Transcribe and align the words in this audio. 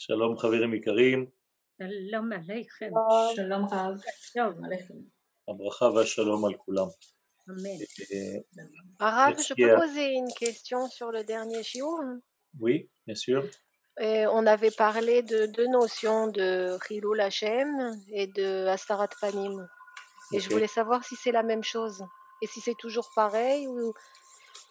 שלום 0.00 0.38
חברים 0.38 0.74
יקרים, 0.74 1.26
שלום 1.78 2.32
עליכם, 2.32 2.90
שלום 3.36 3.64
רב. 3.72 4.00
שלום, 4.20 4.64
עליכם. 4.64 4.94
הברכה 5.48 5.84
והשלום 5.84 6.44
על 6.44 6.54
כולם. 6.54 6.86
אמן. 7.50 7.78
אה, 8.12 8.40
Arabe, 9.00 9.36
Merci 9.36 9.42
je 9.48 9.54
peux 9.54 9.70
à- 9.72 9.76
poser 9.80 10.06
une 10.20 10.32
question 10.44 10.80
sur 10.88 11.08
le 11.12 11.22
dernier 11.24 11.62
shiur 11.62 12.00
Oui, 12.60 12.76
bien 13.06 13.14
sûr. 13.14 13.40
Euh, 14.00 14.26
On 14.38 14.44
avait 14.46 14.70
parlé 14.86 15.22
de 15.22 15.46
deux 15.56 15.68
notions 15.80 16.22
de 16.38 16.48
Chilul 16.86 17.20
Hashem 17.20 17.68
et 18.20 18.26
de 18.38 18.66
Astarat 18.76 19.12
Panim. 19.20 19.56
Et 20.32 20.40
je 20.40 20.46
Ok. 20.48 20.52
voulais 20.54 20.72
savoir 20.78 21.04
si 21.08 21.14
c'est 21.22 21.32
la 21.40 21.44
même 21.52 21.62
chose 21.74 21.98
et 22.42 22.46
si 22.52 22.60
c'est 22.60 22.78
toujours 22.84 23.08
pareil 23.14 23.60
ou 23.68 23.94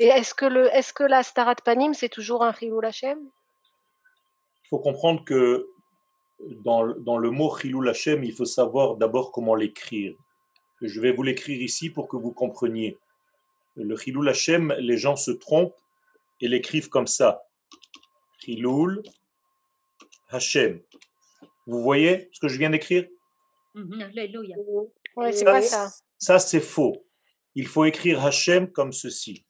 et 0.03 0.07
est-ce 0.17 0.33
que 0.39 0.45
le 0.57 0.63
est-ce 0.77 0.91
que 0.99 1.03
l'Astarat 1.13 1.59
Panim 1.67 1.93
c'est 1.99 2.13
toujours 2.17 2.41
un 2.49 2.53
Chilul 2.59 2.85
Hashem 2.93 3.19
Il 3.21 3.31
Faut 4.70 4.78
comprendre 4.78 5.24
que 5.24 5.68
dans, 6.64 6.82
le- 6.82 6.94
dans 7.00 7.18
le 7.18 7.30
mot 7.30 7.54
Chilul 7.58 7.88
Hashem, 7.88 8.24
il 8.24 8.32
faut 8.32 8.44
savoir 8.46 8.96
d'abord 8.96 9.30
comment 9.32 9.54
l'écrire. 9.54 10.14
Je 10.80 11.00
vais 11.00 11.12
vous 11.12 11.22
l'écrire 11.22 11.60
ici 11.60 11.90
pour 11.90 12.08
que 12.08 12.16
vous 12.16 12.32
compreniez. 12.32 12.96
Le 13.76 13.96
Chilul 13.96 14.28
Hashem, 14.28 14.72
les 14.78 14.96
gens 14.96 15.16
se 15.16 15.30
trompent 15.32 15.76
et 16.40 16.48
l'écrivent 16.48 16.88
comme 16.88 17.06
ça. 17.06 17.42
Chilul 18.38 19.02
Hashem. 20.30 20.80
Vous 21.66 21.82
voyez 21.82 22.30
ce 22.32 22.40
que 22.40 22.48
je 22.48 22.58
viens 22.58 22.70
d'écrire? 22.70 23.06
Mhm, 23.74 24.00
Alléluia. 24.02 24.56
Ouais, 25.16 25.32
c'est 25.32 25.44
Ça, 25.44 25.52
pas 25.52 25.62
ça. 25.62 25.90
Ça, 26.18 26.38
c'est 26.38 26.60
faux. 26.60 27.04
Il 27.54 27.66
faut 27.66 27.84
écrire 27.84 28.24
Hachem 28.24 28.70
comme 28.72 28.92
ceci. 28.92 29.44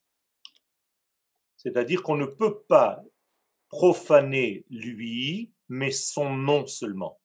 C'est-à-dire 1.57 2.03
qu'on 2.03 2.17
ne 2.17 2.27
peut 2.27 2.61
pas 2.63 3.03
profaner 3.71 4.67
lui, 4.69 5.53
mais 5.69 5.91
son 5.91 6.37
nom 6.37 6.67
seulement. 6.67 7.21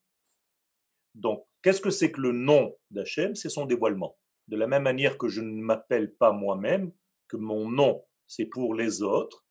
Donc, 1.15 1.46
qu'est-ce 1.62 1.82
que 1.82 1.90
c'est 1.90 2.12
que 2.12 2.21
le 2.21 2.32
nom 2.32 2.76
d'Hachem? 2.91 3.35
C'est 3.35 3.49
son 3.49 3.65
dévoilement. 3.65 4.18
De 4.48 4.55
la 4.55 4.68
même 4.68 4.84
manière 4.84 5.18
que 5.18 5.27
je 5.27 5.41
ne 5.41 5.62
m'appelle 5.62 6.13
pas 6.13 6.32
moi-même, 6.32 6.91
que 7.27 7.37
mon 7.37 7.70
nom, 7.70 8.04
c'est 8.27 8.46
pour 8.46 8.76
les 8.76 9.02
autres, 9.02 9.46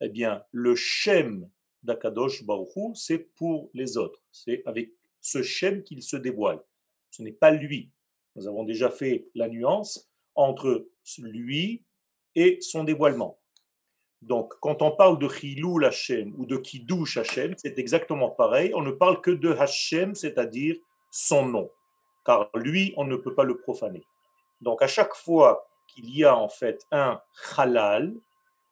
eh 0.00 0.10
bien, 0.10 0.44
le 0.52 0.74
Shem 0.74 1.48
d'Akadosh 1.82 2.44
Baruch 2.44 2.76
Hu, 2.76 2.94
c'est 2.94 3.30
pour 3.34 3.70
les 3.72 3.96
autres. 3.96 4.22
C'est 4.30 4.62
avec 4.66 4.92
ce 5.20 5.42
Shem 5.42 5.82
qu'il 5.82 6.02
se 6.02 6.16
dévoile. 6.16 6.62
Ce 7.10 7.22
n'est 7.22 7.32
pas 7.32 7.50
lui. 7.50 7.90
Nous 8.34 8.46
avons 8.46 8.64
déjà 8.64 8.90
fait 8.90 9.28
la 9.34 9.48
nuance 9.48 10.10
entre 10.34 10.86
lui 11.18 11.84
et 12.34 12.58
son 12.60 12.84
dévoilement. 12.84 13.40
Donc, 14.22 14.54
quand 14.60 14.82
on 14.82 14.90
parle 14.90 15.18
de 15.18 15.28
Chilul 15.28 15.84
Hashem 15.84 16.34
ou 16.36 16.46
de 16.46 16.56
Kiddush 16.56 17.18
Hashem, 17.18 17.54
c'est 17.56 17.78
exactement 17.78 18.30
pareil. 18.30 18.72
On 18.74 18.82
ne 18.82 18.90
parle 18.90 19.20
que 19.20 19.30
de 19.30 19.52
Hashem, 19.52 20.14
c'est-à-dire 20.14 20.76
son 21.10 21.46
nom. 21.46 21.70
Car 22.24 22.50
lui, 22.54 22.92
on 22.96 23.04
ne 23.04 23.16
peut 23.16 23.34
pas 23.34 23.44
le 23.44 23.56
profaner. 23.56 24.04
Donc, 24.60 24.82
à 24.82 24.86
chaque 24.86 25.14
fois 25.14 25.68
qu'il 25.86 26.10
y 26.16 26.24
a 26.24 26.36
en 26.36 26.48
fait 26.48 26.86
un 26.90 27.20
halal, 27.56 28.14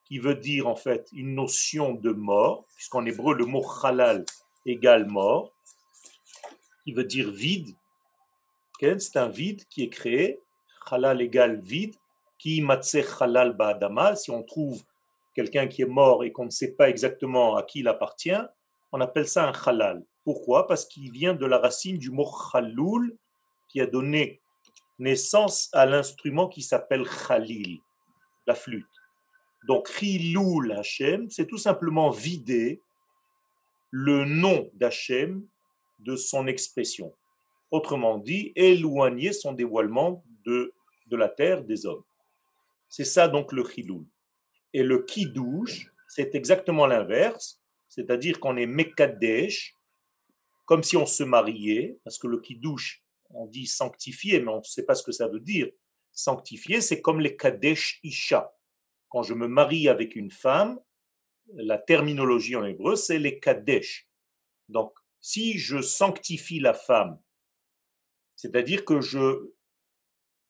qui 0.05 0.19
veut 0.19 0.35
dire 0.35 0.67
en 0.69 0.77
fait 0.77 1.09
une 1.13 1.35
notion 1.35 1.95
de 1.95 2.11
mort, 2.11 2.65
puisqu'en 2.77 3.07
hébreu, 3.07 3.35
le 3.35 3.47
mot 3.47 3.65
halal 3.83 4.25
égale 4.67 5.07
mort, 5.07 5.53
qui 6.85 6.93
veut 6.93 7.05
dire 7.05 7.31
vide, 7.31 7.75
c'est 8.99 9.17
un 9.17 9.29
vide 9.29 9.65
qui 9.69 9.83
est 9.83 9.89
créé. 9.89 10.41
Halal 10.91 11.23
égale 11.23 11.61
vide. 11.61 11.95
Qui 12.39 12.61
matse 12.61 12.97
halal 13.21 13.55
ba'adama. 13.55 14.17
Si 14.17 14.31
on 14.31 14.43
trouve 14.43 14.83
quelqu'un 15.35 15.67
qui 15.67 15.83
est 15.83 15.87
mort 15.87 16.25
et 16.25 16.33
qu'on 16.33 16.47
ne 16.47 16.51
sait 16.51 16.75
pas 16.75 16.89
exactement 16.89 17.57
à 17.57 17.63
qui 17.63 17.81
il 17.81 17.89
appartient, 17.89 18.33
on 18.93 19.01
appelle 19.01 19.29
ça 19.29 19.49
un 19.49 19.53
halal. 19.53 20.05
Pourquoi? 20.25 20.67
Parce 20.67 20.87
qu'il 20.87 21.11
vient 21.11 21.35
de 21.35 21.47
la 21.47 21.59
racine 21.59 21.99
du 21.99 22.11
mot 22.11 22.31
chaloul 22.53 23.17
qui 23.69 23.81
a 23.81 23.87
donné 23.87 24.41
naissance 24.99 25.69
à 25.73 25.87
l'instrument 25.87 26.49
qui 26.49 26.63
s'appelle 26.63 27.05
khalil, 27.07 27.81
la 28.47 28.55
flûte. 28.55 28.87
Donc, 29.67 29.89
Chiloul 29.89 30.73
Hashem, 30.73 31.31
c'est 31.31 31.47
tout 31.47 31.59
simplement 31.59 32.11
vider 32.11 32.81
le 33.91 34.25
nom 34.25 34.71
d'Hachem 34.75 35.47
de 36.01 36.17
son 36.17 36.47
expression. 36.47 37.13
Autrement 37.71 38.19
dit, 38.19 38.53
éloigner 38.57 39.33
son 39.33 39.53
dévoilement 39.53 40.23
de, 40.45 40.73
de 41.07 41.17
la 41.17 41.29
terre 41.29 41.65
des 41.65 41.87
hommes. 41.87 42.05
C'est 42.89 43.05
ça 43.05 43.27
donc 43.27 43.53
le 43.53 43.65
chiloul. 43.65 44.05
Et 44.75 44.83
le 44.83 45.03
kidouche, 45.03 45.91
c'est 46.09 46.35
exactement 46.35 46.87
l'inverse, 46.87 47.63
c'est-à-dire 47.89 48.41
qu'on 48.41 48.57
est 48.59 48.67
mekadesh, 48.67 49.77
comme 50.67 50.83
si 50.83 50.97
on 50.97 51.07
se 51.07 51.23
mariait, 51.23 51.99
parce 52.05 52.19
que 52.19 52.27
le 52.27 52.41
kidouche, 52.41 53.03
on 53.31 53.47
dit 53.47 53.67
sanctifié, 53.67 54.41
mais 54.41 54.51
on 54.51 54.59
ne 54.59 54.63
sait 54.65 54.85
pas 54.85 54.95
ce 54.95 55.03
que 55.03 55.13
ça 55.13 55.29
veut 55.29 55.41
dire. 55.41 55.71
Sanctifié, 56.13 56.81
c'est 56.81 57.01
comme 57.01 57.21
les 57.21 57.37
kadesh 57.37 57.99
isha. 58.03 58.53
Quand 59.09 59.23
je 59.23 59.35
me 59.35 59.49
marie 59.49 59.89
avec 59.89 60.17
une 60.17 60.31
femme, 60.31 60.79
la 61.55 61.79
terminologie 61.79 62.57
en 62.57 62.65
hébreu, 62.65 62.97
c'est 62.97 63.19
les 63.19 63.39
kadesh. 63.39 64.09
Donc, 64.69 64.93
si 65.21 65.59
je 65.59 65.81
sanctifie 65.81 66.61
la 66.61 66.75
femme, 66.75 67.19
c'est-à-dire 68.37 68.85
que 68.85 69.01
je 69.01 69.53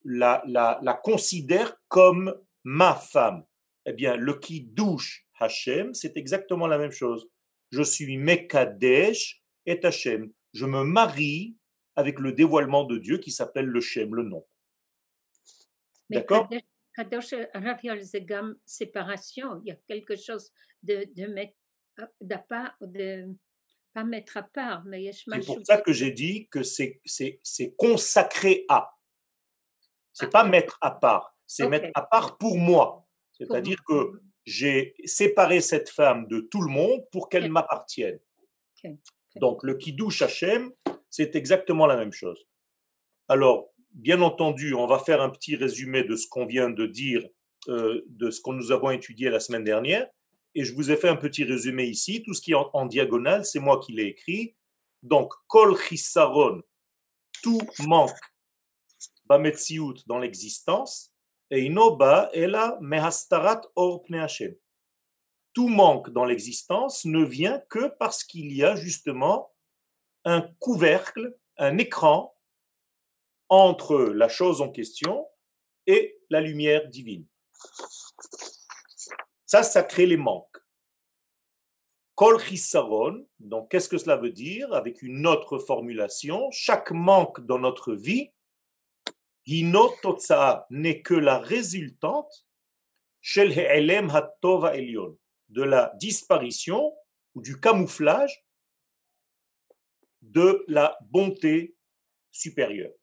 la, 0.03 0.99
considère 1.03 1.77
comme 1.87 2.35
ma 2.63 2.95
femme, 2.95 3.45
eh 3.85 3.93
bien, 3.93 4.15
le 4.15 4.33
qui 4.39 4.61
douche 4.61 5.27
Hachem, 5.39 5.93
c'est 5.93 6.17
exactement 6.17 6.67
la 6.67 6.77
même 6.77 6.91
chose. 6.91 7.29
Je 7.71 7.81
suis 7.83 8.17
Mekadesh 8.17 9.43
et 9.65 9.83
Hachem. 9.85 10.31
Je 10.53 10.65
me 10.65 10.83
marie 10.83 11.57
avec 11.95 12.19
le 12.19 12.31
dévoilement 12.31 12.83
de 12.85 12.97
Dieu 12.97 13.17
qui 13.17 13.31
s'appelle 13.31 13.65
le 13.65 13.81
Shem, 13.81 14.15
le 14.15 14.23
nom. 14.23 14.45
D'accord? 16.09 16.49
Kadosh 16.95 17.33
Raviol, 17.53 18.03
c'est 18.05 18.21
gamme 18.21 18.55
séparation. 18.65 19.61
Il 19.65 19.69
y 19.69 19.71
a 19.71 19.75
quelque 19.87 20.15
chose 20.15 20.51
de, 20.81 21.05
de 21.13 21.27
mettre 21.27 21.55
à 21.97 22.37
part, 22.37 22.75
de 22.79 23.25
pas 23.93 24.03
mettre 24.05 24.37
à 24.37 24.43
part, 24.43 24.85
mais 24.85 25.11
C'est 25.11 25.45
pour 25.45 25.65
ça 25.65 25.81
que 25.81 25.91
j'ai 25.91 26.11
dit 26.11 26.47
que 26.49 26.63
c'est 26.63 27.01
c'est- 27.05 27.39
c'est 27.43 27.75
consacré 27.75 28.65
à. 28.69 28.91
C'est 30.13 30.31
pas 30.31 30.45
mettre 30.45 30.77
à 30.79 30.91
part, 30.91 31.37
c'est 31.45 31.67
mettre 31.67 31.89
à 31.95 32.01
part 32.03 32.37
pour 32.37 32.57
moi. 32.57 33.04
C'est-à-dire 33.37 33.83
que 33.87 34.21
j'ai 34.45 34.95
séparé 35.05 35.61
cette 35.61 35.89
femme 35.89 36.27
de 36.27 36.39
tout 36.39 36.61
le 36.61 36.71
monde 36.71 37.01
pour 37.11 37.29
qu'elle 37.29 37.51
m'appartienne. 37.51 38.19
Donc 39.35 39.63
le 39.63 39.75
kiddush 39.75 40.21
Hashem, 40.21 40.71
c'est 41.09 41.35
exactement 41.35 41.87
la 41.87 41.97
même 41.97 42.13
chose. 42.13 42.47
Alors, 43.27 43.69
bien 43.91 44.21
entendu, 44.21 44.73
on 44.73 44.85
va 44.85 44.99
faire 44.99 45.21
un 45.21 45.29
petit 45.29 45.55
résumé 45.55 46.03
de 46.03 46.15
ce 46.15 46.27
qu'on 46.27 46.45
vient 46.45 46.69
de 46.69 46.85
dire, 46.85 47.25
euh, 47.69 48.01
de 48.07 48.29
ce 48.29 48.41
que 48.41 48.51
nous 48.51 48.71
avons 48.71 48.91
étudié 48.91 49.29
la 49.29 49.39
semaine 49.39 49.63
dernière. 49.63 50.07
Et 50.53 50.63
je 50.63 50.73
vous 50.73 50.91
ai 50.91 50.95
fait 50.95 51.09
un 51.09 51.15
petit 51.15 51.43
résumé 51.43 51.85
ici. 51.85 52.21
Tout 52.23 52.33
ce 52.33 52.41
qui 52.41 52.51
est 52.51 52.55
en, 52.55 52.69
en 52.73 52.85
diagonale, 52.85 53.45
c'est 53.45 53.59
moi 53.59 53.79
qui 53.79 53.93
l'ai 53.93 54.05
écrit. 54.05 54.55
Donc, 55.01 55.33
kol 55.47 55.77
chisaron, 55.77 56.61
tout 57.41 57.61
manque, 57.87 58.17
bametsiout 59.25 59.95
dans 60.07 60.19
l'existence, 60.19 61.14
Tout 65.53 65.67
manque 65.67 66.09
dans 66.09 66.25
l'existence 66.25 67.05
ne 67.05 67.23
vient 67.23 67.59
que 67.69 67.87
parce 67.99 68.23
qu'il 68.23 68.51
y 68.53 68.63
a 68.63 68.75
justement 68.75 69.53
un 70.23 70.41
couvercle, 70.59 71.37
un 71.57 71.77
écran 71.77 72.35
entre 73.49 73.97
la 73.97 74.27
chose 74.27 74.61
en 74.61 74.71
question 74.71 75.27
et 75.85 76.19
la 76.29 76.41
lumière 76.41 76.87
divine. 76.89 77.27
Ça, 79.45 79.61
ça 79.63 79.83
crée 79.83 80.07
les 80.07 80.17
manques. 80.17 80.57
Kol 82.15 82.41
donc 83.39 83.69
qu'est-ce 83.69 83.89
que 83.89 83.97
cela 83.97 84.15
veut 84.15 84.31
dire? 84.31 84.73
Avec 84.73 85.01
une 85.01 85.27
autre 85.27 85.59
formulation, 85.59 86.49
chaque 86.51 86.91
manque 86.91 87.45
dans 87.45 87.59
notre 87.59 87.93
vie, 87.93 88.31
hino 89.45 89.93
n'est 90.69 91.01
que 91.01 91.13
la 91.13 91.39
résultante 91.39 92.47
de 95.49 95.63
la 95.63 95.91
disparition 95.95 96.95
ou 97.33 97.41
du 97.41 97.59
camouflage 97.59 98.45
de 100.21 100.63
la 100.67 100.97
bonté 101.01 101.75
supérieure. 102.31 102.93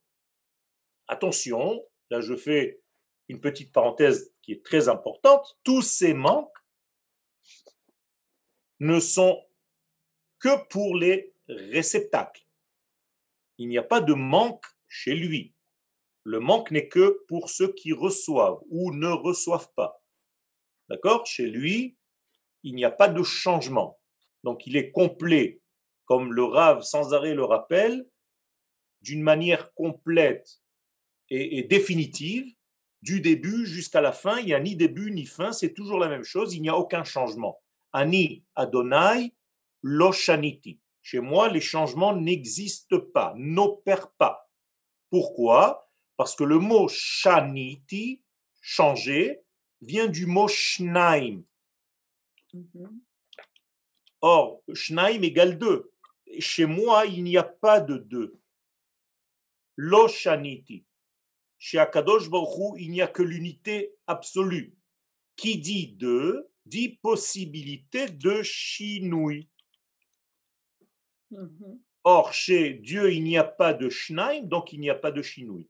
Attention, 1.07 1.85
là 2.09 2.21
je 2.21 2.35
fais 2.35 2.81
une 3.29 3.39
petite 3.39 3.71
parenthèse 3.71 4.33
qui 4.41 4.51
est 4.51 4.65
très 4.65 4.89
importante, 4.89 5.57
tous 5.63 5.81
ces 5.81 6.13
manques 6.13 6.57
ne 8.79 8.99
sont 8.99 9.45
que 10.39 10.67
pour 10.67 10.95
les 10.97 11.33
réceptacles. 11.47 12.45
Il 13.57 13.69
n'y 13.69 13.77
a 13.77 13.83
pas 13.83 14.01
de 14.01 14.13
manque 14.13 14.65
chez 14.87 15.15
lui. 15.15 15.53
Le 16.23 16.39
manque 16.39 16.71
n'est 16.71 16.87
que 16.87 17.23
pour 17.27 17.49
ceux 17.49 17.73
qui 17.73 17.93
reçoivent 17.93 18.59
ou 18.69 18.93
ne 18.93 19.09
reçoivent 19.09 19.71
pas. 19.75 20.01
D'accord? 20.89 21.25
Chez 21.25 21.47
lui, 21.47 21.97
il 22.63 22.75
n'y 22.75 22.85
a 22.85 22.91
pas 22.91 23.09
de 23.09 23.23
changement. 23.23 23.99
Donc 24.43 24.65
il 24.67 24.75
est 24.75 24.91
complet 24.91 25.61
comme 26.05 26.33
le 26.33 26.43
Rav 26.43 26.81
sans 26.81 27.13
arrêt 27.13 27.33
le 27.33 27.45
rappelle, 27.45 28.05
d'une 29.01 29.21
manière 29.21 29.73
complète 29.73 30.61
et, 31.29 31.63
définitive, 31.63 32.53
du 33.01 33.19
début 33.19 33.65
jusqu'à 33.65 34.01
la 34.01 34.11
fin, 34.11 34.39
il 34.39 34.45
n'y 34.45 34.53
a 34.53 34.59
ni 34.59 34.75
début 34.75 35.11
ni 35.11 35.25
fin, 35.25 35.51
c'est 35.51 35.73
toujours 35.73 35.99
la 35.99 36.07
même 36.07 36.23
chose, 36.23 36.53
il 36.53 36.61
n'y 36.61 36.69
a 36.69 36.77
aucun 36.77 37.03
changement. 37.03 37.61
Ani 37.91 38.45
Adonai 38.55 39.33
Loshaniti. 39.81 40.79
Chez 41.01 41.19
moi, 41.19 41.49
les 41.49 41.59
changements 41.59 42.15
n'existent 42.15 42.99
pas, 43.13 43.33
n'opèrent 43.35 44.11
pas. 44.11 44.49
Pourquoi? 45.09 45.89
Parce 46.17 46.35
que 46.35 46.43
le 46.43 46.59
mot 46.59 46.87
Shaniti, 46.87 48.21
changer, 48.61 49.41
vient 49.81 50.07
du 50.07 50.25
mot 50.25 50.47
Shnaim. 50.47 51.43
Mhm. 52.53 53.01
Or, 54.21 54.61
Shnaim 54.73 55.21
égale 55.23 55.57
2. 55.57 55.91
Chez 56.39 56.65
moi, 56.65 57.05
il 57.05 57.23
n'y 57.23 57.37
a 57.37 57.43
pas 57.43 57.79
de 57.81 57.97
2. 57.97 58.39
Lo 59.75 60.07
Shaniti. 60.07 60.85
Chez 61.57 61.79
Akadosh 61.79 62.29
Baruch 62.29 62.75
il 62.77 62.91
n'y 62.91 63.01
a 63.01 63.07
que 63.07 63.23
l'unité 63.23 63.93
absolue. 64.07 64.75
Qui 65.35 65.57
dit 65.57 65.87
2 65.87 66.49
dit 66.65 66.89
possibilité 67.01 68.07
de 68.07 68.41
shinui. 68.41 69.49
Mhm. 71.31 71.81
Or, 72.05 72.33
chez 72.33 72.73
Dieu, 72.73 73.11
il 73.13 73.23
n'y 73.23 73.37
a 73.37 73.43
pas 73.43 73.73
de 73.73 73.89
Shnaim, 73.89 74.43
donc 74.43 74.73
il 74.73 74.79
n'y 74.79 74.89
a 74.89 74.95
pas 74.95 75.11
de 75.11 75.21
shinui. 75.21 75.69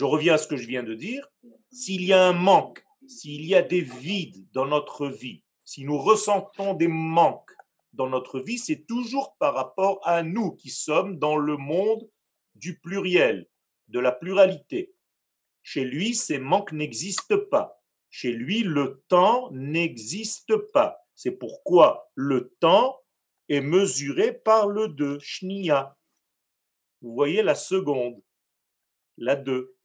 Je 0.00 0.06
reviens 0.06 0.36
à 0.36 0.38
ce 0.38 0.46
que 0.46 0.56
je 0.56 0.66
viens 0.66 0.82
de 0.82 0.94
dire. 0.94 1.28
S'il 1.70 2.04
y 2.04 2.14
a 2.14 2.26
un 2.26 2.32
manque, 2.32 2.82
s'il 3.06 3.44
y 3.44 3.54
a 3.54 3.60
des 3.60 3.82
vides 3.82 4.50
dans 4.52 4.64
notre 4.64 5.08
vie, 5.08 5.44
si 5.66 5.84
nous 5.84 5.98
ressentons 5.98 6.72
des 6.72 6.88
manques 6.88 7.52
dans 7.92 8.08
notre 8.08 8.40
vie, 8.40 8.56
c'est 8.56 8.86
toujours 8.86 9.36
par 9.36 9.52
rapport 9.52 10.00
à 10.04 10.22
nous 10.22 10.52
qui 10.52 10.70
sommes 10.70 11.18
dans 11.18 11.36
le 11.36 11.58
monde 11.58 12.08
du 12.54 12.80
pluriel, 12.80 13.46
de 13.88 14.00
la 14.00 14.10
pluralité. 14.10 14.94
Chez 15.62 15.84
lui, 15.84 16.14
ces 16.14 16.38
manques 16.38 16.72
n'existent 16.72 17.44
pas. 17.50 17.82
Chez 18.08 18.32
lui, 18.32 18.62
le 18.62 19.04
temps 19.08 19.50
n'existe 19.52 20.56
pas. 20.72 20.96
C'est 21.14 21.32
pourquoi 21.32 22.10
le 22.14 22.54
temps 22.58 23.02
est 23.50 23.60
mesuré 23.60 24.32
par 24.32 24.66
le 24.66 24.88
2, 24.88 25.18
shnia. 25.18 25.94
Vous 27.02 27.12
voyez 27.12 27.42
la 27.42 27.54
seconde, 27.54 28.18
la 29.18 29.36
2 29.36 29.76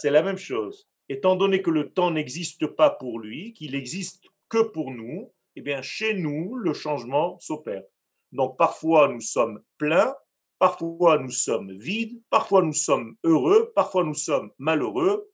c'est 0.00 0.10
la 0.10 0.22
même 0.22 0.38
chose. 0.38 0.88
Étant 1.08 1.34
donné 1.34 1.60
que 1.60 1.70
le 1.70 1.90
temps 1.90 2.12
n'existe 2.12 2.68
pas 2.68 2.88
pour 2.88 3.18
lui, 3.18 3.52
qu'il 3.52 3.74
existe 3.74 4.26
que 4.48 4.62
pour 4.62 4.92
nous, 4.92 5.32
eh 5.56 5.60
bien, 5.60 5.82
chez 5.82 6.14
nous, 6.14 6.54
le 6.54 6.72
changement 6.72 7.36
s'opère. 7.40 7.82
Donc, 8.30 8.56
parfois, 8.56 9.08
nous 9.08 9.20
sommes 9.20 9.60
pleins, 9.76 10.14
parfois, 10.60 11.18
nous 11.18 11.32
sommes 11.32 11.72
vides, 11.72 12.22
parfois, 12.30 12.62
nous 12.62 12.74
sommes 12.74 13.16
heureux, 13.24 13.72
parfois, 13.74 14.04
nous 14.04 14.14
sommes 14.14 14.52
malheureux. 14.58 15.32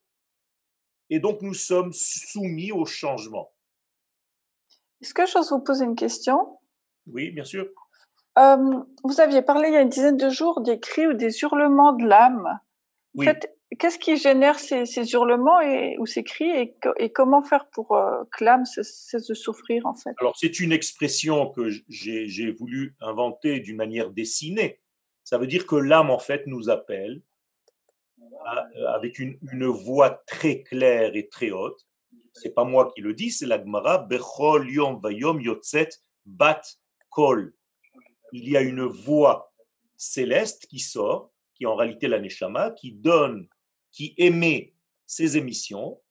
Et 1.11 1.19
donc, 1.19 1.43
nous 1.43 1.53
sommes 1.53 1.93
soumis 1.93 2.73
au 2.73 2.87
changement. 2.87 3.53
Est-ce 5.03 5.13
que 5.13 5.27
j'ose 5.27 5.51
vous 5.51 5.61
poser 5.61 5.85
une 5.85 5.97
question? 5.97 6.59
Oui, 7.07 7.33
bien 7.33 7.45
sûr. 7.45 7.67
Euh, 8.39 8.83
vous 9.03 9.21
aviez 9.21 9.43
parlé 9.43 9.69
il 9.69 9.75
y 9.75 9.77
a 9.77 9.83
une 9.83 9.91
dizaine 9.91 10.17
de 10.17 10.31
jours 10.31 10.63
des 10.63 10.81
cris 10.81 11.07
ou 11.07 11.13
des 11.13 11.43
hurlements 11.43 11.93
de 11.93 12.07
l'âme. 12.07 12.61
Oui. 13.15 13.27
Qu'est-ce 13.79 13.99
qui 13.99 14.17
génère 14.17 14.59
ces, 14.59 14.85
hurlements 15.13 15.61
ou 15.99 16.07
ces 16.07 16.23
cris 16.23 16.51
et, 16.99 17.13
comment 17.13 17.43
faire 17.43 17.67
pour 17.69 17.97
euh, 17.97 18.23
que 18.33 18.45
l'âme 18.45 18.65
cesse, 18.65 19.15
de 19.29 19.35
souffrir 19.35 19.87
en 19.87 19.95
fait? 19.95 20.11
Alors 20.19 20.37
c'est 20.37 20.61
une 20.61 20.73
expression 20.73 21.51
que 21.51 21.71
j'ai 21.89 22.51
voulu 22.51 22.95
inventer 23.01 23.61
d'une 23.61 23.77
manière 23.77 24.11
dessinée. 24.11 24.81
Ça 25.25 25.39
veut 25.39 25.47
dire 25.47 25.67
que 25.67 25.77
l'âme 25.77 26.11
en 26.11 26.19
fait 26.19 26.47
nous 26.47 26.69
appelle 26.69 27.23
euh, 28.21 28.87
avec 28.89 29.19
une, 29.19 29.39
voix 29.67 30.23
très 30.27 30.63
claire 30.63 31.17
et 31.17 31.29
très 31.29 31.51
haute. 31.51 31.87
C'est 32.33 32.55
pas 32.55 32.65
moi 32.65 32.93
qui 32.95 33.01
le 33.01 33.15
dis, 33.15 33.31
c'est 33.31 33.47
la 33.47 33.59
Gemara. 33.59 33.99
Bechol 33.99 34.71
yom 34.71 35.01
vayom 35.01 35.41
yotzet 35.41 35.89
bat 36.27 36.61
kol. 37.09 37.55
Il 38.33 38.49
y 38.49 38.57
a 38.57 38.61
une 38.61 38.83
voix 38.83 39.55
céleste 39.97 40.67
qui 40.67 40.81
sort, 40.81 41.33
qui 41.55 41.65
est 41.65 41.67
en 41.67 41.77
réalité 41.77 42.09
la 42.09 42.19
neshama, 42.19 42.73
qui 42.73 42.93
donne 42.93 43.49
qui 43.95 44.13
émet 44.19 44.75
ces 45.07 45.37
émissions. 45.37 46.03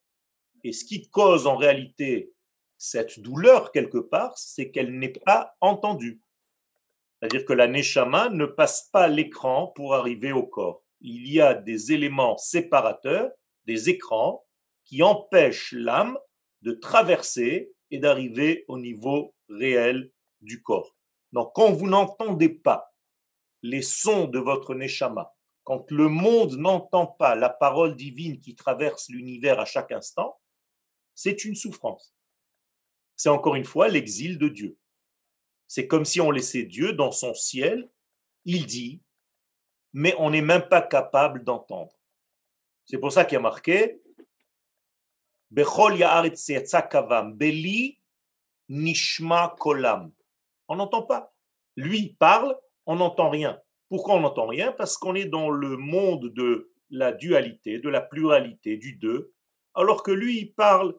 Et 0.64 0.72
ce 0.72 0.84
qui 0.84 1.08
cause 1.10 1.46
en 1.46 1.56
réalité 1.56 2.32
cette 2.78 3.20
douleur 3.20 3.72
quelque 3.72 3.98
part, 3.98 4.36
c'est 4.36 4.70
qu'elle 4.70 4.98
n'est 4.98 5.12
pas 5.12 5.54
entendue. 5.60 6.20
C'est-à-dire 7.20 7.44
que 7.44 7.52
la 7.52 7.68
neshama 7.68 8.30
ne 8.30 8.46
passe 8.46 8.88
pas 8.92 9.06
l'écran 9.06 9.68
pour 9.68 9.94
arriver 9.94 10.32
au 10.32 10.46
corps. 10.46 10.82
Il 11.00 11.30
y 11.30 11.40
a 11.40 11.54
des 11.54 11.92
éléments 11.92 12.36
séparateurs, 12.36 13.30
des 13.66 13.90
écrans, 13.90 14.44
qui 14.84 15.02
empêchent 15.02 15.72
l'âme 15.72 16.18
de 16.62 16.72
traverser 16.72 17.72
et 17.90 17.98
d'arriver 17.98 18.64
au 18.68 18.78
niveau 18.78 19.34
réel 19.48 20.10
du 20.40 20.62
corps. 20.62 20.96
Donc 21.32 21.52
quand 21.54 21.72
vous 21.72 21.86
n'entendez 21.86 22.48
pas 22.48 22.94
les 23.62 23.82
sons 23.82 24.26
de 24.26 24.38
votre 24.38 24.74
neshama, 24.74 25.33
quand 25.64 25.90
le 25.90 26.08
monde 26.08 26.56
n'entend 26.56 27.06
pas 27.06 27.34
la 27.34 27.48
parole 27.48 27.96
divine 27.96 28.38
qui 28.38 28.54
traverse 28.54 29.08
l'univers 29.08 29.58
à 29.58 29.64
chaque 29.64 29.92
instant, 29.92 30.38
c'est 31.14 31.44
une 31.44 31.54
souffrance. 31.54 32.14
C'est 33.16 33.30
encore 33.30 33.54
une 33.54 33.64
fois 33.64 33.88
l'exil 33.88 34.38
de 34.38 34.48
Dieu. 34.48 34.78
C'est 35.66 35.86
comme 35.86 36.04
si 36.04 36.20
on 36.20 36.30
laissait 36.30 36.64
Dieu 36.64 36.92
dans 36.92 37.10
son 37.10 37.34
ciel, 37.34 37.90
il 38.44 38.66
dit, 38.66 39.02
mais 39.92 40.14
on 40.18 40.30
n'est 40.30 40.42
même 40.42 40.68
pas 40.68 40.82
capable 40.82 41.44
d'entendre. 41.44 41.92
C'est 42.84 42.98
pour 42.98 43.12
ça 43.12 43.24
qu'il 43.24 43.34
y 43.34 43.38
a 43.38 43.40
marqué 43.40 44.02
Beli 47.34 48.00
Nishma 48.68 49.54
Kolam. 49.58 50.12
On 50.68 50.76
n'entend 50.76 51.02
pas. 51.02 51.32
Lui 51.76 52.16
parle, 52.18 52.58
on 52.86 52.96
n'entend 52.96 53.30
rien. 53.30 53.60
Pourquoi 53.94 54.16
on 54.16 54.22
n'entend 54.22 54.48
rien? 54.48 54.72
Parce 54.72 54.98
qu'on 54.98 55.14
est 55.14 55.26
dans 55.26 55.50
le 55.50 55.76
monde 55.76 56.26
de 56.34 56.72
la 56.90 57.12
dualité, 57.12 57.78
de 57.78 57.88
la 57.88 58.00
pluralité, 58.00 58.76
du 58.76 58.96
deux, 58.96 59.32
alors 59.72 60.02
que 60.02 60.10
lui, 60.10 60.40
il 60.40 60.52
parle 60.52 60.96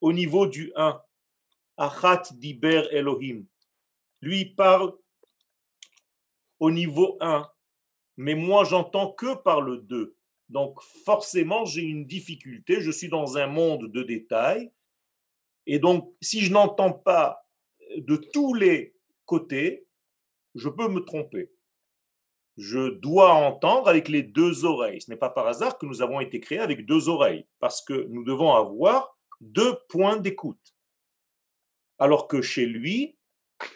au 0.00 0.12
niveau 0.12 0.48
du 0.48 0.72
un. 0.74 1.00
Achat 1.76 2.24
diber 2.32 2.82
Elohim. 2.90 3.46
Lui, 4.22 4.40
il 4.40 4.56
parle 4.56 4.92
au 6.58 6.72
niveau 6.72 7.16
1. 7.20 7.48
Mais 8.16 8.34
moi, 8.34 8.64
j'entends 8.64 9.12
que 9.12 9.36
par 9.36 9.60
le 9.60 9.76
2. 9.76 10.16
Donc, 10.48 10.82
forcément, 11.04 11.64
j'ai 11.64 11.82
une 11.82 12.06
difficulté. 12.08 12.80
Je 12.80 12.90
suis 12.90 13.08
dans 13.08 13.38
un 13.38 13.46
monde 13.46 13.86
de 13.86 14.02
détails. 14.02 14.72
Et 15.66 15.78
donc, 15.78 16.12
si 16.20 16.40
je 16.40 16.52
n'entends 16.52 16.92
pas 16.92 17.46
de 17.96 18.16
tous 18.16 18.52
les 18.52 18.96
côtés, 19.26 19.86
je 20.56 20.68
peux 20.68 20.88
me 20.88 21.04
tromper 21.04 21.52
je 22.56 22.90
dois 22.90 23.32
entendre 23.32 23.88
avec 23.88 24.08
les 24.08 24.22
deux 24.22 24.64
oreilles. 24.64 25.00
Ce 25.00 25.10
n'est 25.10 25.16
pas 25.16 25.30
par 25.30 25.46
hasard 25.46 25.78
que 25.78 25.86
nous 25.86 26.02
avons 26.02 26.20
été 26.20 26.40
créés 26.40 26.58
avec 26.58 26.86
deux 26.86 27.08
oreilles, 27.08 27.46
parce 27.58 27.82
que 27.82 28.06
nous 28.10 28.24
devons 28.24 28.52
avoir 28.52 29.16
deux 29.40 29.76
points 29.88 30.16
d'écoute. 30.16 30.74
Alors 31.98 32.28
que 32.28 32.42
chez 32.42 32.66
lui, 32.66 33.16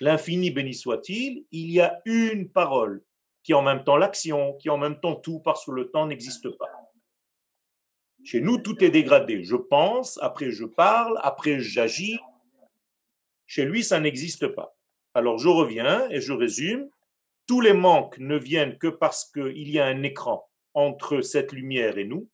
l'infini 0.01 0.51
béni 0.51 0.75
soit-il, 0.75 1.47
il 1.53 1.71
y 1.71 1.81
a 1.81 2.01
une 2.05 2.51
parole 2.51 3.05
qui 3.43 3.53
est 3.53 3.55
en 3.55 3.63
même 3.63 3.85
temps 3.85 3.97
l'action, 3.97 4.55
qui 4.55 4.69
est 4.69 4.73
en 4.73 4.79
même 4.79 5.01
temps 5.01 5.15
tout, 5.15 5.41
parce 5.41 5.65
que 5.65 5.71
le 5.71 5.91
temps 5.91 6.07
n'existe 6.07 6.49
pas. 6.51 6.69
Chez 8.25 8.41
nous, 8.41 8.59
tout 8.59 8.83
est 8.83 8.91
dégradé. 8.91 9.45
Je 9.45 9.55
pense, 9.55 10.19
après 10.21 10.51
je 10.51 10.65
parle, 10.65 11.19
après 11.23 11.61
j'agis. 11.61 12.19
Chez 13.47 13.65
lui, 13.65 13.85
ça 13.85 14.01
n'existe 14.01 14.49
pas. 14.49 14.77
Alors 15.15 15.39
je 15.39 15.49
reviens 15.49 16.11
et 16.11 16.21
je 16.21 16.33
résume 16.33 16.91
tous 17.47 17.61
les 17.61 17.73
manques 17.73 18.19
ne 18.19 18.37
viennent 18.37 18.79
que 18.79 18.89
parce 18.89 19.31
qu'il 19.31 19.71
y 19.71 19.79
a 19.79 19.87
un 19.87 20.03
écran 20.03 20.49
entre 20.75 21.21
cette 21.21 21.53
lumière 21.53 21.99
et 21.99 22.05
nous. 22.05 22.29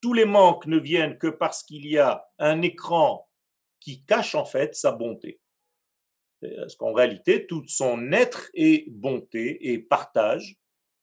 Tous 0.00 0.12
les 0.12 0.24
manques 0.24 0.66
ne 0.66 0.78
viennent 0.78 1.18
que 1.18 1.26
parce 1.26 1.62
qu'il 1.62 1.86
y 1.86 1.98
a 1.98 2.26
un 2.38 2.62
écran 2.62 3.28
qui 3.80 4.04
cache 4.04 4.34
en 4.34 4.44
fait 4.44 4.74
sa 4.74 4.92
bonté. 4.92 5.40
Parce 6.40 6.76
qu'en 6.76 6.92
réalité, 6.92 7.46
tout 7.46 7.64
son 7.66 8.12
être 8.12 8.48
est 8.54 8.88
bonté 8.90 9.72
et 9.72 9.78
partage. 9.78 10.56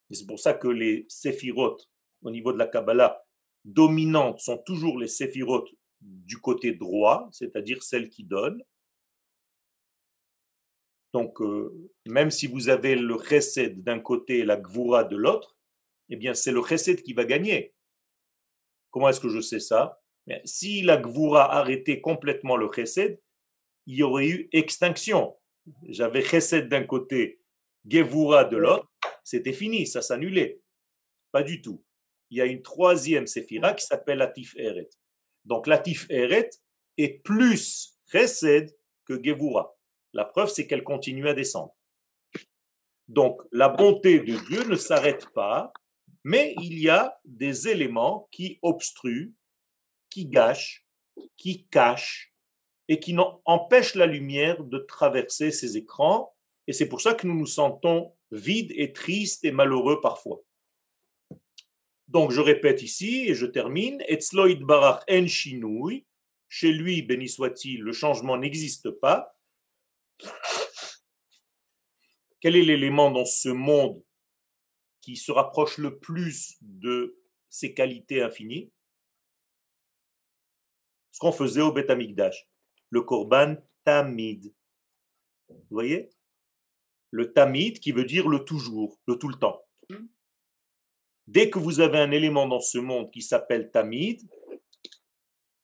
Et 0.10 0.16
c'est 0.16 0.26
pour 0.26 0.40
ça 0.40 0.54
que 0.54 0.68
les 0.68 1.06
séphirotes, 1.10 1.90
au 2.22 2.32
niveau 2.32 2.54
de 2.54 2.58
la 2.58 2.68
Kabbalah, 2.68 3.22
dominantes 3.66 4.40
sont 4.40 4.60
toujours 4.60 4.98
les 4.98 5.08
séphirotes 5.08 5.70
du 6.00 6.38
côté 6.38 6.74
droit, 6.74 7.28
c'est-à-dire 7.32 7.84
celles 7.84 8.10
qui 8.10 8.24
donnent. 8.24 8.64
Donc, 11.16 11.40
euh, 11.40 11.72
même 12.06 12.30
si 12.30 12.46
vous 12.46 12.68
avez 12.68 12.98
le 12.98 13.18
chesed 13.18 13.82
d'un 13.82 14.02
côté 14.02 14.40
et 14.40 14.44
la 14.44 14.58
gvura 14.58 15.06
de 15.06 15.16
l'autre, 15.16 15.56
eh 16.10 16.18
bien, 16.18 16.34
c'est 16.34 16.52
le 16.52 16.62
chesed 16.62 17.04
qui 17.04 17.14
va 17.14 17.24
gagner. 17.24 17.74
Comment 18.92 19.08
est-ce 19.08 19.22
que 19.22 19.30
je 19.30 19.40
sais 19.40 19.62
ça? 19.62 20.02
Si 20.44 20.82
la 20.82 20.98
gvura 20.98 21.56
arrêtait 21.56 22.02
complètement 22.02 22.58
le 22.58 22.70
chesed, 22.70 23.18
il 23.86 23.96
y 23.96 24.04
aurait 24.04 24.28
eu 24.28 24.50
extinction. 24.52 25.38
J'avais 25.88 26.22
Chesed 26.22 26.68
d'un 26.68 26.84
côté, 26.84 27.40
Gevura 27.88 28.44
de 28.44 28.58
l'autre, 28.58 28.92
c'était 29.24 29.54
fini, 29.54 29.88
ça 29.88 30.02
s'annulait. 30.02 30.60
Pas 31.32 31.44
du 31.44 31.62
tout. 31.62 31.82
Il 32.30 32.40
y 32.40 32.42
a 32.42 32.46
une 32.46 32.62
troisième 32.62 33.26
séphira 33.26 33.74
qui 33.74 33.86
s'appelle 33.86 34.18
Latif 34.18 34.54
Eret. 34.58 34.90
Donc 35.46 35.68
Latif 35.68 36.08
Eret 36.10 36.50
est 36.98 37.24
plus 37.24 37.98
Chesed 38.12 38.76
que 39.06 39.24
Gevura. 39.24 39.75
La 40.16 40.24
preuve, 40.24 40.50
c'est 40.50 40.66
qu'elle 40.66 40.84
continue 40.84 41.28
à 41.28 41.34
descendre. 41.34 41.76
Donc 43.10 43.42
la 43.52 43.68
bonté 43.68 44.22
de 44.22 44.38
Dieu 44.48 44.64
ne 44.64 44.76
s'arrête 44.76 45.28
pas, 45.34 45.74
mais 46.24 46.56
il 46.62 46.80
y 46.80 46.90
a 46.90 47.20
des 47.26 47.68
éléments 47.68 48.30
qui 48.32 48.58
obstruent, 48.62 49.34
qui 50.10 50.26
gâchent, 50.26 50.88
qui 51.36 51.68
cachent 51.68 52.34
et 52.88 53.00
qui 53.00 53.16
empêchent 53.44 53.96
la 53.96 54.06
lumière 54.06 54.64
de 54.64 54.80
traverser 54.80 55.52
ces 55.52 55.76
écrans. 55.76 56.34
Et 56.66 56.74
c'est 56.74 56.88
pour 56.88 57.02
ça 57.02 57.14
que 57.14 57.28
nous 57.28 57.38
nous 57.38 57.46
sentons 57.46 58.16
vides 58.32 58.72
et 58.74 58.94
tristes 58.94 59.44
et 59.44 59.52
malheureux 59.52 60.00
parfois. 60.00 60.42
Donc 62.08 62.32
je 62.32 62.40
répète 62.40 62.82
ici 62.82 63.26
et 63.28 63.36
je 63.36 63.46
termine. 63.46 64.02
Etzloid 64.08 64.64
barach 64.64 65.04
en 65.10 65.28
Chez 66.48 66.72
lui, 66.72 67.02
béni 67.02 67.28
soit-il, 67.28 67.82
le 67.82 67.92
changement 67.92 68.38
n'existe 68.38 68.90
pas. 68.90 69.35
Quel 72.40 72.56
est 72.56 72.64
l'élément 72.64 73.12
dans 73.12 73.26
ce 73.26 73.50
monde 73.50 74.04
qui 75.02 75.16
se 75.16 75.32
rapproche 75.32 75.78
le 75.78 76.00
plus 76.00 76.58
de 76.62 77.20
ses 77.50 77.74
qualités 77.74 78.22
infinies? 78.22 78.72
Ce 81.12 81.20
qu'on 81.20 81.32
faisait 81.32 81.62
au 81.62 81.72
Beth 81.72 81.92
le 82.90 83.02
Korban 83.02 83.56
Tamid. 83.84 84.54
Vous 85.50 85.66
voyez? 85.70 86.10
Le 87.12 87.32
Tamid 87.34 87.80
qui 87.80 87.92
veut 87.92 88.06
dire 88.06 88.28
le 88.28 88.44
toujours, 88.44 89.00
le 89.08 89.18
tout 89.18 89.30
le 89.30 89.40
temps. 89.40 89.66
Dès 91.28 91.50
que 91.50 91.60
vous 91.60 91.80
avez 91.80 92.00
un 92.00 92.12
élément 92.12 92.48
dans 92.48 92.60
ce 92.60 92.78
monde 92.78 93.12
qui 93.12 93.22
s'appelle 93.22 93.72
Tamid, 93.72 94.22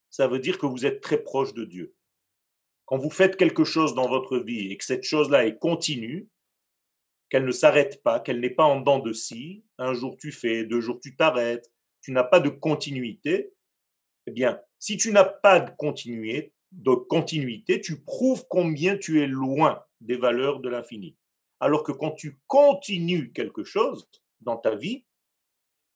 ça 0.10 0.28
veut 0.28 0.40
dire 0.40 0.58
que 0.58 0.66
vous 0.66 0.86
êtes 0.86 1.02
très 1.02 1.22
proche 1.22 1.54
de 1.54 1.66
Dieu. 1.66 1.96
Quand 2.92 2.98
vous 2.98 3.10
faites 3.10 3.38
quelque 3.38 3.64
chose 3.64 3.96
dans 3.96 4.10
votre 4.10 4.38
vie 4.38 4.70
et 4.70 4.76
que 4.76 4.84
cette 4.84 5.04
chose-là 5.04 5.46
est 5.46 5.58
continue, 5.58 6.28
qu'elle 7.30 7.46
ne 7.46 7.52
s'arrête 7.52 8.04
pas, 8.04 8.20
qu'elle 8.20 8.42
n'est 8.42 8.50
pas 8.50 8.66
en 8.66 8.82
dents 8.82 9.00
de 9.00 9.14
scie, 9.14 9.64
un 9.78 9.94
jour 9.94 10.18
tu 10.18 10.34
fais, 10.34 10.66
deux 10.66 10.82
jours 10.82 11.00
tu 11.00 11.16
t'arrêtes, 11.16 11.72
tu 12.02 12.12
n'as 12.12 12.26
pas 12.26 12.42
de 12.42 12.50
continuité, 12.50 13.54
eh 14.28 14.32
bien, 14.32 14.60
si 14.78 14.98
tu 14.98 15.14
n'as 15.14 15.24
pas 15.24 15.62
de 15.62 15.72
continuité, 15.78 16.54
de 16.74 16.94
continuité, 16.94 17.80
tu 17.80 18.02
prouves 18.02 18.46
combien 18.50 18.98
tu 18.98 19.22
es 19.22 19.28
loin 19.28 19.82
des 20.02 20.18
valeurs 20.18 20.60
de 20.60 20.68
l'infini. 20.68 21.16
Alors 21.62 21.84
que 21.84 21.94
quand 21.94 22.12
tu 22.12 22.42
continues 22.48 23.32
quelque 23.32 23.64
chose 23.64 24.10
dans 24.42 24.58
ta 24.58 24.76
vie, 24.76 25.06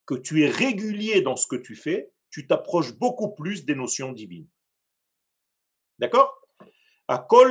que 0.06 0.16
tu 0.16 0.46
es 0.46 0.50
régulier 0.50 1.20
dans 1.20 1.36
ce 1.36 1.48
que 1.48 1.58
tu 1.58 1.76
fais, 1.76 2.14
tu 2.30 2.48
t'approches 2.48 2.94
beaucoup 2.94 3.36
plus 3.36 3.66
des 3.66 3.76
notions 3.76 4.14
divines. 4.14 4.48
D'accord? 6.00 6.45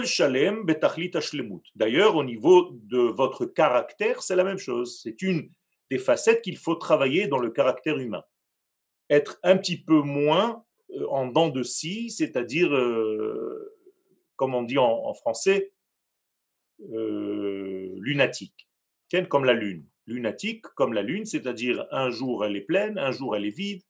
Shalem 0.04 0.64
betachlit 0.64 1.12
D'ailleurs, 1.75 2.16
au 2.16 2.25
niveau 2.25 2.70
de 2.73 2.99
votre 2.99 3.46
caractère, 3.46 4.23
c'est 4.23 4.37
la 4.37 4.44
même 4.44 4.58
chose. 4.58 5.00
C'est 5.02 5.23
une 5.23 5.50
des 5.90 5.99
facettes 5.99 6.42
qu'il 6.42 6.56
faut 6.56 6.75
travailler 6.75 7.28
dans 7.28 7.38
le 7.38 7.50
caractère 7.50 7.99
humain. 7.99 8.25
Être 9.11 9.38
un 9.42 9.56
petit 9.56 9.80
peu 9.80 10.00
moins 10.00 10.64
euh, 10.90 11.06
en 11.08 11.26
dents 11.26 11.50
de 11.50 11.62
scie, 11.62 12.11
c'est-à-dire, 12.11 12.75
euh, 12.75 13.76
comme 14.37 14.54
on 14.54 14.62
dit 14.62 14.78
en, 14.78 15.14
français, 15.14 15.73
euh, 16.92 17.94
lunatique, 17.99 18.68
comme 19.28 19.44
la 19.44 19.52
lune 19.52 19.87
lunatique 20.06 20.66
comme 20.75 20.92
la 20.92 21.02
lune, 21.02 21.25
c'est-à-dire 21.25 21.87
un 21.90 22.11
jour 22.11 22.44
elle 22.44 22.56
est 22.56 22.62
pleine, 22.62 22.99
un 22.99 23.12
jour 23.12 23.37
elle 23.37 23.46
est 23.46 23.56
vide. 23.56 23.82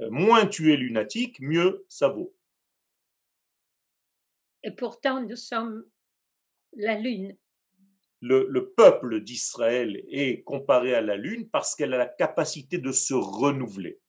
Euh, 0.00 0.10
moins 0.10 0.46
tu 0.46 0.72
es 0.72 0.76
lunatique, 0.76 1.40
mieux 1.40 1.84
ça 1.88 2.08
vaut. 2.08 2.34
Et 4.64 4.70
pourtant, 4.70 5.22
nous 5.22 5.36
sommes 5.36 5.84
la 6.72 6.98
lune. 6.98 7.36
Le, 8.22 8.72
peuple 8.74 9.20
d'Israël 9.20 10.02
est 10.08 10.42
comparé 10.42 10.94
à 10.94 11.02
la 11.02 11.16
lune 11.16 11.50
parce 11.50 11.76
qu'elle 11.76 11.92
a 11.92 11.98
la 11.98 12.06
capacité 12.06 12.78
de 12.78 12.90
se 12.90 13.12
renouveler. 13.12 14.00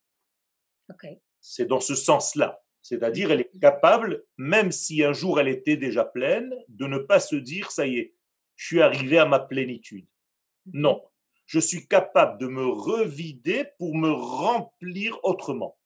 C'est 1.42 1.66
dans 1.66 1.82
ce 1.82 1.96
sens-là. 1.96 2.64
C'est-à-dire, 2.82 3.32
elle 3.32 3.42
est 3.42 3.60
capable, 3.60 4.24
même 4.38 4.72
si 4.72 5.04
un 5.04 5.12
jour 5.12 5.42
elle 5.42 5.50
était 5.50 5.76
déjà 5.76 6.06
pleine, 6.06 6.56
de 6.70 6.88
ne 6.88 6.98
pas 6.98 7.20
se 7.20 7.36
dire, 7.36 7.72
ça 7.72 7.88
y 7.88 7.98
est, 7.98 8.16
je 8.56 8.68
suis 8.68 8.82
arrivé 8.82 9.18
à 9.18 9.26
ma 9.26 9.40
plénitude. 9.40 10.08
Non, 10.72 11.04
je 11.46 11.60
suis 11.60 11.86
capable 11.86 12.40
de 12.40 12.48
me 12.48 12.66
revider 12.66 13.66
pour 13.78 13.96
me 13.96 14.12
remplir 14.12 15.20
autrement. 15.24 15.78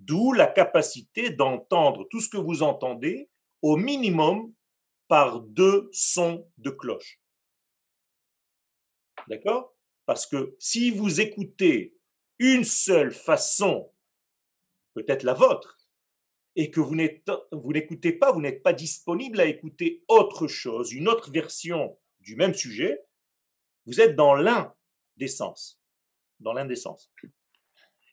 D'où 0.00 0.32
la 0.32 0.46
capacité 0.46 1.30
d'entendre 1.30 2.06
tout 2.10 2.20
ce 2.20 2.28
que 2.28 2.36
vous 2.36 2.62
entendez 2.62 3.30
au 3.62 3.76
minimum 3.76 4.52
par 5.08 5.40
deux 5.40 5.88
sons 5.92 6.46
de 6.58 6.70
cloche. 6.70 7.20
D'accord? 9.28 9.74
Parce 10.06 10.26
que 10.26 10.54
si 10.58 10.90
vous 10.90 11.20
écoutez 11.20 11.96
une 12.38 12.64
seule 12.64 13.12
façon, 13.12 13.90
peut-être 14.92 15.22
la 15.22 15.34
vôtre, 15.34 15.78
et 16.56 16.70
que 16.70 16.80
vous 16.80 16.94
n'écoutez 17.72 18.12
pas, 18.12 18.32
vous 18.32 18.40
n'êtes 18.40 18.62
pas 18.62 18.72
disponible 18.72 19.40
à 19.40 19.46
écouter 19.46 20.04
autre 20.08 20.46
chose, 20.46 20.92
une 20.92 21.08
autre 21.08 21.30
version 21.30 21.98
du 22.20 22.36
même 22.36 22.54
sujet, 22.54 23.00
vous 23.86 24.00
êtes 24.00 24.14
dans 24.14 24.34
l'un 24.34 24.74
des 25.16 25.28
sens. 25.28 25.80
Dans 26.40 26.52
l'un 26.52 26.64
des 26.64 26.76
sens. 26.76 27.10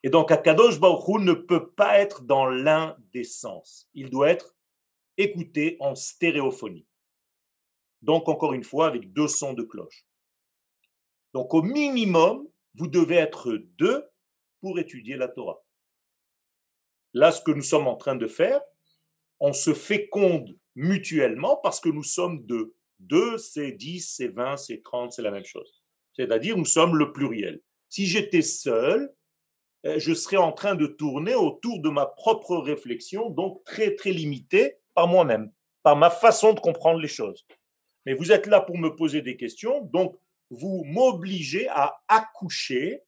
Et 0.04 0.10
donc, 0.10 0.32
Akadosh 0.32 0.80
Baruch 0.80 1.22
ne 1.22 1.34
peut 1.34 1.72
pas 1.72 2.00
être 2.00 2.24
dans 2.24 2.46
l'un 2.46 2.98
des 3.14 3.24
sens. 3.24 3.90
Il 3.94 4.10
doit 4.10 4.30
être 4.30 4.56
écouté 5.18 5.78
en 5.80 5.94
stéréophonie. 5.96 6.88
Donc, 8.02 8.28
encore 8.28 8.54
une 8.54 8.64
fois, 8.64 8.88
avec 8.88 9.14
deux 9.14 9.28
sons 9.28 9.54
de 9.54 9.64
cloche. 9.64 10.06
Donc, 11.34 11.54
au 11.54 11.62
minimum, 11.62 12.48
vous 12.74 12.88
devez 12.88 13.16
être 13.16 13.54
deux 13.78 14.10
pour 14.60 14.80
étudier 14.80 15.18
la 15.18 15.28
Torah. 15.28 15.64
Là, 17.14 17.32
ce 17.32 17.42
que 17.42 17.52
nous 17.52 17.62
sommes 17.62 17.88
en 17.88 17.96
train 17.96 18.16
de 18.16 18.28
faire, 18.28 18.62
on 19.40 19.54
se 19.54 19.74
féconde 19.74 20.58
mutuellement 20.76 21.58
parce 21.58 21.80
que 21.80 21.90
nous 21.90 22.04
sommes 22.04 22.46
deux. 22.46 22.76
2, 23.00 23.38
c'est 23.38 23.72
10, 23.72 24.14
c'est 24.16 24.28
20, 24.28 24.58
c'est 24.58 24.82
30, 24.84 25.12
c'est 25.12 25.24
la 25.24 25.32
même 25.32 25.46
chose. 25.46 25.84
C'est-à-dire, 26.14 26.58
nous 26.58 26.66
sommes 26.66 26.96
le 26.96 27.12
pluriel. 27.12 27.62
Si 27.90 28.06
j'étais 28.06 28.44
seul, 28.44 29.12
je 29.84 30.14
serais 30.14 30.38
en 30.38 30.52
train 30.52 30.76
de 30.76 30.86
tourner 30.86 31.36
autour 31.36 31.82
de 31.82 31.90
ma 31.90 32.06
propre 32.06 32.58
réflexion, 32.58 33.30
donc 33.30 33.64
très, 33.66 33.96
très 33.96 34.12
limité 34.12 34.78
par 34.94 35.08
moi-même, 35.08 35.52
par 35.84 35.96
ma 35.96 36.10
façon 36.10 36.54
de 36.54 36.60
comprendre 36.60 37.00
les 37.00 37.08
choses. 37.08 37.46
Mais 38.06 38.14
vous 38.14 38.32
êtes 38.32 38.48
là 38.48 38.62
pour 38.62 38.78
me 38.78 38.96
poser 38.96 39.22
des 39.22 39.38
questions, 39.38 39.82
donc 39.82 40.18
vous 40.50 40.84
m'obligez 40.86 41.68
à 41.70 42.02
accoucher 42.08 43.02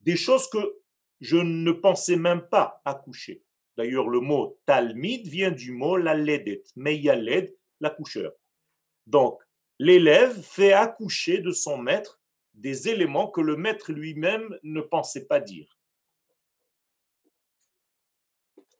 des 0.00 0.16
choses 0.16 0.48
que 0.48 0.78
je 1.20 1.36
ne 1.36 1.72
pensais 1.72 2.16
même 2.16 2.42
pas 2.42 2.80
accoucher. 2.84 3.42
D'ailleurs, 3.76 4.08
le 4.08 4.20
mot 4.20 4.58
talmid 4.66 5.26
vient 5.26 5.50
du 5.50 5.72
mot 5.72 5.96
la 5.96 6.14
ledet, 6.14 6.62
meyaled, 6.76 7.54
l'accoucheur. 7.80 8.32
Donc, 9.06 9.40
l'élève 9.78 10.40
fait 10.42 10.72
accoucher 10.72 11.38
de 11.38 11.50
son 11.50 11.78
maître 11.78 12.17
des 12.58 12.88
éléments 12.88 13.30
que 13.30 13.40
le 13.40 13.56
maître 13.56 13.92
lui-même 13.92 14.58
ne 14.62 14.80
pensait 14.80 15.26
pas 15.26 15.40
dire. 15.40 15.78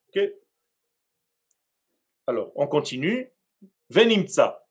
Ok 0.09 0.21
Alors, 2.27 2.53
on 2.55 2.67
continue. 2.67 3.33
Venimtsa. 3.91 4.67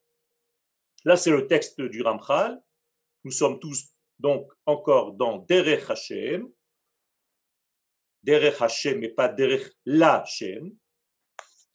Là, 1.06 1.16
c'est 1.16 1.32
le 1.32 1.48
texte 1.48 1.82
du 1.82 2.02
Ramchal. 2.02 2.62
Nous 3.24 3.32
sommes 3.32 3.60
tous 3.60 3.90
donc 4.20 4.52
encore 4.66 5.14
dans 5.14 5.38
Derech 5.38 5.90
Hashem. 5.90 6.52
Derech 8.24 8.62
Hashem 8.62 9.04
et 9.04 9.10
pas 9.10 9.30
Derech 9.30 9.72
La 9.86 10.22
Hashem 10.22 10.76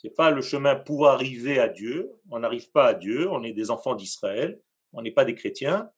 n'est 0.05 0.11
pas 0.11 0.31
le 0.31 0.43
chemin 0.43 0.77
pour 0.77 1.09
arriver 1.09 1.59
à 1.59 1.69
Dieu. 1.69 2.11
On 2.31 2.41
n'arrive 2.41 2.71
pas 2.71 2.89
à 2.89 2.95
Dieu. 2.95 3.31
On 3.31 3.43
est 3.43 3.53
des 3.53 3.71
enfants 3.71 3.95
d'Israël. 3.95 4.61
On 4.93 5.03
n'est 5.03 5.13
pas 5.13 5.25
des 5.25 5.35
chrétiens. 5.35 5.91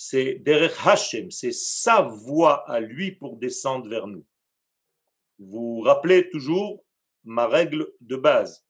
C'est 0.00 0.34
derech 0.34 0.76
Hashem. 0.86 1.32
C'est 1.32 1.52
sa 1.52 2.02
voie 2.02 2.62
à 2.70 2.78
lui 2.78 3.10
pour 3.10 3.36
descendre 3.36 3.88
vers 3.88 4.06
nous. 4.06 4.24
Vous 5.40 5.80
rappelez 5.80 6.30
toujours 6.30 6.84
ma 7.24 7.48
règle 7.48 7.92
de 8.00 8.14
base. 8.14 8.64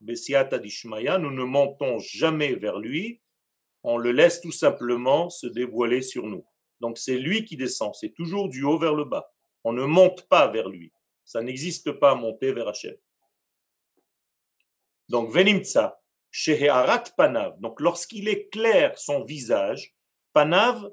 Bessiata 0.00 0.58
Dishmaya, 0.58 1.18
nous 1.18 1.32
ne 1.32 1.44
montons 1.44 1.98
jamais 1.98 2.54
vers 2.54 2.78
lui. 2.78 3.20
On 3.82 3.98
le 3.98 4.10
laisse 4.10 4.40
tout 4.40 4.52
simplement 4.52 5.28
se 5.28 5.46
dévoiler 5.46 6.00
sur 6.00 6.26
nous. 6.26 6.46
Donc 6.80 6.96
c'est 6.96 7.18
lui 7.18 7.44
qui 7.44 7.58
descend. 7.58 7.94
C'est 7.94 8.14
toujours 8.14 8.48
du 8.48 8.64
haut 8.64 8.78
vers 8.78 8.94
le 8.94 9.04
bas. 9.04 9.30
On 9.64 9.74
ne 9.74 9.84
monte 9.84 10.26
pas 10.28 10.48
vers 10.48 10.70
lui. 10.70 10.94
Ça 11.26 11.42
n'existe 11.42 11.92
pas 11.92 12.12
à 12.12 12.14
monter 12.14 12.54
vers 12.54 12.68
Hachem. 12.68 12.96
Donc, 15.10 15.30
venimtsa, 15.30 16.00
shehearat 16.30 17.04
panav. 17.18 17.60
Donc, 17.60 17.82
lorsqu'il 17.82 18.28
éclaire 18.28 18.98
son 18.98 19.24
visage, 19.24 19.94
panav, 20.32 20.90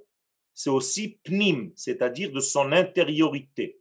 c'est 0.53 0.69
aussi 0.69 1.19
pnim, 1.23 1.71
c'est-à-dire 1.75 2.31
de 2.31 2.39
son 2.39 2.71
intériorité. 2.71 3.79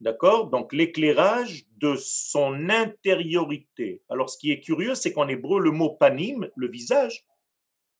D'accord? 0.00 0.48
Donc, 0.48 0.72
l'éclairage 0.72 1.66
de 1.78 1.96
son 1.96 2.68
intériorité. 2.68 4.02
Alors, 4.08 4.30
ce 4.30 4.38
qui 4.38 4.52
est 4.52 4.60
curieux, 4.60 4.94
c'est 4.94 5.12
qu'en 5.12 5.28
hébreu, 5.28 5.60
le 5.60 5.70
mot 5.70 5.90
panim, 5.90 6.48
le 6.54 6.68
visage, 6.68 7.26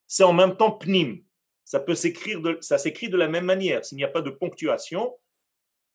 c'est 0.07 0.23
en 0.23 0.33
même 0.33 0.55
temps 0.55 0.71
pnim. 0.71 1.23
Ça 1.65 1.79
peut 1.79 1.95
s'écrire 1.95 2.41
s'écrit 2.61 3.09
de 3.09 3.17
la 3.17 3.27
même 3.27 3.45
manière. 3.45 3.85
S'il 3.85 3.97
n'y 3.97 4.03
a 4.03 4.07
pas 4.07 4.21
de 4.21 4.31
ponctuation, 4.31 5.15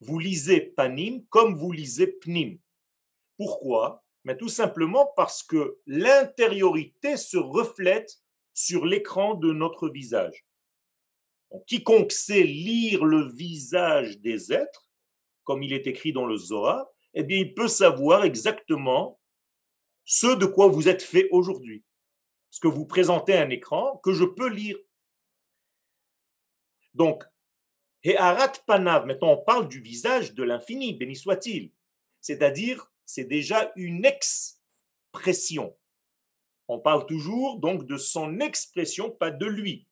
vous 0.01 0.19
lisez 0.19 0.61
panim 0.61 1.25
comme 1.31 1.55
vous 1.55 1.73
lisez 1.73 2.07
pnim. 2.07 2.59
Pourquoi? 3.37 4.05
Mais 4.25 4.37
tout 4.37 4.49
simplement 4.49 5.13
parce 5.17 5.43
que 5.43 5.79
l'intériorité 5.87 7.17
se 7.17 7.37
reflète 7.37 8.21
sur 8.53 8.87
l'écran 8.87 9.35
de 9.35 9.53
notre 9.53 9.89
visage. 9.89 10.45
Quiconque 11.61 12.13
sait 12.13 12.43
lire 12.43 13.05
le 13.05 13.31
visage 13.33 14.19
des 14.21 14.53
êtres, 14.53 14.89
comme 15.45 15.63
il 15.63 15.73
est 15.73 15.87
écrit 15.87 16.13
dans 16.13 16.27
le 16.27 16.37
Zohar, 16.37 16.87
eh 17.15 17.23
bien, 17.23 17.39
il 17.39 17.55
peut 17.55 17.69
savoir 17.69 18.25
exactement 18.25 19.21
ce 20.05 20.35
de 20.35 20.47
quoi 20.47 20.69
vous 20.69 20.89
êtes 20.89 21.03
fait 21.03 21.29
aujourd'hui. 21.31 21.85
Ce 22.51 22.61
que 22.61 22.69
vous 22.69 22.87
présentez 22.87 23.35
à 23.35 23.43
un 23.43 23.51
écran 23.51 23.99
que 23.99 24.13
je 24.13 24.25
peux 24.25 24.49
lire. 24.49 24.79
Donc, 26.95 27.25
He'arat 28.05 28.53
Panav, 28.67 29.07
maintenant 29.07 29.33
on 29.33 29.45
parle 29.45 29.69
du 29.69 29.81
visage 29.81 30.35
de 30.35 30.43
l'infini, 30.43 30.93
béni 30.95 31.17
soit-il. 31.17 31.73
C'est-à-dire, 32.21 32.93
c'est 33.05 33.25
déjà 33.25 33.73
une 33.77 34.05
expression. 34.05 35.77
On 36.69 36.79
parle 36.79 37.07
toujours 37.07 37.59
donc 37.59 37.87
de 37.87 37.97
son 37.97 38.41
expression, 38.41 39.11
pas 39.11 39.31
de 39.31 39.47
lui. 39.47 39.87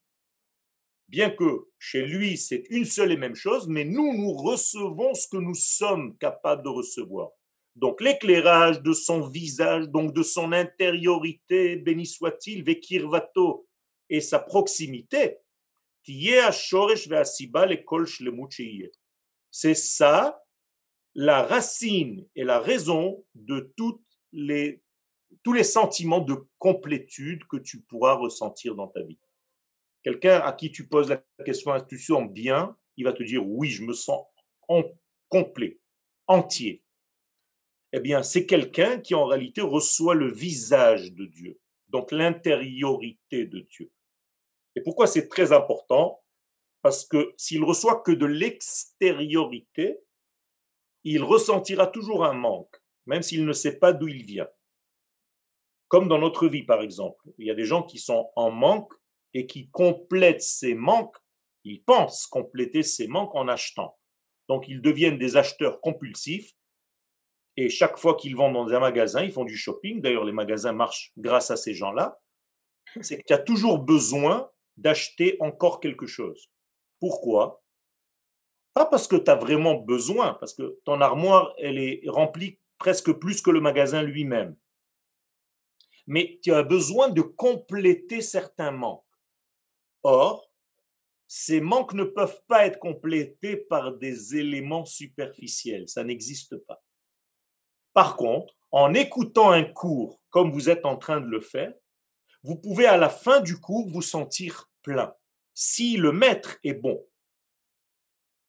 Bien 1.12 1.28
que 1.28 1.69
chez 1.78 2.07
lui, 2.07 2.38
c'est 2.38 2.64
une 2.71 2.87
seule 2.87 3.12
et 3.12 3.19
même 3.19 3.35
chose, 3.35 3.69
mais 3.69 3.85
nous, 3.85 4.16
nous 4.16 4.33
recevons 4.33 5.12
ce 5.12 5.28
que 5.28 5.37
nous 5.37 5.54
sommes 5.54 6.16
capables 6.16 6.62
de 6.62 6.71
recevoir. 6.71 7.33
Donc 7.76 8.00
l'éclairage 8.00 8.81
de 8.81 8.95
son 8.95 9.28
visage, 9.28 9.90
donc 9.90 10.14
de 10.14 10.23
son 10.23 10.52
intériorité, 10.52 11.76
béni 11.76 12.07
soit-il, 12.07 12.64
vekirvato, 12.64 13.69
et 14.09 14.23
sa 14.23 14.38
proximité, 14.38 15.37
c'est 19.50 19.75
ça 19.75 20.42
la 21.14 21.42
racine 21.42 22.26
et 22.35 22.45
la 22.45 22.59
raison 22.59 23.23
de 23.35 23.71
les, 24.33 24.83
tous 25.42 25.52
les 25.52 25.64
sentiments 25.64 26.21
de 26.21 26.37
complétude 26.59 27.45
que 27.45 27.59
tu 27.59 27.83
pourras 27.83 28.14
ressentir 28.14 28.75
dans 28.75 28.88
ta 28.88 29.02
vie. 29.02 29.19
Quelqu'un 30.03 30.41
à 30.41 30.53
qui 30.53 30.71
tu 30.73 30.89
poses 30.89 31.11
la 31.11 31.23
question 31.45 31.73
sens 31.99 32.23
bien 32.33 32.77
Il 32.97 33.05
va 33.05 33.13
te 33.13 33.23
dire 33.23 33.47
oui, 33.47 33.71
je 33.71 33.85
me 33.85 33.93
sens 33.93 34.25
en 34.69 34.83
complet, 35.29 35.81
entier. 36.27 36.83
Eh 37.93 38.01
bien, 38.01 38.23
c'est 38.23 38.47
quelqu'un 38.47 38.99
qui 39.01 39.15
en 39.15 39.27
réalité 39.27 39.61
reçoit 39.61 40.15
le 40.15 40.33
visage 40.33 41.13
de 41.13 41.27
Dieu, 41.27 41.61
donc 41.89 42.11
l'intériorité 42.11 43.45
de 43.45 43.61
Dieu. 43.61 43.93
Et 44.75 44.81
pourquoi 44.81 45.07
c'est 45.07 45.29
très 45.29 45.53
important? 45.53 46.23
Parce 46.81 47.05
que 47.05 47.33
s'il 47.37 47.63
reçoit 47.63 48.01
que 48.01 48.13
de 48.13 48.27
l'extériorité, 48.27 49.99
il 51.05 51.23
ressentira 51.23 51.87
toujours 51.87 52.25
un 52.25 52.33
manque, 52.33 52.83
même 53.07 53.23
s'il 53.23 53.45
ne 53.45 53.53
sait 53.53 53.79
pas 53.79 53.93
d'où 53.93 54.09
il 54.09 54.25
vient. 54.25 54.49
Comme 55.89 56.09
dans 56.09 56.19
notre 56.19 56.49
vie, 56.49 56.65
par 56.65 56.81
exemple. 56.81 57.29
Il 57.39 57.47
y 57.47 57.51
a 57.51 57.55
des 57.55 57.67
gens 57.67 57.83
qui 57.83 57.99
sont 57.99 58.31
en 58.35 58.51
manque 58.51 58.93
et 59.35 59.47
qui 59.47 59.71
complètent 59.71 60.42
ces 60.42 60.75
manques, 60.75 61.16
ils 61.64 61.83
pensent 61.83 62.27
compléter 62.27 62.83
ces 62.83 63.07
manques 63.09 63.35
en 63.35 63.49
achetant. 63.49 63.99
Donc 64.49 64.68
ils 64.68 64.83
deviennent 64.83 65.18
des 65.18 65.37
acheteurs 65.37 65.81
compulsifs 65.81 66.53
et 67.57 67.68
chaque 67.68 67.99
fois 67.99 68.16
qu'ils 68.16 68.37
vont 68.37 68.51
dans 68.51 68.68
un 68.68 68.81
magasin, 68.81 69.23
ils 69.23 69.33
font 69.33 69.45
du 69.45 69.57
shopping. 69.57 70.01
D'ailleurs, 70.01 70.25
les 70.25 70.33
magasins 70.33 70.73
marchent 70.73 71.12
grâce 71.16 71.51
à 71.51 71.57
ces 71.57 71.75
gens-là. 71.75 72.18
C'est 73.01 73.18
que 73.18 73.25
tu 73.27 73.33
as 73.33 73.38
toujours 73.38 73.79
besoin 73.79 74.51
d'acheter 74.77 75.37
encore 75.40 75.81
quelque 75.81 76.07
chose. 76.07 76.51
Pourquoi? 76.99 77.62
Pas 78.75 78.87
parce 78.87 79.07
que 79.07 79.16
tu 79.16 79.31
as 79.31 79.35
vraiment 79.35 79.75
besoin, 79.75 80.35
parce 80.35 80.55
que 80.55 80.79
ton 80.85 81.01
armoire, 81.03 81.53
elle 81.59 81.79
est 81.79 82.03
remplie 82.07 82.59
presque 82.79 83.12
plus 83.12 83.42
que 83.42 83.51
le 83.51 83.61
magasin 83.61 84.03
lui-même. 84.03 84.57
Mais 86.07 86.40
tu 86.42 86.53
as 86.53 86.62
besoin 86.62 87.11
de 87.11 87.21
compléter 87.21 88.23
certains 88.23 88.71
manques. 88.71 89.05
Or, 90.03 90.51
ces 91.27 91.61
manques 91.61 91.95
ne 91.95 92.05
peuvent 92.05 92.43
pas 92.47 92.67
être 92.67 92.79
complétés 92.79 93.57
par 93.57 93.93
des 93.97 94.37
éléments 94.37 94.85
superficiels. 94.85 95.88
Ça 95.88 96.05
n'existe 96.05 96.57
pas. 96.57 96.85
Par 97.95 98.17
contre, 98.17 98.55
en 98.71 98.95
écoutant 98.95 99.51
un 99.51 99.65
cours 99.65 100.21
comme 100.31 100.51
vous 100.51 100.69
êtes 100.69 100.85
en 100.85 100.97
train 100.97 101.21
de 101.21 101.29
le 101.29 101.41
faire, 101.41 101.73
vous 102.43 102.57
pouvez 102.57 102.87
à 102.87 102.97
la 102.97 103.09
fin 103.09 103.41
du 103.41 103.59
cours 103.61 103.88
vous 103.88 104.03
sentir 104.03 104.71
plein, 104.83 105.15
si 105.55 105.97
le 105.97 106.12
maître 106.12 106.59
est 106.65 106.75
bon. 106.75 107.07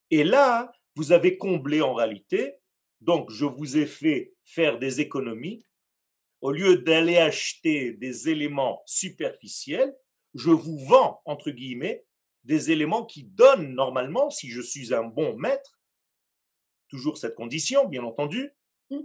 Et 0.10 0.24
là, 0.24 0.72
vous 0.96 1.12
avez 1.12 1.38
comblé 1.38 1.82
en 1.82 1.94
réalité, 1.94 2.56
donc 3.02 3.30
je 3.32 3.46
vous 3.46 3.78
ai 3.78 3.86
fait 3.86 4.34
faire 4.44 4.80
des 4.80 5.02
économies. 5.02 5.66
Au 6.42 6.52
lieu 6.52 6.78
d'aller 6.78 7.18
acheter 7.18 7.94
des 7.94 8.30
éléments 8.30 8.84
superficiels, 8.86 9.96
je 10.34 10.52
vous 10.52 10.80
vends, 10.80 11.22
entre 11.26 11.52
guillemets, 11.52 12.06
des 12.44 12.72
éléments 12.72 13.06
qui 13.06 13.24
donnent 13.24 13.74
normalement, 13.74 14.30
si 14.30 14.50
je 14.50 14.62
suis 14.62 14.94
un 14.94 15.04
bon 15.04 15.36
maître, 15.38 15.80
toujours 16.90 17.18
cette 17.18 17.36
condition, 17.36 17.88
bien 17.88 18.04
entendu, 18.04 18.52
mmh. 18.90 19.00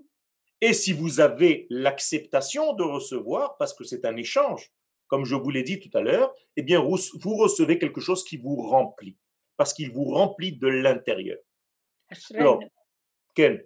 et 0.61 0.73
si 0.73 0.93
vous 0.93 1.21
avez 1.21 1.67
l'acceptation 1.71 2.75
de 2.75 2.83
recevoir, 2.83 3.57
parce 3.59 3.75
que 3.75 3.85
c'est 3.85 4.05
un 4.05 4.17
échange, 4.17 4.73
comme 5.07 5.25
je 5.25 5.35
vous 5.35 5.51
l'ai 5.51 5.63
dit 5.63 5.81
tout 5.81 5.97
à 5.97 6.03
l'heure, 6.03 6.35
eh 6.57 6.63
bien, 6.63 6.81
vous 6.81 7.37
recevez 7.37 7.79
quelque 7.79 8.01
chose 8.01 8.25
qui 8.25 8.37
vous 8.37 8.57
remplit, 8.57 9.17
parce 9.57 9.73
qu'il 9.73 9.91
vous 9.93 10.05
remplit 10.05 10.53
de 10.53 10.67
l'intérieur. 10.69 11.39
Alors, 12.35 12.61
Ken 13.35 13.65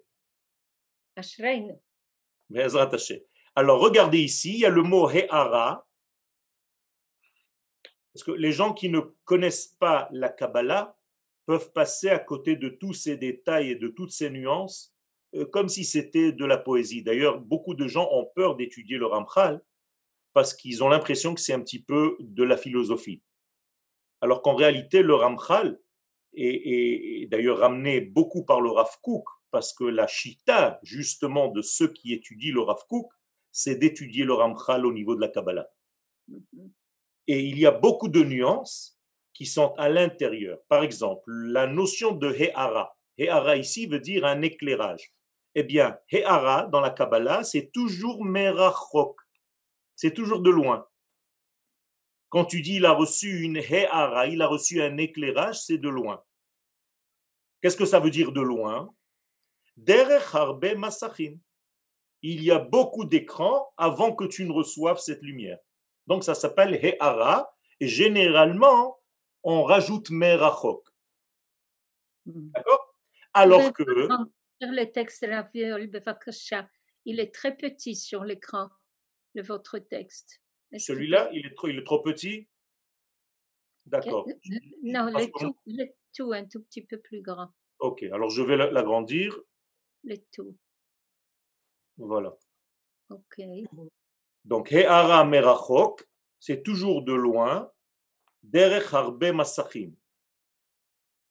Alors, 3.55 3.81
regardez 3.81 4.19
ici, 4.19 4.55
il 4.55 4.61
y 4.61 4.65
a 4.65 4.71
le 4.71 4.83
mot 4.83 5.11
He'ara, 5.11 5.87
parce 8.13 8.25
que 8.25 8.33
les 8.33 8.53
gens 8.53 8.75
qui 8.75 8.89
ne 8.89 9.01
connaissent 9.25 9.77
pas 9.79 10.09
la 10.13 10.29
Kabbalah 10.29 10.97
peuvent 11.47 11.73
passer 11.73 12.09
à 12.09 12.19
côté 12.19 12.57
de 12.57 12.69
tous 12.69 12.93
ces 12.93 13.17
détails 13.17 13.71
et 13.71 13.77
de 13.77 13.89
toutes 13.89 14.13
ces 14.13 14.31
nuances, 14.31 14.95
euh, 15.35 15.47
comme 15.47 15.69
si 15.69 15.85
c'était 15.85 16.33
de 16.33 16.45
la 16.45 16.59
poésie. 16.59 17.03
D'ailleurs, 17.03 17.41
beaucoup 17.41 17.75
de 17.75 17.89
gens 17.89 18.09
ont 18.13 18.27
peur 18.35 18.57
d'étudier 18.57 18.99
le 18.99 19.07
Ramchal, 19.07 19.63
parce 20.35 20.55
qu'ils 20.55 20.83
ont 20.83 20.89
l'impression 20.89 21.35
que 21.35 21.41
c'est 21.41 21.53
un 21.53 21.61
petit 21.61 21.83
peu 21.83 22.17
de 22.21 22.43
la 22.43 22.57
philosophie. 22.57 23.23
Alors 24.21 24.43
qu'en 24.43 24.55
réalité, 24.55 25.03
le 25.03 25.15
Ramchal 25.15 25.81
est, 26.35 27.29
d'ailleurs 27.31 27.59
ramené 27.59 28.01
beaucoup 28.01 28.45
par 28.45 28.61
le 28.61 28.71
Rav 28.71 28.97
parce 29.51 29.75
que 29.75 29.85
la 29.85 30.07
chita, 30.07 30.79
justement, 30.83 31.49
de 31.49 31.61
ceux 31.61 31.89
qui 31.93 32.13
étudient 32.13 32.55
le 32.55 32.61
Rav 32.61 32.83
c'est 33.51 33.75
d'étudier 33.75 34.25
le 34.25 34.33
Ramchal 34.33 34.87
au 34.87 34.93
niveau 34.93 35.15
de 35.15 35.21
la 35.21 35.29
Kabbalah. 35.29 35.69
Et 37.33 37.41
il 37.41 37.59
y 37.59 37.65
a 37.65 37.71
beaucoup 37.71 38.09
de 38.09 38.23
nuances 38.23 38.99
qui 39.33 39.47
sont 39.47 39.73
à 39.79 39.89
l'intérieur. 39.89 40.59
Par 40.69 40.83
exemple, 40.83 41.33
la 41.33 41.67
notion 41.67 42.13
de 42.13 42.31
He'ara. 42.31 42.95
He'ara 43.17 43.57
ici 43.57 43.87
veut 43.87 44.01
dire 44.01 44.27
un 44.27 44.43
éclairage. 44.43 45.15
Eh 45.55 45.63
bien, 45.63 45.99
He'ara 46.11 46.67
dans 46.67 46.81
la 46.81 46.91
Kabbalah, 46.91 47.43
c'est 47.43 47.71
toujours 47.73 48.23
Merachok 48.23 49.17
c'est 50.03 50.15
toujours 50.15 50.41
de 50.41 50.51
loin. 50.51 50.87
Quand 52.29 52.45
tu 52.45 52.61
dis 52.61 52.77
il 52.77 52.87
a 52.87 52.93
reçu 52.93 53.43
une 53.43 53.59
he'ara, 53.59 54.27
il 54.27 54.43
a 54.43 54.49
reçu 54.49 54.83
un 54.83 54.97
éclairage, 54.97 55.63
c'est 55.63 55.79
de 55.79 55.89
loin. 55.89 56.25
Qu'est-ce 57.61 57.77
que 57.77 57.85
ça 57.85 58.01
veut 58.01 58.11
dire 58.11 58.33
de 58.33 58.41
loin? 58.41 58.93
Il 62.23 62.43
y 62.43 62.51
a 62.51 62.59
beaucoup 62.59 63.05
d'écrans 63.05 63.73
avant 63.77 64.13
que 64.13 64.25
tu 64.25 64.45
ne 64.45 64.53
reçoives 64.53 64.99
cette 64.99 65.23
lumière. 65.23 65.59
Donc 66.13 66.25
ça 66.25 66.35
s'appelle 66.35 66.75
he'ara 66.75 67.57
et 67.81 67.89
généralement 67.89 69.01
on 69.45 69.63
rajoute 69.63 70.11
merachok. 70.11 70.87
Hmm. 72.27 72.51
D'accord? 72.51 72.95
Alors 73.33 73.73
que. 73.73 73.83
le 74.61 74.85
texte 74.93 75.27
il 77.07 77.19
est 77.19 77.35
très 77.35 77.57
petit 77.57 77.97
sur 77.97 78.25
l'écran 78.25 78.69
de 79.35 79.41
votre 79.41 79.79
texte. 79.79 80.43
Celui-là, 80.77 81.31
il, 81.33 81.47
est 81.47 81.55
trop, 81.55 81.69
il 81.69 81.79
est 81.79 81.85
trop 81.85 82.03
petit? 82.03 82.47
D'accord. 83.87 84.27
Non, 84.83 85.07
le 85.07 85.31
tout, 85.39 85.57
le 85.65 85.87
tout, 86.15 86.31
un 86.35 86.45
tout 86.45 86.63
petit 86.65 86.83
peu 86.83 86.99
plus 86.99 87.23
grand. 87.23 87.49
Ok, 87.79 88.03
alors 88.03 88.29
je 88.29 88.43
vais 88.43 88.59
l'agrandir. 88.59 89.41
Le 90.05 90.17
tout. 90.31 90.55
Voilà. 91.97 92.37
Ok. 93.09 93.41
Donc, 94.45 94.73
He'ara 94.73 95.25
merachok, 95.25 96.07
c'est 96.41 96.63
toujours 96.63 97.03
de 97.03 97.13
loin, 97.13 97.71
derech 98.43 98.93
harbe 98.93 99.25
masachim. 99.33 99.95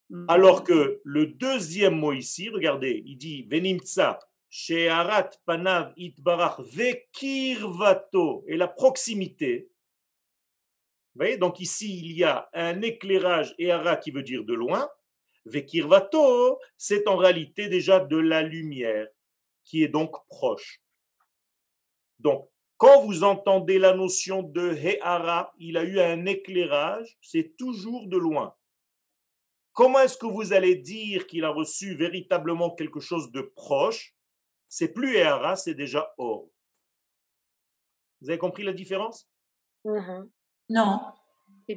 Mm. 0.10 0.26
Alors 0.30 0.64
que 0.64 1.02
le 1.04 1.28
deuxième 1.28 1.96
mot 1.96 2.14
ici, 2.14 2.50
regardez, 2.50 3.02
il 3.06 3.18
dit 3.18 3.44
Venimtsa, 3.44 4.20
Sheharat 4.50 5.32
Panav 5.46 5.94
Itbarach 5.96 6.60
Vekirvato, 6.60 8.44
et 8.48 8.58
la 8.58 8.68
proximité. 8.68 9.70
Vous 11.14 11.20
voyez, 11.20 11.38
donc 11.38 11.60
ici 11.60 12.00
il 12.00 12.12
y 12.14 12.24
a 12.24 12.50
un 12.54 12.82
éclairage, 12.82 13.56
Ehara 13.58 13.98
qui 13.98 14.12
veut 14.12 14.24
dire 14.24 14.44
de 14.44 14.54
loin, 14.54 14.90
Vekirvato, 15.46 16.60
c'est 16.78 17.08
en 17.08 17.16
réalité 17.16 17.68
déjà 17.68 18.00
de 18.00 18.18
la 18.18 18.42
lumière, 18.42 19.08
qui 19.64 19.84
est 19.84 19.88
donc 19.88 20.16
proche. 20.28 20.82
Donc, 22.20 22.51
quand 22.82 23.06
vous 23.06 23.24
entendez 23.24 23.78
la 23.78 23.94
notion 23.94 24.42
de 24.42 24.74
He'ara, 24.74 25.54
il 25.60 25.78
a 25.78 25.84
eu 25.84 26.00
un 26.00 26.26
éclairage, 26.26 27.16
c'est 27.22 27.56
toujours 27.56 28.08
de 28.08 28.18
loin. 28.18 28.56
Comment 29.72 30.00
est-ce 30.00 30.18
que 30.18 30.26
vous 30.26 30.52
allez 30.52 30.78
dire 30.78 31.28
qu'il 31.28 31.46
a 31.46 31.52
reçu 31.52 31.94
véritablement 31.94 32.74
quelque 32.74 33.00
chose 33.00 33.32
de 33.32 33.42
proche? 33.56 34.16
C'est 34.68 34.94
plus 34.94 35.16
Ehara, 35.16 35.56
c'est 35.56 35.76
déjà 35.76 36.12
Or. 36.18 36.50
Vous 38.20 38.32
avez 38.32 38.40
compris 38.40 38.64
la 38.64 38.74
différence? 38.74 39.30
Mhm. 39.86 40.32
Non, 40.70 41.02
euh, 41.70 41.76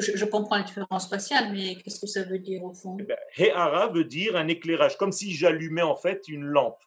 je, 0.00 0.16
je 0.16 0.24
comprends 0.24 0.56
la 0.56 0.62
différence 0.62 1.04
spatiale, 1.04 1.52
mais 1.52 1.76
qu'est-ce 1.76 2.00
que 2.00 2.06
ça 2.06 2.22
veut 2.22 2.38
dire 2.38 2.64
au 2.64 2.72
fond? 2.72 2.96
Eh 2.98 3.02
ben, 3.02 3.18
He'ara 3.36 3.88
veut 3.88 4.04
dire 4.04 4.36
un 4.36 4.48
éclairage, 4.48 4.96
comme 4.96 5.12
si 5.12 5.34
j'allumais 5.34 5.82
en 5.82 5.96
fait 5.96 6.28
une 6.28 6.44
lampe 6.44 6.80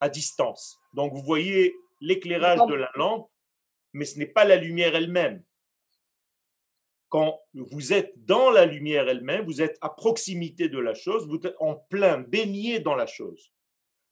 à 0.00 0.08
distance. 0.08 0.78
Donc 0.94 1.12
vous 1.12 1.22
voyez 1.22 1.74
l'éclairage 2.00 2.60
de 2.66 2.74
la 2.74 2.90
lampe, 2.94 3.30
mais 3.92 4.04
ce 4.04 4.18
n'est 4.18 4.26
pas 4.26 4.44
la 4.44 4.56
lumière 4.56 4.94
elle-même. 4.94 5.44
Quand 7.08 7.40
vous 7.54 7.92
êtes 7.92 8.12
dans 8.24 8.50
la 8.50 8.66
lumière 8.66 9.08
elle-même, 9.08 9.44
vous 9.44 9.62
êtes 9.62 9.76
à 9.80 9.90
proximité 9.90 10.68
de 10.68 10.78
la 10.78 10.94
chose, 10.94 11.26
vous 11.26 11.40
êtes 11.44 11.56
en 11.58 11.74
plein 11.74 12.18
baigné 12.18 12.78
dans 12.78 12.94
la 12.94 13.06
chose. 13.06 13.52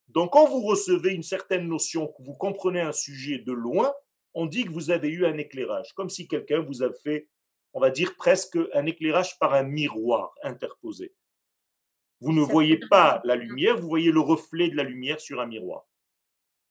Donc 0.09 0.33
quand 0.33 0.49
vous 0.49 0.63
recevez 0.63 1.13
une 1.13 1.23
certaine 1.23 1.69
notion, 1.69 2.09
que 2.09 2.23
vous 2.23 2.35
comprenez 2.35 2.81
un 2.81 2.93
sujet 2.93 3.39
de 3.39 3.53
loin, 3.53 3.93
on 4.35 4.47
dit 4.47 4.65
que 4.65 4.71
vous 4.71 4.91
avez 4.91 5.09
eu 5.09 5.27
un 5.27 5.37
éclairage, 5.39 5.93
comme 5.95 6.11
si 6.11 6.27
quelqu'un 6.27 6.61
vous 6.61 6.83
a 6.83 6.93
fait, 6.93 7.29
on 7.73 7.81
va 7.81 7.91
dire 7.91 8.15
presque 8.17 8.59
un 8.75 8.87
éclairage 8.87 9.39
par 9.39 9.55
un 9.55 9.63
miroir 9.63 10.35
interposé. 10.43 11.15
Vous 12.21 12.33
ne 12.33 12.43
voyez 12.43 12.79
pas 12.91 13.21
la 13.25 13.37
lumière, 13.37 13.77
vous 13.77 13.89
voyez 13.89 14.11
le 14.11 14.21
reflet 14.21 14.69
de 14.69 14.77
la 14.77 14.83
lumière 14.83 15.21
sur 15.21 15.41
un 15.41 15.47
miroir. 15.47 15.87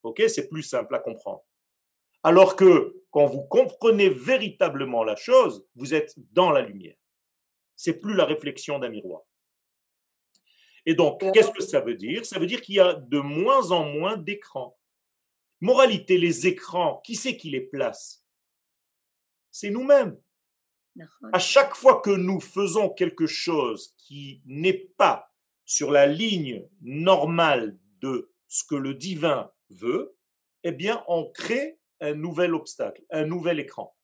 Ok, 0.03 0.21
c'est 0.27 0.49
plus 0.49 0.63
simple 0.63 0.95
à 0.95 0.99
comprendre. 0.99 1.43
Alors 2.23 2.55
que 2.55 3.03
quand 3.11 3.25
vous 3.25 3.43
comprenez 3.43 4.09
véritablement 4.09 5.03
la 5.03 5.15
chose, 5.15 5.65
vous 5.75 5.93
êtes 5.93 6.13
dans 6.33 6.51
la 6.51 6.61
lumière. 6.61 6.97
C'est 7.75 7.99
plus 7.99 8.13
la 8.13 8.25
réflexion 8.25 8.79
d'un 8.79 8.89
miroir. 8.89 9.21
Et 10.85 10.95
donc, 10.95 11.19
qu'est-ce 11.33 11.51
que 11.51 11.61
ça 11.63 11.81
veut 11.81 11.95
dire? 11.95 12.25
Ça 12.25 12.39
veut 12.39 12.45
dire 12.45 12.61
qu'il 12.61 12.75
y 12.75 12.79
a 12.79 12.93
de 12.93 13.19
moins 13.19 13.71
en 13.71 13.85
moins 13.85 14.17
d'écrans. 14.17 14.77
Moralité, 15.59 16.17
les 16.17 16.47
écrans, 16.47 17.01
qui 17.03 17.15
c'est 17.15 17.35
qui 17.35 17.49
les 17.49 17.61
place? 17.61 18.25
C'est 19.51 19.69
nous-mêmes. 19.69 20.17
À 21.33 21.39
chaque 21.39 21.75
fois 21.75 22.01
que 22.01 22.09
nous 22.09 22.39
faisons 22.39 22.89
quelque 22.89 23.27
chose 23.27 23.93
qui 23.97 24.41
n'est 24.45 24.87
pas 24.97 25.26
sur 25.67 25.91
la 25.91 26.07
ligne 26.07 26.65
normale 26.81 27.77
de 28.01 28.33
ce 28.47 28.63
que 28.63 28.75
le 28.75 28.95
divin 28.95 29.51
veut, 29.69 30.17
eh 30.63 30.71
bien, 30.71 31.03
on 31.07 31.29
crée 31.29 31.77
un 31.99 32.13
nouvel 32.13 32.55
obstacle, 32.55 33.03
un 33.11 33.25
nouvel 33.25 33.59
écran 33.59 33.95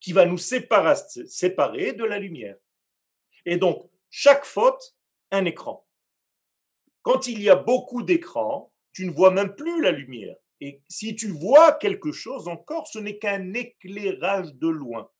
qui 0.00 0.12
va 0.12 0.26
nous 0.26 0.38
séparer, 0.38 1.92
de 1.92 2.04
la 2.04 2.18
lumière. 2.18 2.56
Et 3.46 3.58
donc, 3.58 3.90
chaque 4.10 4.44
faute, 4.44 4.96
un 5.30 5.44
écran. 5.44 5.86
Quand 7.02 7.26
il 7.26 7.42
y 7.42 7.50
a 7.50 7.56
beaucoup 7.56 8.02
d'écrans, 8.02 8.72
tu 8.92 9.06
ne 9.06 9.12
vois 9.12 9.30
même 9.30 9.54
plus 9.54 9.82
la 9.82 9.92
lumière. 9.92 10.36
Et 10.60 10.82
si 10.88 11.16
tu 11.16 11.28
vois 11.28 11.72
quelque 11.72 12.12
chose 12.12 12.48
encore, 12.48 12.86
ce 12.88 12.98
n'est 12.98 13.18
qu'un 13.18 13.52
éclairage 13.52 14.54
de 14.54 14.68
loin. 14.68 15.10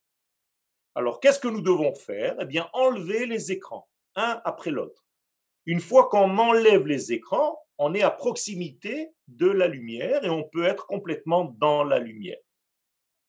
Alors, 0.95 1.21
qu'est-ce 1.21 1.41
que 1.41 1.49
nous 1.49 1.63
devons 1.63 1.95
faire? 1.95 2.37
Eh 2.41 2.47
bien, 2.47 2.71
enlever 2.73 3.27
les 3.27 3.53
écrans, 3.53 3.89
un 4.15 4.41
après 4.45 4.71
l'autre. 4.71 5.04
Une 5.67 5.81
fois 5.81 6.09
qu'on 6.09 6.39
enlève 6.39 6.87
les 6.87 7.13
écrans, 7.13 7.59
on 7.79 7.95
est 7.95 8.03
à 8.03 8.11
proximité 8.11 9.11
de 9.29 9.47
la 9.47 9.67
lumière 9.67 10.25
et 10.25 10.31
on 10.31 10.45
peut 10.45 10.65
être 10.65 10.87
complètement 10.87 11.45
dans 11.45 11.85
la 11.85 11.99
lumière. 11.99 12.39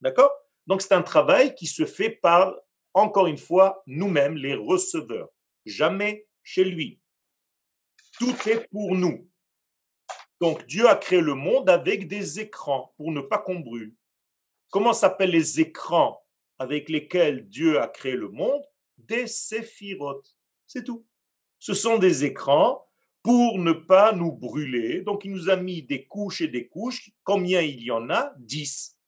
D'accord? 0.01 0.31
Donc, 0.67 0.81
c'est 0.81 0.93
un 0.93 1.01
travail 1.01 1.55
qui 1.55 1.67
se 1.67 1.85
fait 1.85 2.09
par, 2.09 2.55
encore 2.93 3.27
une 3.27 3.37
fois, 3.37 3.83
nous-mêmes, 3.87 4.37
les 4.37 4.55
receveurs. 4.55 5.29
Jamais 5.65 6.27
chez 6.43 6.63
lui. 6.63 6.99
Tout 8.19 8.35
est 8.47 8.67
pour 8.69 8.95
nous. 8.95 9.29
Donc, 10.41 10.65
Dieu 10.65 10.87
a 10.87 10.95
créé 10.95 11.21
le 11.21 11.33
monde 11.33 11.69
avec 11.69 12.07
des 12.07 12.39
écrans 12.39 12.93
pour 12.97 13.11
ne 13.11 13.21
pas 13.21 13.37
qu'on 13.37 13.59
brûle. 13.59 13.95
Comment 14.69 14.93
s'appellent 14.93 15.31
les 15.31 15.61
écrans 15.61 16.21
avec 16.59 16.89
lesquels 16.89 17.47
Dieu 17.47 17.79
a 17.79 17.87
créé 17.87 18.13
le 18.13 18.29
monde? 18.29 18.63
Des 18.97 19.27
séphirotes. 19.27 20.35
C'est 20.67 20.83
tout. 20.83 21.05
Ce 21.65 21.73
sont 21.73 21.97
des 21.97 22.25
écrans 22.25 22.85
pour 23.23 23.57
ne 23.57 23.71
pas 23.71 24.13
nous 24.13 24.31
brûler. 24.31 25.01
Donc, 25.01 25.25
il 25.25 25.31
nous 25.31 25.49
a 25.49 25.55
mis 25.55 25.81
des 25.81 26.05
couches 26.05 26.41
et 26.41 26.47
des 26.47 26.67
couches. 26.67 27.09
Combien 27.23 27.61
il 27.61 27.81
y 27.81 27.89
en 27.89 28.11
a? 28.11 28.35
Dix. 28.37 28.99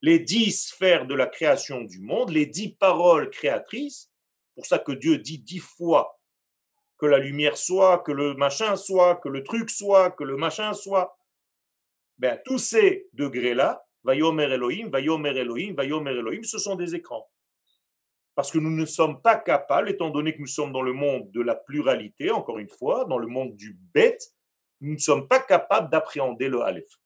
Les 0.00 0.18
dix 0.18 0.68
sphères 0.68 1.06
de 1.06 1.14
la 1.14 1.26
création 1.26 1.82
du 1.82 2.00
monde, 2.00 2.30
les 2.30 2.46
dix 2.46 2.70
paroles 2.70 3.28
créatrices. 3.28 4.10
Pour 4.54 4.64
ça 4.64 4.78
que 4.78 4.92
Dieu 4.92 5.18
dit 5.18 5.40
dix 5.40 5.58
fois 5.58 6.18
que 6.96 7.04
la 7.04 7.18
lumière 7.18 7.58
soit, 7.58 7.98
que 7.98 8.12
le 8.12 8.32
machin 8.32 8.76
soit, 8.76 9.16
que 9.16 9.28
le 9.28 9.44
truc 9.44 9.68
soit, 9.68 10.10
que 10.12 10.24
le 10.24 10.38
machin 10.38 10.72
soit. 10.72 11.18
Ben, 12.16 12.40
tous 12.46 12.56
ces 12.56 13.10
degrés-là, 13.12 13.84
Vayomer 14.04 14.44
Elohim, 14.44 14.88
Vayomer 14.88 15.36
Elohim, 15.36 15.74
Vayomer 15.74 16.12
Elohim, 16.12 16.44
ce 16.44 16.56
sont 16.56 16.76
des 16.76 16.94
écrans. 16.94 17.28
Parce 18.34 18.50
que 18.50 18.58
nous 18.58 18.70
ne 18.70 18.86
sommes 18.86 19.20
pas 19.20 19.36
capables, 19.36 19.90
étant 19.90 20.10
donné 20.10 20.34
que 20.34 20.40
nous 20.40 20.46
sommes 20.46 20.72
dans 20.72 20.82
le 20.82 20.92
monde 20.92 21.30
de 21.30 21.40
la 21.40 21.54
pluralité, 21.54 22.30
encore 22.30 22.58
une 22.58 22.70
fois, 22.70 23.04
dans 23.04 23.18
le 23.18 23.26
monde 23.26 23.54
du 23.56 23.76
bête, 23.92 24.34
nous 24.80 24.94
ne 24.94 24.98
sommes 24.98 25.28
pas 25.28 25.40
capables 25.40 25.90
d'appréhender 25.90 26.48
le 26.48 26.62
Aleph. 26.62 27.00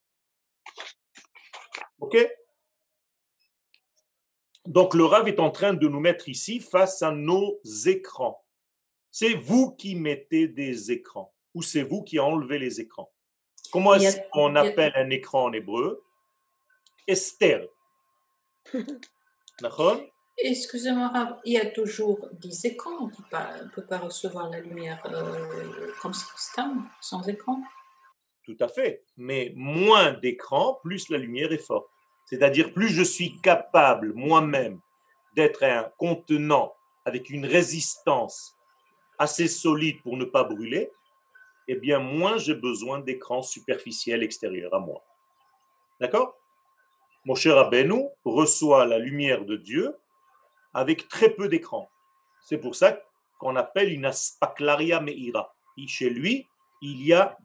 OK? 1.99 2.17
Donc 4.65 4.93
le 4.93 5.05
Rav 5.05 5.27
est 5.27 5.39
en 5.39 5.51
train 5.51 5.73
de 5.73 5.87
nous 5.87 5.99
mettre 5.99 6.27
ici 6.29 6.59
face 6.59 7.01
à 7.01 7.11
nos 7.11 7.59
écrans. 7.85 8.43
C'est 9.11 9.33
vous 9.33 9.75
qui 9.75 9.95
mettez 9.95 10.47
des 10.47 10.91
écrans 10.91 11.33
ou 11.53 11.61
c'est 11.61 11.83
vous 11.83 12.03
qui 12.03 12.19
enlevez 12.19 12.59
les 12.59 12.81
écrans. 12.81 13.11
Comment 13.71 13.95
est-ce 13.95 14.19
qu'on 14.31 14.55
appelle 14.55 14.93
un 14.95 15.09
écran 15.09 15.45
en 15.45 15.53
hébreu? 15.53 16.03
Esther. 17.07 17.67
D'accord? 19.61 20.01
Excusez-moi, 20.37 21.07
Rav, 21.07 21.39
il 21.45 21.53
y 21.53 21.57
a 21.57 21.65
toujours 21.65 22.27
des 22.33 22.67
écrans. 22.67 22.97
On 22.99 23.07
ne 23.07 23.69
peut 23.69 23.85
pas 23.85 23.97
recevoir 23.99 24.49
la 24.49 24.59
lumière 24.59 25.01
euh, 25.05 25.91
comme 26.01 26.13
système, 26.13 26.83
sans 26.99 27.27
écran. 27.27 27.61
Tout 28.43 28.57
à 28.59 28.67
fait. 28.67 29.03
Mais 29.17 29.53
moins 29.55 30.11
d'écran, 30.11 30.79
plus 30.83 31.09
la 31.09 31.17
lumière 31.17 31.51
est 31.51 31.65
forte. 31.65 31.87
C'est-à-dire, 32.25 32.73
plus 32.73 32.89
je 32.89 33.03
suis 33.03 33.39
capable 33.41 34.13
moi-même 34.13 34.79
d'être 35.35 35.63
un 35.63 35.91
contenant 35.97 36.75
avec 37.05 37.29
une 37.29 37.45
résistance 37.45 38.57
assez 39.17 39.47
solide 39.47 40.01
pour 40.03 40.17
ne 40.17 40.25
pas 40.25 40.43
brûler, 40.43 40.91
eh 41.67 41.75
bien, 41.75 41.99
moins 41.99 42.37
j'ai 42.37 42.55
besoin 42.55 42.99
d'écran 42.99 43.41
superficiel 43.41 44.21
extérieur 44.21 44.73
à 44.73 44.79
moi. 44.79 45.03
D'accord? 45.99 46.37
Mon 47.23 47.35
cher 47.35 47.55
Rabbeinu 47.55 48.05
reçoit 48.23 48.85
la 48.85 48.99
lumière 48.99 49.45
de 49.45 49.55
Dieu 49.55 49.95
avec 50.75 51.07
très 51.07 51.29
peu 51.29 51.47
d'écran. 51.47 51.89
C'est 52.43 52.57
pour 52.59 52.75
ça 52.75 53.01
qu'on 53.39 53.55
appelle 53.55 53.91
une 53.91 54.05
aspaklaria 54.05 54.99
meira. 54.99 55.55
Et 55.77 55.87
Chez 55.87 56.09
lui, 56.09 56.45
il 56.81 57.01
y 57.05 57.13
a 57.13 57.37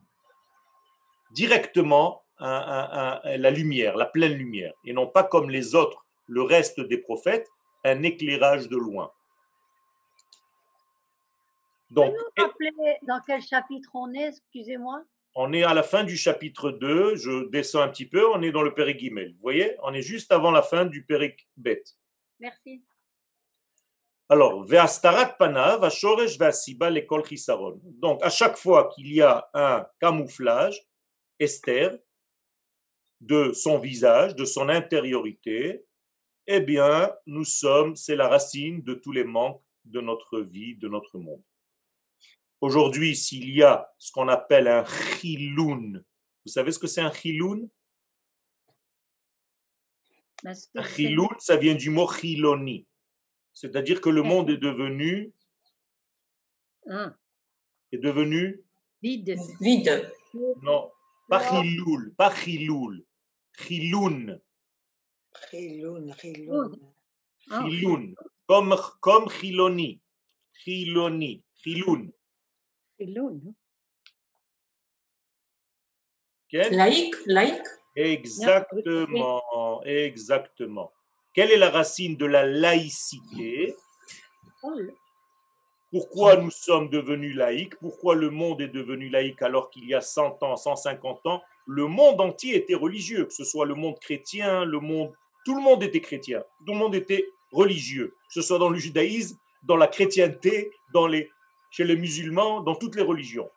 directement 1.30 2.22
un- 2.38 2.48
un- 2.48 3.20
un- 3.24 3.36
la 3.36 3.50
lumière, 3.50 3.96
la 3.96 4.06
pleine 4.06 4.32
lumière, 4.34 4.74
et 4.84 4.92
non 4.92 5.06
pas 5.06 5.22
comme 5.24 5.48
les 5.50 5.74
autres, 5.74 6.04
le 6.26 6.42
reste 6.42 6.80
des 6.80 6.98
prophètes, 6.98 7.48
un 7.84 8.02
éclairage 8.02 8.68
de 8.68 8.76
loin. 8.76 9.10
Donc, 11.90 12.14
dans 13.02 13.20
quel 13.26 13.42
chapitre 13.42 13.90
on 13.94 14.12
est, 14.12 14.28
excusez-moi? 14.28 15.02
On 15.34 15.52
est 15.52 15.62
à 15.64 15.74
la 15.74 15.82
fin 15.82 16.02
du 16.04 16.16
chapitre 16.16 16.70
2, 16.70 17.14
je 17.16 17.48
descends 17.48 17.80
un 17.82 17.88
petit 17.88 18.06
peu, 18.06 18.28
on 18.28 18.42
est 18.42 18.52
dans 18.52 18.62
le 18.62 18.74
Pérec 18.74 18.96
Guimel. 18.96 19.32
Vous 19.34 19.40
voyez, 19.42 19.76
on 19.82 19.92
est 19.92 20.02
juste 20.02 20.32
avant 20.32 20.50
la 20.50 20.62
fin 20.62 20.84
du 20.84 21.04
Pérec 21.04 21.46
Bet. 21.56 21.82
Merci. 22.40 22.82
Alors, 24.32 24.64
Ve'astarat 24.64 25.36
panav, 25.36 25.82
Ashoresh 25.82 26.38
ve'asiba 26.38 26.88
lekol 26.88 27.24
chisaron. 27.26 27.80
Donc, 27.82 28.22
à 28.22 28.30
chaque 28.30 28.56
fois 28.56 28.88
qu'il 28.94 29.12
y 29.12 29.20
a 29.20 29.50
un 29.52 29.84
camouflage, 29.98 30.80
Esther, 31.40 31.98
de 33.20 33.52
son 33.52 33.80
visage, 33.80 34.36
de 34.36 34.44
son 34.44 34.68
intériorité, 34.68 35.84
eh 36.46 36.60
bien, 36.60 37.12
nous 37.26 37.44
sommes, 37.44 37.96
c'est 37.96 38.14
la 38.14 38.28
racine 38.28 38.82
de 38.82 38.94
tous 38.94 39.10
les 39.10 39.24
manques 39.24 39.64
de 39.84 40.00
notre 40.00 40.38
vie, 40.38 40.76
de 40.76 40.86
notre 40.86 41.18
monde. 41.18 41.42
Aujourd'hui, 42.60 43.16
s'il 43.16 43.50
y 43.50 43.64
a 43.64 43.92
ce 43.98 44.12
qu'on 44.12 44.28
appelle 44.28 44.68
un 44.68 44.84
chiloun, 44.84 46.04
vous 46.44 46.52
savez 46.52 46.70
ce 46.70 46.78
que 46.78 46.86
c'est 46.86 47.00
un 47.00 47.12
chiloun? 47.12 47.68
Un 50.44 50.84
chiloun, 50.84 51.34
ça 51.40 51.56
vient 51.56 51.74
du 51.74 51.90
mot 51.90 52.06
chiloni. 52.06 52.86
C'est-à-dire 53.61 54.01
que 54.01 54.09
le 54.09 54.23
monde 54.23 54.49
est 54.49 54.57
devenu, 54.57 55.35
Ah, 56.88 57.14
est 57.92 57.99
devenu, 57.99 58.64
vide. 59.03 59.37
Vide. 59.61 60.11
non, 60.62 60.90
pas 61.29 61.40
chiloul, 61.46 62.14
pas 62.14 62.35
chiloul, 62.35 63.05
chiloun, 63.59 64.40
Chiloun, 65.51 66.14
chiloun. 66.14 66.94
Ah, 67.51 67.62
chiloun, 67.68 68.14
comme, 68.46 68.75
comme 69.01 69.29
chiloni, 69.29 70.01
chiloni, 70.55 71.44
chiloun. 71.62 72.11
Quel 76.49 76.73
Laïque, 76.75 77.14
laïque. 77.27 77.68
Exactement, 77.94 79.83
exactement. 79.85 80.90
Quelle 81.32 81.52
est 81.52 81.56
la 81.56 81.70
racine 81.70 82.16
de 82.16 82.26
la 82.26 82.44
laïcité? 82.44 83.76
Pourquoi 85.90 86.36
nous 86.36 86.50
sommes 86.50 86.88
devenus 86.88 87.36
laïcs? 87.36 87.76
Pourquoi 87.76 88.14
le 88.14 88.30
monde 88.30 88.60
est 88.60 88.68
devenu 88.68 89.08
laïque 89.08 89.42
alors 89.42 89.70
qu'il 89.70 89.84
y 89.86 89.94
a 89.94 90.00
100 90.00 90.42
ans, 90.42 90.56
150 90.56 91.26
ans, 91.26 91.42
le 91.66 91.86
monde 91.86 92.20
entier 92.20 92.56
était 92.56 92.74
religieux, 92.74 93.26
que 93.26 93.32
ce 93.32 93.44
soit 93.44 93.66
le 93.66 93.74
monde 93.74 93.98
chrétien, 94.00 94.64
le 94.64 94.80
monde... 94.80 95.12
Tout 95.44 95.54
le 95.54 95.62
monde 95.62 95.82
était 95.82 96.00
chrétien, 96.00 96.44
tout 96.66 96.72
le 96.72 96.78
monde 96.78 96.94
était 96.94 97.26
religieux, 97.52 98.14
que 98.28 98.34
ce 98.34 98.42
soit 98.42 98.58
dans 98.58 98.68
le 98.68 98.78
judaïsme, 98.78 99.38
dans 99.62 99.76
la 99.76 99.86
chrétienté, 99.86 100.72
dans 100.92 101.06
les... 101.06 101.30
chez 101.70 101.84
les 101.84 101.96
musulmans, 101.96 102.60
dans 102.60 102.74
toutes 102.74 102.96
les 102.96 103.02
religions. 103.02 103.48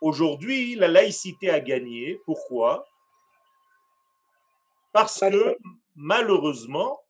Aujourd'hui, 0.00 0.74
la 0.74 0.88
laïcité 0.88 1.48
a 1.50 1.60
gagné. 1.60 2.20
Pourquoi? 2.24 2.86
Parce 4.92 5.20
que 5.20 5.56
malheureusement, 5.94 7.01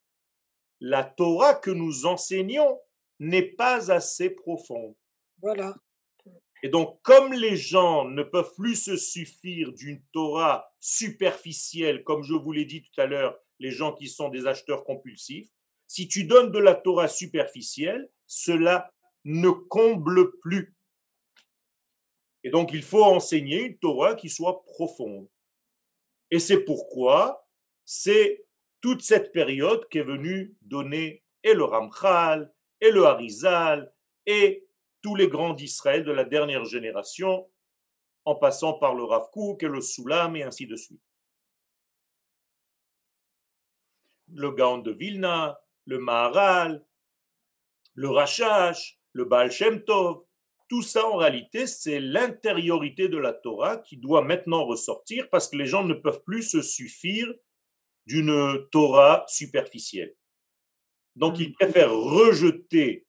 la 0.83 1.05
Torah 1.05 1.55
que 1.55 1.71
nous 1.71 2.07
enseignons 2.07 2.81
n'est 3.21 3.53
pas 3.53 3.93
assez 3.93 4.31
profonde. 4.31 4.97
Voilà. 5.41 5.77
Et 6.65 6.69
donc, 6.69 7.01
comme 7.03 7.33
les 7.33 7.57
gens 7.57 8.05
ne 8.05 8.25
peuvent 8.25 8.53
plus 8.57 8.75
se 8.75 8.97
suffire 8.97 9.73
d'une 9.73 10.03
Torah 10.13 10.73
superficielle, 10.81 12.03
comme 12.03 12.25
je 12.25 12.35
vous 12.35 12.51
l'ai 12.51 12.65
dit 12.65 12.83
tout 12.83 13.01
à 13.01 13.07
l'heure, 13.07 13.39
les 13.61 13.71
gens 13.71 13.93
qui 13.93 14.09
sont 14.09 14.29
des 14.29 14.49
acheteurs 14.49 14.85
compulsifs, 14.85 15.49
si 15.87 16.09
tu 16.09 16.25
donnes 16.25 16.51
de 16.51 16.59
la 16.59 16.75
Torah 16.75 17.07
superficielle, 17.07 18.11
cela 18.27 18.93
ne 19.25 19.51
comble 19.51 20.37
plus. 20.41 20.75
Et 22.43 22.51
donc, 22.51 22.73
il 22.73 22.83
faut 22.83 23.05
enseigner 23.05 23.67
une 23.67 23.79
Torah 23.79 24.17
qui 24.17 24.29
soit 24.29 24.65
profonde. 24.65 25.29
Et 26.33 26.41
c'est 26.41 26.65
pourquoi 26.65 27.47
c'est 27.85 28.45
toute 28.83 29.01
cette 29.01 29.33
période 29.33 29.89
qui 29.89 29.99
est 29.99 30.05
venue 30.05 30.55
donner 30.61 31.25
et 31.45 31.55
le 31.55 31.65
Ramchal, 31.65 32.53
et 32.81 32.91
le 32.91 33.05
Harizal, 33.07 33.93
et 34.27 34.67
tous 35.01 35.15
les 35.15 35.29
grands 35.29 35.55
d'Israël 35.55 36.05
de 36.05 36.13
la 36.13 36.25
dernière 36.25 36.65
génération, 36.65 37.49
en 38.25 38.35
passant 38.35 38.75
par 38.75 38.95
le 38.95 39.05
Rav 39.05 39.31
Kook 39.31 39.63
et 39.63 39.69
le 39.69 39.81
Soulam, 39.81 40.37
et 40.37 40.43
ainsi 40.43 40.67
de 40.67 40.77
suite. 40.77 41.03
Le 44.33 44.51
Gaon 44.51 44.79
de 44.79 44.93
Vilna, 44.93 45.61
le 45.87 45.99
Maharal, 45.99 46.85
le 47.95 48.09
Rachash, 48.09 48.99
le 49.13 49.25
Baal 49.25 49.51
Shem 49.51 49.85
Tov, 49.85 50.25
tout 50.69 50.83
ça 50.83 51.07
en 51.07 51.17
réalité, 51.17 51.67
c'est 51.67 52.01
l'intériorité 52.01 53.09
de 53.09 53.19
la 53.19 53.33
Torah 53.33 53.77
qui 53.77 53.99
doit 53.99 54.23
maintenant 54.23 54.65
ressortir 54.65 55.29
parce 55.31 55.49
que 55.49 55.57
les 55.57 55.67
gens 55.67 55.85
ne 55.85 55.95
peuvent 55.95 56.23
plus 56.23 56.43
se 56.43 56.63
suffire 56.63 57.33
d'une 58.07 58.69
Torah 58.71 59.25
superficielle. 59.29 60.15
Donc, 61.17 61.39
ils 61.39 61.53
préfèrent 61.53 61.93
rejeter 61.93 63.07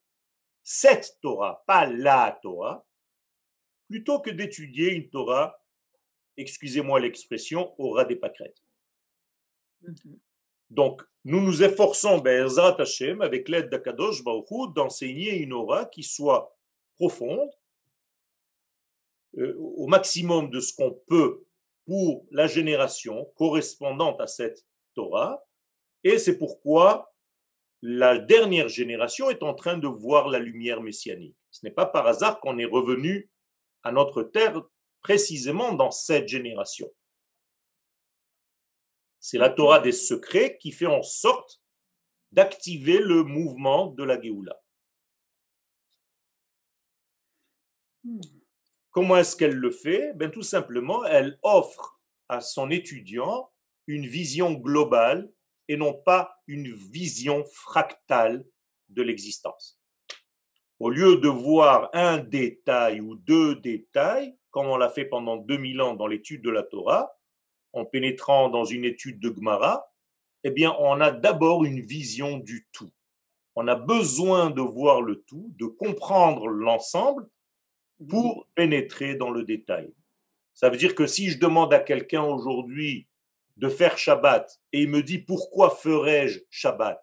cette 0.63 1.17
Torah, 1.21 1.63
pas 1.67 1.86
la 1.88 2.38
Torah, 2.41 2.86
plutôt 3.88 4.19
que 4.19 4.29
d'étudier 4.29 4.91
une 4.91 5.10
Torah, 5.10 5.62
excusez-moi 6.38 6.99
l'expression, 6.99 7.73
au 7.79 7.91
ras 7.91 8.06
des 8.06 8.15
pâquerettes. 8.15 8.63
Mhm. 9.82 10.19
Donc, 10.69 11.03
nous 11.25 11.41
nous 11.41 11.63
efforçons, 11.63 12.17
Be'ezrat 12.17 12.82
Hashem, 12.82 13.21
avec 13.21 13.47
l'aide 13.47 13.69
d'Akadosh 13.69 14.23
Baruch 14.23 14.73
d'enseigner 14.73 15.38
une 15.38 15.53
aura 15.53 15.86
qui 15.86 16.03
soit 16.03 16.58
profonde, 16.95 17.51
euh, 19.38 19.56
au 19.58 19.88
maximum 19.88 20.49
de 20.49 20.60
ce 20.60 20.73
qu'on 20.73 20.91
peut 21.08 21.45
pour 21.86 22.25
la 22.32 22.47
génération 22.47 23.25
correspondante 23.36 24.21
à 24.21 24.27
cette 24.27 24.65
Torah. 24.93 25.43
Et 26.03 26.17
c'est 26.17 26.38
pourquoi 26.38 27.13
la 27.82 28.17
dernière 28.17 28.69
génération 28.69 29.29
est 29.29 29.43
en 29.43 29.53
train 29.53 29.77
de 29.77 29.88
voir 29.88 30.29
la 30.29 30.39
lumière 30.39 30.82
messianique. 30.82 31.36
Ce 31.51 31.65
n'est 31.65 31.71
pas 31.71 31.86
par 31.86 32.08
hasard 32.08 32.39
qu'on 32.39 32.58
est 32.58 32.65
revenu 32.65 33.29
à 33.84 33.91
notre 33.91 34.23
terre 34.23 34.62
précisément 35.01 35.73
dans 35.73 35.91
cette 35.91 36.27
génération. 36.27 36.89
C'est 39.19 39.38
la 39.38 39.49
Torah 39.49 39.79
des 39.79 39.91
secrets 39.91 40.58
qui 40.58 40.71
fait 40.71 40.86
en 40.86 41.03
sorte 41.03 41.62
d'activer 42.32 42.99
le 42.99 43.23
mouvement 43.23 43.88
de 43.88 44.03
la 44.03 44.19
Géoula. 44.21 44.60
Hmm. 48.03 48.19
Comment 48.91 49.17
est-ce 49.17 49.36
qu'elle 49.36 49.56
le 49.56 49.71
fait? 49.71 50.13
Ben, 50.15 50.29
Tout 50.29 50.41
simplement, 50.41 51.06
elle 51.06 51.39
offre 51.41 51.99
à 52.29 52.41
son 52.41 52.69
étudiant 52.69 53.53
une 53.88 54.06
vision 54.06 54.54
globale 54.54 55.32
et 55.67 55.78
non 55.78 55.93
pas 55.93 56.36
une 56.48 56.74
vision 56.74 57.43
fractale 57.46 58.46
de 58.89 59.02
l'existence. 59.02 59.80
Au 60.80 60.89
lieu 60.89 61.17
de 61.17 61.30
voir 61.30 61.89
un 61.93 62.17
détail 62.17 63.00
ou 63.00 63.15
deux 63.15 63.56
détails, 63.56 64.36
comme 64.52 64.67
on 64.67 64.78
l'a 64.78 64.89
fait 64.89 65.06
pendant 65.06 65.38
2000 65.38 65.82
ans 65.82 65.93
dans 65.93 66.08
l'étude 66.08 66.43
de 66.43 66.50
la 66.50 66.63
Torah, 66.63 67.12
en 67.72 67.86
pénétrant 67.86 68.50
dans 68.50 68.65
une 68.65 68.86
étude 68.86 69.19
de 69.19 69.34
Gemara, 69.34 69.86
eh 70.43 70.52
bien, 70.52 70.76
on 70.80 71.00
a 71.00 71.12
d'abord 71.12 71.63
une 71.63 71.80
vision 71.80 72.38
du 72.38 72.67
tout. 72.72 72.91
On 73.56 73.67
a 73.67 73.76
besoin 73.76 74.50
de 74.50 74.62
voir 74.62 75.02
le 75.02 75.24
tout, 75.24 75.54
de 75.58 75.65
comprendre 75.65 76.48
l'ensemble 76.48 77.28
pour 78.10 78.48
pénétrer 78.56 79.15
dans 79.15 79.30
le 79.30 79.43
détail. 79.43 79.93
Ça 80.54 80.69
veut 80.69 80.78
dire 80.78 80.96
que 80.96 81.08
si 81.08 81.30
je 81.30 81.39
demande 81.39 81.74
à 81.74 81.80
quelqu'un 81.80 82.24
aujourd'hui 82.24 83.08
de 83.58 83.70
faire 83.70 83.98
Shabbat 83.98 84.62
et 84.72 84.82
il 84.82 84.89
me 84.89 85.04
dit 85.04 85.20
pourquoi 85.20 85.70
ferais-je 85.70 86.39
Shabbat? 86.50 87.00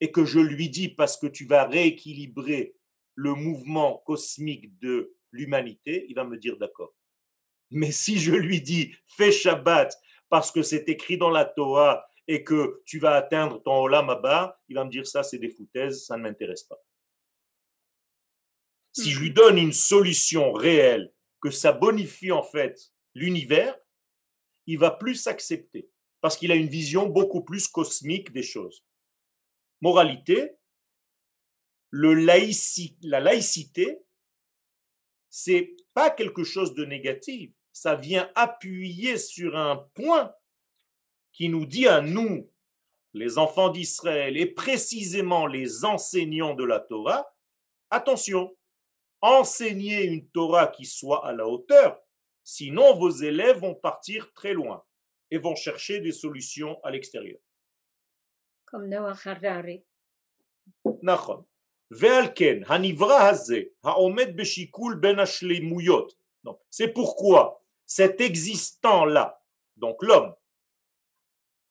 Et 0.00 0.10
que 0.10 0.24
je 0.24 0.40
lui 0.40 0.68
dis 0.68 0.88
parce 0.88 1.16
que 1.16 1.26
tu 1.26 1.46
vas 1.46 1.64
rééquilibrer 1.64 2.74
le 3.14 3.34
mouvement 3.34 3.98
cosmique 3.98 4.78
de 4.80 5.14
l'humanité, 5.30 6.06
il 6.08 6.14
va 6.14 6.24
me 6.24 6.36
dire 6.36 6.56
d'accord. 6.58 6.94
Mais 7.70 7.92
si 7.92 8.18
je 8.18 8.32
lui 8.32 8.60
dis 8.60 8.94
fais 9.16 9.32
Shabbat 9.32 9.96
parce 10.28 10.50
que 10.50 10.62
c'est 10.62 10.88
écrit 10.88 11.18
dans 11.18 11.30
la 11.30 11.44
Torah 11.44 12.04
et 12.26 12.42
que 12.44 12.82
tu 12.86 12.98
vas 12.98 13.14
atteindre 13.14 13.62
ton 13.62 13.82
Olam 13.82 14.10
Abba, 14.10 14.60
il 14.68 14.76
va 14.76 14.84
me 14.84 14.90
dire 14.90 15.06
ça 15.06 15.22
c'est 15.22 15.38
des 15.38 15.48
foutaises, 15.48 16.04
ça 16.06 16.16
ne 16.16 16.22
m'intéresse 16.22 16.64
pas. 16.64 16.82
Si 18.92 19.10
je 19.10 19.20
lui 19.20 19.30
donne 19.30 19.56
une 19.56 19.72
solution 19.72 20.52
réelle, 20.52 21.12
que 21.40 21.50
ça 21.50 21.72
bonifie 21.72 22.30
en 22.30 22.42
fait 22.42 22.92
l'univers, 23.14 23.76
il 24.66 24.78
va 24.78 24.90
plus 24.90 25.16
s'accepter 25.16 25.90
parce 26.22 26.36
qu'il 26.36 26.52
a 26.52 26.54
une 26.54 26.68
vision 26.68 27.06
beaucoup 27.06 27.42
plus 27.42 27.68
cosmique 27.68 28.32
des 28.32 28.44
choses. 28.44 28.86
Moralité, 29.80 30.52
la 31.90 33.20
laïcité, 33.20 33.98
c'est 35.28 35.76
pas 35.92 36.10
quelque 36.10 36.44
chose 36.44 36.74
de 36.74 36.84
négatif. 36.84 37.50
Ça 37.72 37.96
vient 37.96 38.30
appuyer 38.36 39.18
sur 39.18 39.56
un 39.56 39.76
point 39.94 40.32
qui 41.32 41.48
nous 41.48 41.66
dit 41.66 41.88
à 41.88 42.00
nous, 42.00 42.48
les 43.14 43.36
enfants 43.36 43.70
d'Israël 43.70 44.36
et 44.36 44.46
précisément 44.46 45.46
les 45.46 45.84
enseignants 45.84 46.54
de 46.54 46.64
la 46.64 46.78
Torah, 46.78 47.34
attention, 47.90 48.56
enseignez 49.20 50.04
une 50.04 50.28
Torah 50.28 50.68
qui 50.68 50.84
soit 50.84 51.26
à 51.26 51.32
la 51.32 51.48
hauteur, 51.48 52.00
sinon 52.44 52.94
vos 52.94 53.10
élèves 53.10 53.58
vont 53.58 53.74
partir 53.74 54.32
très 54.34 54.52
loin 54.52 54.84
et 55.31 55.37
vont 55.37 55.55
chercher 55.55 55.99
des 55.99 56.11
solutions 56.11 56.79
à 56.83 56.91
l'extérieur. 56.91 57.39
Comme 58.65 58.87
Noah 58.87 59.15
Harari. 59.25 59.83
נכון. 61.01 61.43
ועל 61.91 62.25
כן, 62.35 62.59
הנברא 62.67 63.29
הזה, 63.29 63.61
העומד 63.83 64.35
בשיקול 64.35 64.97
בין 65.01 65.19
השלימויות, 65.19 66.13
donc, 66.43 66.59
c'est 66.69 66.93
pourquoi 66.93 67.61
cet 67.85 68.21
existant-là, 68.21 69.41
donc 69.75 70.01
l'homme, 70.01 70.33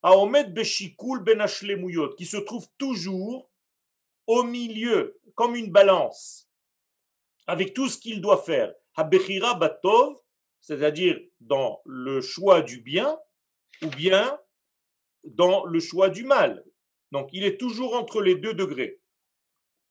Aomed 0.02 0.54
Beshikul 0.54 1.24
Ben 1.24 1.40
Ashlemuyot, 1.40 2.14
qui 2.14 2.26
se 2.26 2.36
trouve 2.36 2.68
toujours 2.78 3.50
au 4.26 4.42
milieu, 4.42 5.18
comme 5.34 5.56
une 5.56 5.72
balance, 5.72 6.48
avec 7.46 7.74
tout 7.74 7.88
ce 7.88 7.98
qu'il 7.98 8.20
doit 8.20 8.42
faire. 8.42 8.72
Habechira 8.94 9.54
Batov, 9.54 10.14
c'est-à-dire 10.60 11.18
dans 11.40 11.80
le 11.86 12.20
choix 12.20 12.60
du 12.60 12.80
bien, 12.80 13.18
ou 13.82 13.88
bien 13.88 14.38
dans 15.24 15.64
le 15.64 15.80
choix 15.80 16.08
du 16.08 16.24
mal. 16.24 16.64
Donc 17.12 17.30
il 17.32 17.44
est 17.44 17.58
toujours 17.58 17.94
entre 17.94 18.22
les 18.22 18.34
deux 18.34 18.54
degrés. 18.54 19.00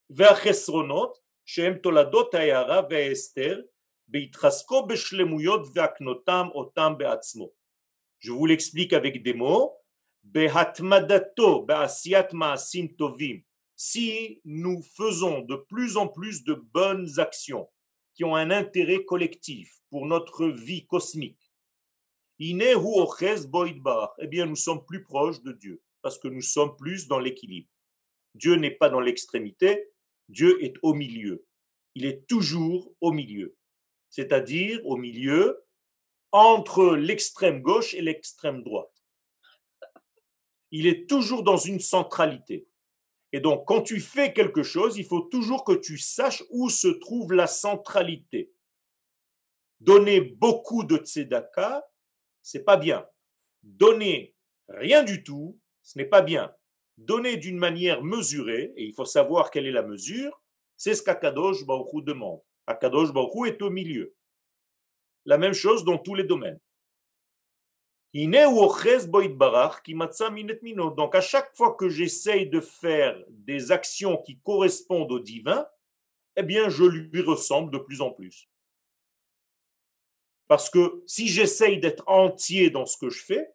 והחסרונות 0.10 1.18
שהם 1.46 1.78
תולדות 1.78 2.34
ההערה 2.34 2.82
וההסתר 2.90 3.62
בהתחזקו 4.08 4.88
בשלמויות 4.88 5.68
והקנותם 5.74 6.48
אותם 6.56 6.94
בעצמו. 6.98 7.50
Je 8.20 8.32
vous 8.32 8.46
l'explique 8.46 8.94
avec 8.94 9.24
des 9.24 9.34
mots. 9.34 9.86
בהתמדתו 10.24 11.66
בעשיית 11.66 12.34
מעשים 12.34 12.88
טובים. 12.88 13.42
Si 13.78 14.40
nous 14.46 14.82
faisons 14.82 15.42
de 15.42 15.56
plus 15.56 15.98
en 15.98 16.08
plus 16.08 16.44
de 16.44 16.54
bonnes 16.54 17.20
actions 17.20 17.68
qui 18.14 18.24
ont 18.24 18.36
un 18.36 18.50
intérêt 18.50 19.04
collectif 19.04 19.80
pour 19.90 20.06
notre 20.06 20.48
vie 20.48 20.86
cosmique, 20.86 21.38
Inehu 21.38 21.46
ochez 21.46 21.46
boidbar, 21.46 21.49
eh 22.43 24.27
bien 24.27 24.47
nous 24.47 24.57
sommes 24.57 24.85
plus 24.87 25.03
proches 25.03 25.43
de 25.43 25.53
Dieu 25.53 25.83
parce 26.03 26.19
que 26.19 26.29
nous 26.29 26.41
sommes 26.41 26.75
plus 26.77 27.07
dans 27.07 27.19
l'équilibre. 27.19 27.69
Dieu 28.35 28.55
n'est 28.55 28.71
pas 28.71 28.89
dans 28.89 29.01
l'extrémité, 29.01 29.91
Dieu 30.29 30.63
est 30.65 30.75
au 30.83 30.95
milieu. 30.95 31.45
Il 31.95 32.07
est 32.07 32.27
toujours 32.27 32.95
au 33.01 33.13
milieu. 33.13 33.57
C'est-à-dire 34.09 34.81
au 34.87 34.97
milieu 34.97 35.65
entre 36.33 36.97
l'extrême 36.97 37.61
gauche 37.61 37.95
et 37.95 38.01
l'extrême 38.01 38.63
droite. 38.63 39.05
Il 40.71 40.87
est 40.87 41.09
toujours 41.09 41.43
dans 41.43 41.57
une 41.57 41.81
centralité. 41.81 42.69
Et 43.33 43.41
donc, 43.41 43.67
quand 43.67 43.83
tu 43.83 44.01
fais 44.01 44.33
quelque 44.33 44.63
chose, 44.63 44.97
il 44.97 45.05
faut 45.05 45.23
toujours 45.23 45.65
que 45.65 45.73
tu 45.73 45.99
saches 45.99 46.45
où 46.51 46.71
se 46.71 46.89
trouve 46.89 47.33
la 47.33 47.47
centralité. 47.47 48.53
Donner 49.81 50.21
beaucoup 50.21 50.85
de 50.85 50.97
tzedaka, 50.97 51.85
c'est 52.43 52.65
pas 52.65 52.77
bien. 52.77 53.07
Donner 53.63 54.35
rien 54.69 55.03
du 55.03 55.23
tout, 55.23 55.59
ce 55.83 55.99
n'est 55.99 56.05
pas 56.05 56.23
bien. 56.23 56.53
Donner 56.99 57.37
d'une 57.37 57.59
manière 57.59 58.03
mesurée, 58.03 58.73
et 58.77 58.85
il 58.85 58.93
faut 58.95 59.05
savoir 59.05 59.51
quelle 59.51 59.67
est 59.67 59.73
la 59.73 59.83
mesure, 59.83 60.43
c'est 60.77 60.95
ce 60.95 61.03
qu'Akadosh 61.03 61.65
Baruch 61.67 62.05
demande. 62.05 62.41
Akadosh 62.67 63.13
Baruch 63.13 63.49
est 63.49 63.63
au 63.63 63.71
milieu. 63.71 64.15
La 65.25 65.39
même 65.39 65.53
chose 65.53 65.85
dans 65.85 65.99
tous 65.99 66.15
les 66.15 66.25
domaines. 66.25 66.61
Donc 68.13 68.35
à 71.15 71.21
chaque 71.21 71.55
fois 71.55 71.75
que 71.75 71.89
j'essaye 71.89 72.49
de 72.49 72.61
faire 72.61 73.23
des 73.29 73.71
actions 73.71 74.17
qui 74.17 74.41
correspondent 74.41 75.13
au 75.13 75.21
divin, 75.21 75.65
eh 76.35 76.43
bien 76.43 76.69
je 76.69 76.85
lui 76.85 77.23
ressemble 77.23 77.71
de 77.71 77.79
plus 77.79 78.01
en 78.01 78.11
plus. 78.11 78.50
Parce 80.51 80.69
que 80.69 81.05
si 81.07 81.29
j'essaye 81.29 81.79
d'être 81.79 82.03
entier 82.09 82.71
dans 82.71 82.85
ce 82.85 82.97
que 82.99 83.09
je 83.09 83.23
fais, 83.23 83.47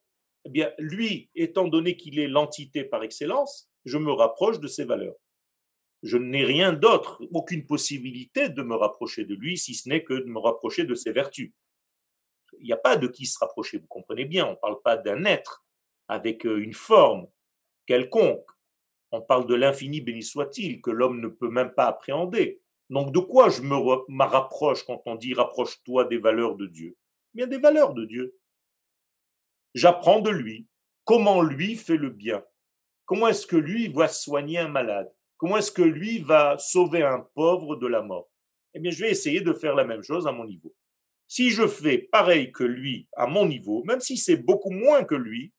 eh 0.45 0.49
bien 0.49 0.71
lui, 0.77 1.29
étant 1.35 1.67
donné 1.67 1.97
qu'il 1.97 2.19
est 2.19 2.29
l'entité 2.29 2.85
par 2.85 3.03
excellence, 3.03 3.69
je 3.83 3.97
me 3.97 4.13
rapproche 4.13 4.61
de 4.61 4.67
ses 4.67 4.85
valeurs. 4.85 5.17
Je 6.03 6.15
n'ai 6.15 6.45
rien 6.45 6.71
d'autre, 6.71 7.21
aucune 7.33 7.65
possibilité 7.65 8.47
de 8.47 8.61
me 8.61 8.75
rapprocher 8.75 9.25
de 9.25 9.35
lui, 9.35 9.57
si 9.57 9.75
ce 9.75 9.89
n'est 9.89 10.05
que 10.05 10.13
de 10.13 10.29
me 10.29 10.39
rapprocher 10.39 10.85
de 10.85 10.95
ses 10.95 11.11
vertus 11.11 11.51
il 12.59 12.65
n'y 12.65 12.73
a 12.73 12.77
pas 12.77 12.97
de 12.97 13.07
qui 13.07 13.25
se 13.25 13.37
rapprocher, 13.39 13.77
vous 13.77 13.87
comprenez 13.87 14.25
bien, 14.25 14.45
on 14.45 14.51
ne 14.51 14.55
parle 14.55 14.81
pas 14.81 14.97
d'un 14.97 15.25
être 15.25 15.65
avec 16.07 16.45
euh, 16.45 16.61
une 16.61 16.73
forme 16.73 17.27
quelconque. 17.85 18.47
On 19.11 19.21
parle 19.21 19.47
de 19.47 19.55
l'infini 19.55 20.01
béni 20.01 20.23
soit-il, 20.23 20.81
que 20.81 20.91
l'homme 20.91 21.21
ne 21.21 21.27
peut 21.27 21.49
même 21.49 21.73
pas 21.73 21.85
appréhender. 21.85 22.61
Donc 22.89 23.11
de 23.11 23.19
quoi 23.19 23.49
je 23.49 23.61
me 23.61 24.23
rapproche 24.23 24.83
quand 24.83 25.01
on 25.05 25.15
dit 25.15 25.33
rapproche-toi 25.33 26.05
des 26.05 26.17
valeurs 26.17 26.55
de 26.55 26.67
Dieu? 26.67 26.95
Bien 27.33 27.47
des 27.47 27.57
valeurs 27.57 27.93
de 27.93 28.05
Dieu. 28.05 28.37
J'apprends 29.73 30.21
de 30.21 30.29
lui 30.29 30.67
comment 31.03 31.41
lui 31.41 31.75
fait 31.75 31.97
le 31.97 32.09
bien. 32.09 32.43
Comment 33.05 33.27
est-ce 33.27 33.45
que 33.45 33.55
lui 33.55 33.87
va 33.87 34.07
soigner 34.07 34.59
un 34.59 34.67
malade? 34.67 35.11
Comment 35.37 35.57
est-ce 35.57 35.71
que 35.71 35.81
lui 35.81 36.19
va 36.19 36.57
sauver 36.57 37.03
un 37.03 37.19
pauvre 37.33 37.75
de 37.75 37.87
la 37.87 38.01
mort? 38.01 38.29
Eh 38.73 38.79
bien, 38.79 38.91
je 38.91 39.03
vais 39.03 39.11
essayer 39.11 39.41
de 39.41 39.53
faire 39.53 39.75
la 39.75 39.85
même 39.85 40.01
chose 40.01 40.27
à 40.27 40.31
mon 40.31 40.45
niveau. 40.45 40.73
Si 41.27 41.49
je 41.49 41.67
fais 41.67 41.97
pareil 41.97 42.51
que 42.51 42.63
lui 42.63 43.07
à 43.13 43.27
mon 43.27 43.45
niveau, 43.45 43.83
même 43.83 43.99
si 43.99 44.17
c'est 44.17 44.37
beaucoup 44.37 44.71
moins 44.71 45.03
que 45.03 45.15
lui, 45.15 45.53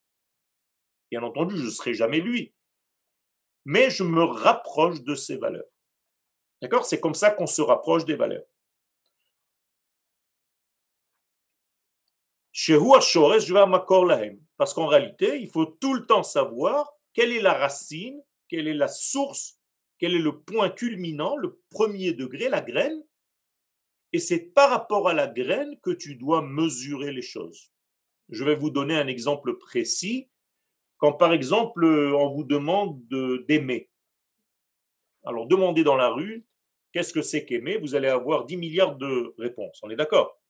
bien 1.11 1.23
entendu, 1.23 1.57
je 1.57 1.65
ne 1.65 1.71
serai 1.71 1.95
jamais 1.95 2.21
lui. 2.21 2.55
Mais 3.65 3.91
je 3.91 4.03
me 4.03 4.23
rapproche 4.23 5.03
de 5.03 5.15
ses 5.15 5.37
valeurs. 5.37 5.65
D'accord? 6.62 6.85
C'est 6.87 7.01
comme 7.01 7.14
ça 7.14 7.31
qu'on 7.31 7.47
se 7.47 7.62
rapproche 7.62 8.05
des 8.05 8.16
valeurs. 8.16 8.45
Parce 14.57 14.73
qu'en 14.73 14.87
réalité, 14.87 15.38
il 15.38 15.51
faut 15.51 15.66
tout 15.66 15.95
le 15.95 16.07
temps 16.07 16.23
savoir 16.23 16.90
quelle 17.12 17.33
est 17.33 17.42
la 17.42 17.53
racine, 17.53 18.23
quelle 18.49 18.69
est 18.69 18.75
la 18.75 18.88
source, 18.88 19.61
quel 19.99 20.14
est 20.14 20.21
le 20.21 20.40
point 20.40 20.71
culminant, 20.71 21.37
le 21.37 21.61
premier 21.71 22.12
degré, 22.12 22.49
la 22.49 22.62
graine, 22.62 23.03
et 24.12 24.19
c'est 24.19 24.38
par 24.38 24.71
rapport 24.71 25.09
à 25.09 25.14
la 25.14 25.27
graine 25.27 25.79
que 25.83 25.90
tu 25.90 26.14
dois 26.14 26.40
mesurer 26.40 27.12
les 27.12 27.23
choses. 27.23 27.73
Je 28.31 28.45
vais 28.45 28.55
vous 28.55 28.71
donner 28.71 28.97
un 28.97 29.07
exemple 29.07 29.59
précis. 29.59 30.31
Quand 30.99 31.12
par 31.12 31.33
exemple 31.33 31.85
on 31.85 32.31
vous 32.35 32.45
demande 32.45 32.99
d'aimer, 33.47 33.90
alors 35.27 35.47
demandez 35.47 35.85
dans 35.85 35.97
la 35.97 36.09
rue 36.09 36.47
qu'est-ce 36.93 37.12
que 37.12 37.23
c'est 37.23 37.45
qu'aimer, 37.45 37.77
vous 37.79 37.95
allez 37.95 38.09
avoir 38.09 38.47
10 38.47 38.57
milliards 38.57 38.97
de 38.97 39.35
réponses. 39.39 39.81
On 39.83 39.91
est 39.91 39.97
d'accord? 39.97 40.41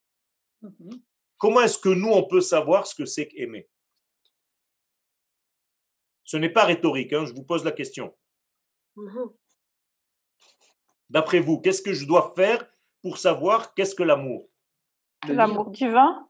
Mhm. 0.62 1.02
Comment 1.38 1.62
est-ce 1.62 1.78
que 1.78 1.88
nous, 1.88 2.08
on 2.08 2.24
peut 2.24 2.40
savoir 2.40 2.86
ce 2.86 2.94
que 2.94 3.04
c'est 3.04 3.26
qu'aimer? 3.26 3.68
Ce 6.24 6.36
n'est 6.36 6.50
pas 6.50 6.64
rhétorique, 6.64 7.12
hein, 7.12 7.24
je 7.24 7.32
vous 7.32 7.44
pose 7.44 7.64
la 7.64 7.72
question. 7.72 8.14
Mhm. 8.96 9.30
D'après 11.10 11.40
vous, 11.40 11.60
qu'est-ce 11.60 11.82
que 11.82 11.92
je 11.92 12.06
dois 12.06 12.32
faire 12.34 12.68
pour 13.02 13.18
savoir 13.18 13.74
qu'est-ce 13.74 13.94
que 13.94 14.02
l'amour? 14.02 14.48
L'amour 15.28 15.70
divin 15.70 16.26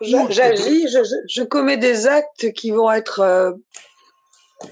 J'agis, 0.00 0.88
je, 0.88 1.42
commets 1.42 1.76
des 1.76 2.06
actes 2.06 2.52
qui 2.52 2.70
vont 2.70 2.90
être, 2.90 3.20
euh, 3.20 3.52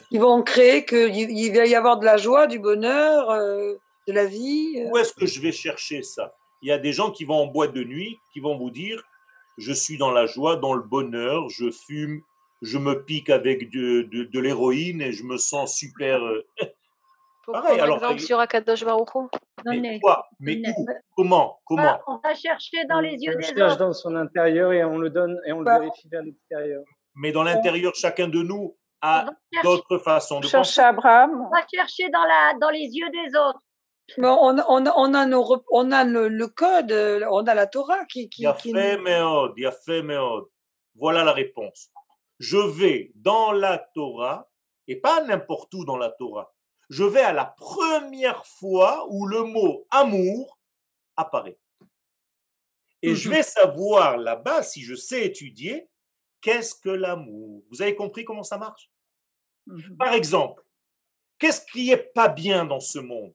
qui 0.08 0.18
vont 0.18 0.42
créer 0.42 0.84
qu'il 0.84 1.54
va 1.54 1.66
y 1.66 1.74
avoir 1.74 1.98
de 1.98 2.04
la 2.04 2.16
joie, 2.16 2.46
du 2.46 2.58
bonheur, 2.58 3.30
euh, 3.30 3.74
de 4.08 4.12
la 4.12 4.26
vie. 4.26 4.74
Euh. 4.78 4.90
Où 4.90 4.98
est-ce 4.98 5.12
que 5.14 5.26
je 5.26 5.40
vais 5.40 5.52
chercher 5.52 6.02
ça? 6.02 6.34
Il 6.62 6.68
y 6.68 6.72
a 6.72 6.78
des 6.78 6.92
gens 6.92 7.10
qui 7.10 7.24
vont 7.24 7.36
en 7.36 7.46
boîte 7.46 7.72
de 7.72 7.84
nuit, 7.84 8.16
qui 8.32 8.40
vont 8.40 8.56
vous 8.56 8.70
dire, 8.70 9.02
je 9.58 9.72
suis 9.72 9.98
dans 9.98 10.10
la 10.10 10.26
joie, 10.26 10.56
dans 10.56 10.74
le 10.74 10.82
bonheur, 10.82 11.48
je 11.48 11.70
fume, 11.70 12.22
je 12.62 12.78
me 12.78 13.04
pique 13.04 13.30
avec 13.30 13.70
de, 13.70 14.02
de 14.02 14.40
l'héroïne 14.40 15.02
et 15.02 15.12
je 15.12 15.22
me 15.24 15.36
sens 15.36 15.76
super. 15.76 16.20
Pour 17.46 17.52
Pareil, 17.54 17.78
alors, 17.78 17.98
exemple 17.98 18.18
sur 18.18 18.40
Akadosh 18.40 18.84
Baruch 18.84 19.08
Mais 19.64 20.00
quoi? 20.00 20.26
Mais 20.40 20.60
où? 20.66 20.86
Comment? 21.16 21.60
Comment? 21.64 22.00
On 22.08 22.18
va 22.18 22.34
chercher 22.34 22.84
dans 22.88 22.98
les 22.98 23.12
yeux 23.12 23.34
on 23.36 23.38
des 23.38 23.44
cherche 23.44 23.74
autres. 23.74 23.78
dans 23.78 23.92
son 23.92 24.16
intérieur 24.16 24.72
et 24.72 24.82
on 24.82 24.98
le 24.98 25.10
donne 25.10 25.38
et 25.46 25.52
on 25.52 25.60
le 25.60 25.64
bah, 25.64 25.78
vérifie 25.78 26.08
vers 26.08 26.22
l'extérieur. 26.22 26.82
Mais 27.14 27.30
dans 27.30 27.44
l'intérieur, 27.44 27.94
chacun 27.94 28.26
de 28.26 28.42
nous 28.42 28.76
d'autres 29.62 29.98
façons 29.98 30.40
de 30.40 30.46
chercher 30.46 30.82
Abraham. 30.82 31.46
On 31.46 31.50
va 31.50 31.64
chercher 31.72 32.08
dans, 32.10 32.24
la, 32.24 32.54
dans 32.60 32.70
les 32.70 32.86
yeux 32.86 33.10
des 33.10 33.36
autres. 33.36 33.60
Bon, 34.18 34.38
on, 34.40 34.58
on, 34.68 34.84
on, 34.86 35.14
a 35.14 35.26
nos, 35.26 35.64
on 35.70 35.90
a 35.90 36.04
le, 36.04 36.28
le, 36.28 36.46
code, 36.46 36.92
on 37.30 37.44
a 37.46 37.54
la 37.54 37.66
Torah 37.66 38.04
qui. 38.04 38.28
qui, 38.28 38.46
qui. 38.58 38.72
Voilà 40.98 41.24
la 41.24 41.32
réponse. 41.32 41.90
Je 42.38 42.56
vais 42.56 43.12
dans 43.16 43.52
la 43.52 43.78
Torah, 43.78 44.48
et 44.86 44.96
pas 44.96 45.22
n'importe 45.22 45.74
où 45.74 45.84
dans 45.84 45.96
la 45.96 46.10
Torah 46.10 46.52
je 46.88 47.04
vais 47.04 47.22
à 47.22 47.32
la 47.32 47.44
première 47.44 48.44
fois 48.46 49.06
où 49.10 49.26
le 49.26 49.42
mot 49.42 49.86
amour 49.90 50.58
apparaît. 51.16 51.58
Et 53.02 53.14
je 53.14 53.28
mmh 53.28 53.32
vais 53.32 53.42
savoir 53.42 54.16
là-bas, 54.16 54.62
si 54.62 54.82
je 54.82 54.94
sais 54.94 55.26
étudier, 55.26 55.88
qu'est-ce 56.40 56.74
que 56.74 56.88
l'amour. 56.88 57.62
Vous 57.70 57.82
avez 57.82 57.94
compris 57.94 58.24
comment 58.24 58.42
ça 58.42 58.58
marche? 58.58 58.90
Mmh 59.66 59.96
Par 59.96 60.14
exemple, 60.14 60.62
qu'est-ce 61.38 61.64
qui 61.72 61.90
est 61.90 62.12
pas 62.12 62.28
bien 62.28 62.64
dans 62.64 62.80
ce 62.80 62.98
monde? 62.98 63.34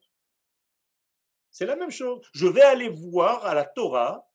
C'est 1.51 1.65
la 1.65 1.75
même 1.75 1.91
chose. 1.91 2.25
Je 2.33 2.47
vais 2.47 2.61
aller 2.61 2.89
voir 2.89 3.45
à 3.45 3.53
la 3.53 3.65
Torah 3.65 4.27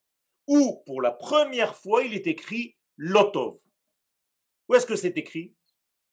où, 0.47 0.83
pour 0.85 1.01
la 1.01 1.11
première 1.11 1.75
fois, 1.75 2.03
il 2.03 2.13
est 2.13 2.27
écrit 2.27 2.77
Lotov. 2.95 3.57
Où 4.69 4.75
est-ce 4.75 4.85
que 4.85 4.95
c'est 4.95 5.17
écrit? 5.17 5.55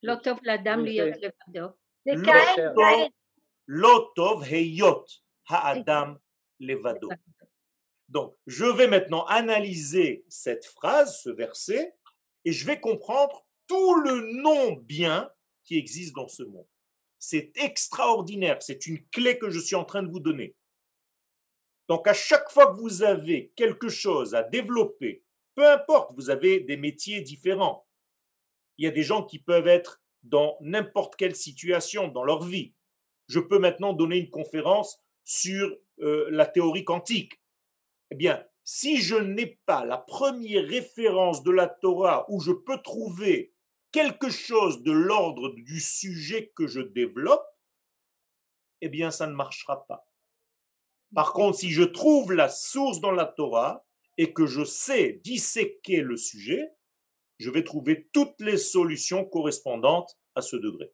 Lotov, 0.02 0.38
la 0.42 0.58
dame, 0.58 0.86
Lotov 3.66 4.44
heyot 4.44 5.06
ha'adam 5.48 6.18
levado. 6.60 7.08
Donc, 8.08 8.36
je 8.46 8.64
vais 8.64 8.86
maintenant 8.86 9.24
analyser 9.26 10.24
cette 10.28 10.66
phrase, 10.66 11.20
ce 11.22 11.30
verset, 11.30 11.94
et 12.44 12.52
je 12.52 12.66
vais 12.66 12.80
comprendre 12.80 13.46
tout 13.66 13.94
le 13.96 14.42
non-bien 14.42 15.30
qui 15.64 15.78
existe 15.78 16.14
dans 16.14 16.28
ce 16.28 16.42
monde. 16.42 16.66
C'est 17.18 17.52
extraordinaire, 17.56 18.62
c'est 18.62 18.86
une 18.86 19.04
clé 19.08 19.38
que 19.38 19.50
je 19.50 19.58
suis 19.58 19.76
en 19.76 19.84
train 19.84 20.02
de 20.02 20.10
vous 20.10 20.20
donner. 20.20 20.54
Donc 21.88 22.06
à 22.06 22.14
chaque 22.14 22.50
fois 22.50 22.68
que 22.68 22.80
vous 22.80 23.02
avez 23.02 23.52
quelque 23.56 23.88
chose 23.88 24.34
à 24.34 24.42
développer, 24.42 25.24
peu 25.54 25.68
importe, 25.68 26.12
vous 26.14 26.30
avez 26.30 26.60
des 26.60 26.76
métiers 26.76 27.20
différents. 27.20 27.86
Il 28.78 28.84
y 28.84 28.88
a 28.88 28.90
des 28.90 29.02
gens 29.02 29.22
qui 29.22 29.38
peuvent 29.38 29.68
être 29.68 30.02
dans 30.22 30.56
n'importe 30.60 31.16
quelle 31.16 31.36
situation 31.36 32.08
dans 32.08 32.24
leur 32.24 32.42
vie. 32.42 32.74
Je 33.28 33.40
peux 33.40 33.58
maintenant 33.58 33.92
donner 33.92 34.18
une 34.18 34.30
conférence 34.30 35.02
sur 35.24 35.76
euh, 36.00 36.28
la 36.30 36.46
théorie 36.46 36.84
quantique. 36.84 37.40
Eh 38.10 38.16
bien, 38.16 38.44
si 38.64 38.96
je 38.96 39.16
n'ai 39.16 39.58
pas 39.66 39.84
la 39.84 39.98
première 39.98 40.66
référence 40.66 41.42
de 41.42 41.50
la 41.50 41.68
Torah 41.68 42.26
où 42.28 42.40
je 42.40 42.52
peux 42.52 42.78
trouver 42.82 43.53
quelque 43.94 44.28
chose 44.28 44.82
de 44.82 44.90
l'ordre 44.90 45.50
du 45.50 45.78
sujet 45.78 46.52
que 46.56 46.66
je 46.66 46.80
développe, 46.80 47.46
eh 48.80 48.88
bien, 48.88 49.12
ça 49.12 49.28
ne 49.28 49.34
marchera 49.34 49.86
pas. 49.86 50.10
Par 51.14 51.32
contre, 51.32 51.58
si 51.58 51.70
je 51.70 51.84
trouve 51.84 52.32
la 52.32 52.48
source 52.48 53.00
dans 53.00 53.12
la 53.12 53.24
Torah 53.24 53.86
et 54.16 54.32
que 54.32 54.46
je 54.46 54.64
sais 54.64 55.20
disséquer 55.22 56.00
le 56.00 56.16
sujet, 56.16 56.72
je 57.38 57.50
vais 57.50 57.62
trouver 57.62 58.08
toutes 58.12 58.40
les 58.40 58.58
solutions 58.58 59.24
correspondantes 59.24 60.18
à 60.34 60.42
ce 60.42 60.56
degré. 60.56 60.92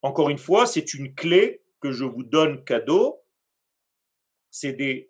Encore 0.00 0.30
une 0.30 0.38
fois, 0.38 0.66
c'est 0.66 0.94
une 0.94 1.14
clé 1.14 1.66
que 1.80 1.92
je 1.92 2.04
vous 2.04 2.24
donne 2.24 2.64
cadeau. 2.64 3.22
C'est 4.50 4.72
des, 4.72 5.06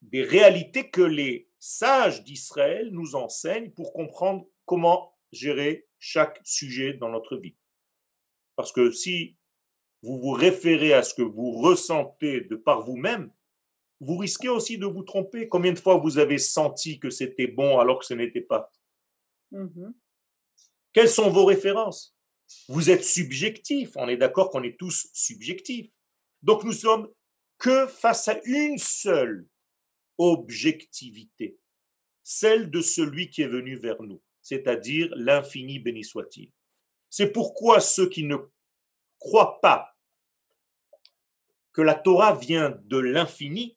des 0.00 0.22
réalités 0.22 0.88
que 0.88 1.02
les 1.02 1.50
sages 1.58 2.24
d'Israël 2.24 2.88
nous 2.90 3.16
enseignent 3.16 3.70
pour 3.70 3.92
comprendre 3.92 4.46
comment 4.64 5.13
gérer 5.34 5.86
chaque 5.98 6.40
sujet 6.44 6.94
dans 6.94 7.08
notre 7.08 7.36
vie. 7.36 7.56
Parce 8.56 8.72
que 8.72 8.90
si 8.90 9.36
vous 10.02 10.20
vous 10.20 10.32
référez 10.32 10.92
à 10.92 11.02
ce 11.02 11.14
que 11.14 11.22
vous 11.22 11.52
ressentez 11.52 12.42
de 12.42 12.56
par 12.56 12.84
vous-même, 12.84 13.32
vous 14.00 14.16
risquez 14.16 14.48
aussi 14.48 14.76
de 14.76 14.86
vous 14.86 15.02
tromper. 15.02 15.48
Combien 15.48 15.72
de 15.72 15.78
fois 15.78 15.96
vous 15.96 16.18
avez 16.18 16.38
senti 16.38 16.98
que 16.98 17.10
c'était 17.10 17.46
bon 17.46 17.78
alors 17.78 17.98
que 17.98 18.04
ce 18.04 18.14
n'était 18.14 18.42
pas? 18.42 18.70
Mhm. 19.50 19.94
Quelles 20.92 21.08
sont 21.08 21.30
vos 21.30 21.44
références? 21.44 22.16
Vous 22.68 22.90
êtes 22.90 23.04
subjectif. 23.04 23.92
On 23.96 24.08
est 24.08 24.16
d'accord 24.16 24.50
qu'on 24.50 24.62
est 24.62 24.78
tous 24.78 25.08
subjectifs. 25.12 25.90
Donc 26.42 26.64
nous 26.64 26.72
sommes 26.72 27.10
que 27.58 27.86
face 27.86 28.28
à 28.28 28.40
une 28.44 28.78
seule 28.78 29.46
objectivité, 30.18 31.58
celle 32.22 32.70
de 32.70 32.80
celui 32.80 33.30
qui 33.30 33.42
est 33.42 33.48
venu 33.48 33.76
vers 33.76 34.02
nous, 34.02 34.22
c'est-à-dire 34.44 35.08
l'infini 35.16 35.78
béni 35.80 36.04
soit-il. 36.04 36.52
C'est 37.08 37.32
pourquoi 37.32 37.80
ceux 37.80 38.08
qui 38.08 38.24
ne 38.24 38.36
croient 39.18 39.58
pas 39.60 39.96
que 41.72 41.80
la 41.82 41.94
Torah 41.94 42.36
vient 42.36 42.78
de 42.84 42.98
l'infini, 42.98 43.76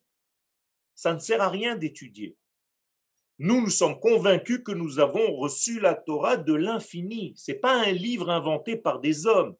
ça 0.93 1.13
ne 1.13 1.19
sert 1.19 1.41
à 1.41 1.49
rien 1.49 1.75
d'étudier. 1.75 2.37
Nous, 3.39 3.61
nous 3.61 3.69
sommes 3.69 3.99
convaincus 3.99 4.61
que 4.65 4.73
nous 4.73 4.99
avons 4.99 5.37
reçu 5.37 5.79
la 5.79 5.95
Torah 5.95 6.37
de 6.37 6.53
l'infini. 6.53 7.33
Ce 7.37 7.51
n'est 7.51 7.59
pas 7.59 7.85
un 7.85 7.91
livre 7.91 8.29
inventé 8.29 8.75
par 8.75 8.99
des 8.99 9.25
hommes. 9.25 9.55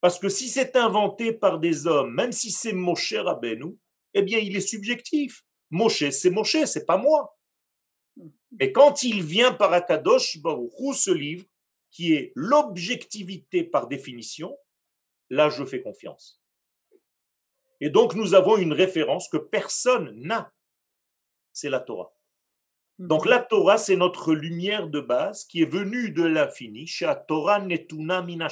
Parce 0.00 0.18
que 0.18 0.28
si 0.28 0.48
c'est 0.48 0.76
inventé 0.76 1.32
par 1.32 1.58
des 1.58 1.86
hommes, 1.86 2.14
même 2.14 2.32
si 2.32 2.50
c'est 2.50 2.72
Moshe 2.72 3.14
Rabbeinu, 3.14 3.76
eh 4.14 4.22
bien, 4.22 4.38
il 4.38 4.56
est 4.56 4.60
subjectif. 4.60 5.44
Moshe, 5.70 6.08
c'est 6.10 6.30
Moshe, 6.30 6.64
c'est 6.64 6.86
pas 6.86 6.96
moi. 6.96 7.35
Et 8.60 8.72
quand 8.72 9.02
il 9.02 9.22
vient 9.22 9.52
par 9.52 9.72
Akadosh 9.72 10.38
Baruch 10.38 10.94
ce 10.94 11.10
livre, 11.10 11.44
qui 11.90 12.14
est 12.14 12.32
l'objectivité 12.34 13.64
par 13.64 13.88
définition, 13.88 14.56
là, 15.30 15.48
je 15.48 15.64
fais 15.64 15.82
confiance. 15.82 16.42
Et 17.80 17.90
donc, 17.90 18.14
nous 18.14 18.34
avons 18.34 18.56
une 18.56 18.72
référence 18.72 19.28
que 19.28 19.36
personne 19.36 20.12
n'a. 20.20 20.52
C'est 21.52 21.70
la 21.70 21.80
Torah. 21.80 22.16
Donc 22.98 23.26
la 23.26 23.40
Torah, 23.40 23.76
c'est 23.76 23.96
notre 23.96 24.32
lumière 24.32 24.88
de 24.88 25.00
base 25.00 25.44
qui 25.44 25.60
est 25.60 25.70
venue 25.70 26.10
de 26.10 26.22
l'infini. 26.22 26.90
Torah 27.28 27.60
netuna 27.60 28.22
mina 28.22 28.48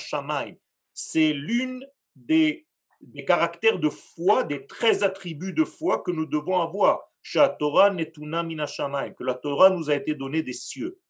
C'est 0.93 1.33
l'une 1.33 1.87
des, 2.15 2.67
des 3.01 3.25
caractères 3.25 3.79
de 3.79 3.89
foi, 3.89 4.45
des 4.45 4.67
13 4.67 5.03
attributs 5.03 5.55
de 5.55 5.65
foi 5.65 6.03
que 6.03 6.11
nous 6.11 6.27
devons 6.27 6.61
avoir. 6.61 7.11
Que 7.25 9.25
la 9.25 9.35
Torah 9.35 9.71
nous 9.71 9.91
a 9.91 9.95
été 9.95 10.15
donnée 10.15 10.43
des 10.43 10.53
cieux. 10.53 11.01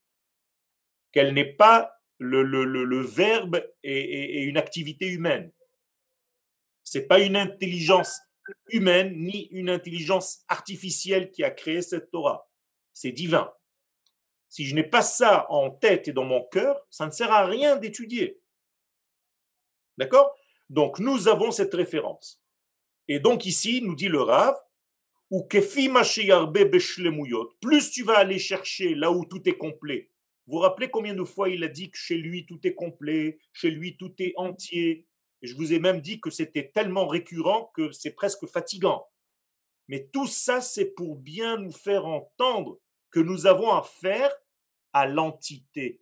Qu'elle 1.12 1.34
n'est 1.34 1.52
pas 1.52 1.92
le, 2.18 2.42
le, 2.42 2.64
le, 2.64 3.00
verbe 3.00 3.62
et, 3.82 4.40
et, 4.40 4.42
une 4.44 4.56
activité 4.56 5.08
humaine. 5.08 5.52
C'est 6.82 7.06
pas 7.06 7.20
une 7.20 7.36
intelligence 7.36 8.20
humaine 8.68 9.12
ni 9.16 9.48
une 9.50 9.68
intelligence 9.68 10.44
artificielle 10.48 11.30
qui 11.30 11.44
a 11.44 11.50
créé 11.50 11.82
cette 11.82 12.10
Torah 12.10 12.48
c'est 12.94 13.12
divin. 13.12 13.52
Si 14.48 14.64
je 14.64 14.74
n'ai 14.74 14.84
pas 14.84 15.02
ça 15.02 15.46
en 15.50 15.70
tête 15.70 16.08
et 16.08 16.12
dans 16.12 16.24
mon 16.24 16.44
cœur, 16.44 16.80
ça 16.88 17.04
ne 17.04 17.10
sert 17.10 17.30
à 17.30 17.44
rien 17.44 17.76
d'étudier. 17.76 18.40
D'accord? 19.98 20.34
Donc 20.70 21.00
nous 21.00 21.28
avons 21.28 21.50
cette 21.50 21.74
référence. 21.74 22.40
Et 23.08 23.18
donc 23.18 23.44
ici, 23.44 23.82
nous 23.82 23.96
dit 23.96 24.08
le 24.08 24.22
Rav, 24.22 24.56
ou 25.34 25.48
plus 27.60 27.90
tu 27.90 28.04
vas 28.04 28.18
aller 28.18 28.38
chercher 28.38 28.94
là 28.94 29.10
où 29.10 29.24
tout 29.24 29.48
est 29.48 29.56
complet. 29.56 30.10
Vous 30.46 30.56
vous 30.56 30.60
rappelez 30.60 30.90
combien 30.90 31.14
de 31.14 31.24
fois 31.24 31.48
il 31.48 31.64
a 31.64 31.68
dit 31.68 31.90
que 31.90 31.98
chez 31.98 32.16
lui 32.16 32.46
tout 32.46 32.60
est 32.64 32.74
complet, 32.74 33.38
chez 33.52 33.70
lui 33.70 33.96
tout 33.96 34.14
est 34.18 34.32
entier. 34.36 35.08
Et 35.42 35.48
je 35.48 35.56
vous 35.56 35.72
ai 35.72 35.80
même 35.80 36.00
dit 36.00 36.20
que 36.20 36.30
c'était 36.30 36.70
tellement 36.72 37.08
récurrent 37.08 37.72
que 37.74 37.90
c'est 37.90 38.14
presque 38.14 38.46
fatigant. 38.46 39.08
Mais 39.88 40.08
tout 40.12 40.28
ça, 40.28 40.60
c'est 40.60 40.94
pour 40.94 41.16
bien 41.16 41.58
nous 41.58 41.72
faire 41.72 42.06
entendre 42.06 42.78
que 43.10 43.18
nous 43.20 43.46
avons 43.46 43.72
affaire 43.72 44.30
à 44.92 45.06
l'entité 45.06 46.00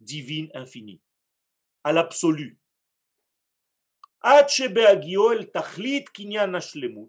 divine 0.00 0.50
infinie, 0.54 1.02
à 1.84 1.92
l'absolu. 1.92 2.58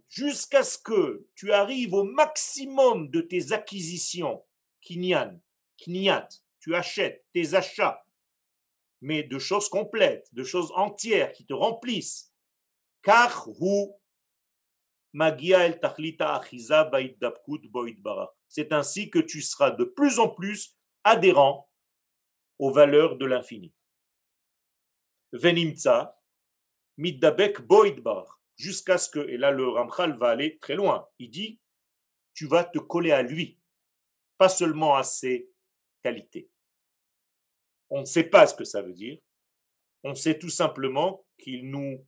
Jusqu'à 0.09 0.63
ce 0.63 0.77
que 0.77 1.27
tu 1.35 1.51
arrives 1.51 1.93
au 1.93 2.03
maximum 2.03 3.09
de 3.09 3.19
tes 3.19 3.51
acquisitions, 3.51 4.41
kinyan, 4.79 5.41
kniat, 5.77 6.29
tu 6.61 6.73
achètes 6.73 7.25
tes 7.33 7.53
achats, 7.53 8.05
mais 9.01 9.23
de 9.23 9.39
choses 9.39 9.67
complètes, 9.67 10.29
de 10.31 10.43
choses 10.43 10.71
entières 10.75 11.33
qui 11.33 11.45
te 11.45 11.53
remplissent. 11.53 12.31
Car 13.01 13.49
hu 13.59 13.89
magia 15.11 15.65
el 15.65 15.79
tachlita 15.79 16.35
achiza 16.35 16.85
barak 16.85 18.29
c'est 18.47 18.71
ainsi 18.71 19.09
que 19.09 19.19
tu 19.19 19.41
seras 19.41 19.71
de 19.71 19.83
plus 19.83 20.19
en 20.19 20.29
plus 20.29 20.77
adhérent 21.03 21.69
aux 22.59 22.71
valeurs 22.71 23.17
de 23.17 23.25
l'infini. 23.25 23.73
Venimtsa, 25.31 26.20
middabek 27.01 27.61
boidbar, 27.61 28.41
jusqu'à 28.55 28.97
ce 28.97 29.09
que, 29.09 29.19
et 29.19 29.37
là 29.37 29.51
le 29.51 29.67
Ramchal 29.67 30.17
va 30.17 30.29
aller 30.29 30.57
très 30.59 30.75
loin, 30.75 31.07
il 31.19 31.29
dit, 31.29 31.59
tu 32.33 32.47
vas 32.47 32.63
te 32.63 32.79
coller 32.79 33.11
à 33.11 33.21
lui, 33.21 33.59
pas 34.37 34.49
seulement 34.49 34.95
à 34.95 35.03
ses 35.03 35.49
qualités. 36.03 36.49
On 37.89 38.01
ne 38.01 38.05
sait 38.05 38.29
pas 38.29 38.47
ce 38.47 38.55
que 38.55 38.63
ça 38.63 38.81
veut 38.81 38.93
dire, 38.93 39.19
on 40.03 40.15
sait 40.15 40.39
tout 40.39 40.49
simplement 40.49 41.25
qu'il 41.37 41.69
nous 41.69 42.05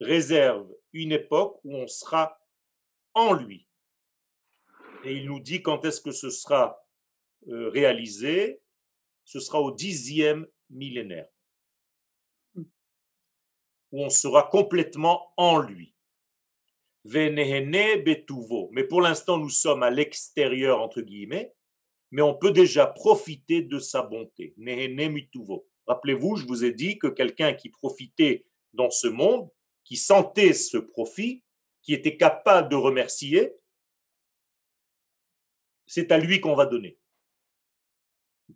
réserve 0.00 0.68
une 0.92 1.12
époque 1.12 1.60
où 1.64 1.76
on 1.76 1.86
sera 1.86 2.38
en 3.14 3.32
lui, 3.32 3.66
et 5.04 5.12
il 5.12 5.26
nous 5.26 5.40
dit 5.40 5.62
quand 5.62 5.84
est-ce 5.84 6.00
que 6.00 6.12
ce 6.12 6.30
sera 6.30 6.84
euh, 7.48 7.68
réalisé. 7.68 8.60
Ce 9.26 9.40
sera 9.40 9.60
au 9.60 9.70
dixième 9.70 10.46
millénaire, 10.70 11.28
où 13.94 14.02
on 14.02 14.10
sera 14.10 14.42
complètement 14.42 15.32
en 15.36 15.60
lui. 15.60 15.94
Mais 17.04 18.84
pour 18.88 19.00
l'instant, 19.00 19.38
nous 19.38 19.50
sommes 19.50 19.84
à 19.84 19.90
l'extérieur, 19.90 20.80
entre 20.80 21.00
guillemets, 21.00 21.54
mais 22.10 22.22
on 22.22 22.34
peut 22.34 22.50
déjà 22.50 22.88
profiter 22.88 23.62
de 23.62 23.78
sa 23.78 24.02
bonté. 24.02 24.56
Rappelez-vous, 25.86 26.34
je 26.34 26.44
vous 26.44 26.64
ai 26.64 26.72
dit 26.72 26.98
que 26.98 27.06
quelqu'un 27.06 27.54
qui 27.54 27.68
profitait 27.68 28.46
dans 28.72 28.90
ce 28.90 29.06
monde, 29.06 29.48
qui 29.84 29.96
sentait 29.96 30.54
ce 30.54 30.78
profit, 30.78 31.44
qui 31.80 31.94
était 31.94 32.16
capable 32.16 32.70
de 32.70 32.76
remercier, 32.76 33.52
c'est 35.86 36.10
à 36.10 36.18
lui 36.18 36.40
qu'on 36.40 36.56
va 36.56 36.66
donner. 36.66 36.98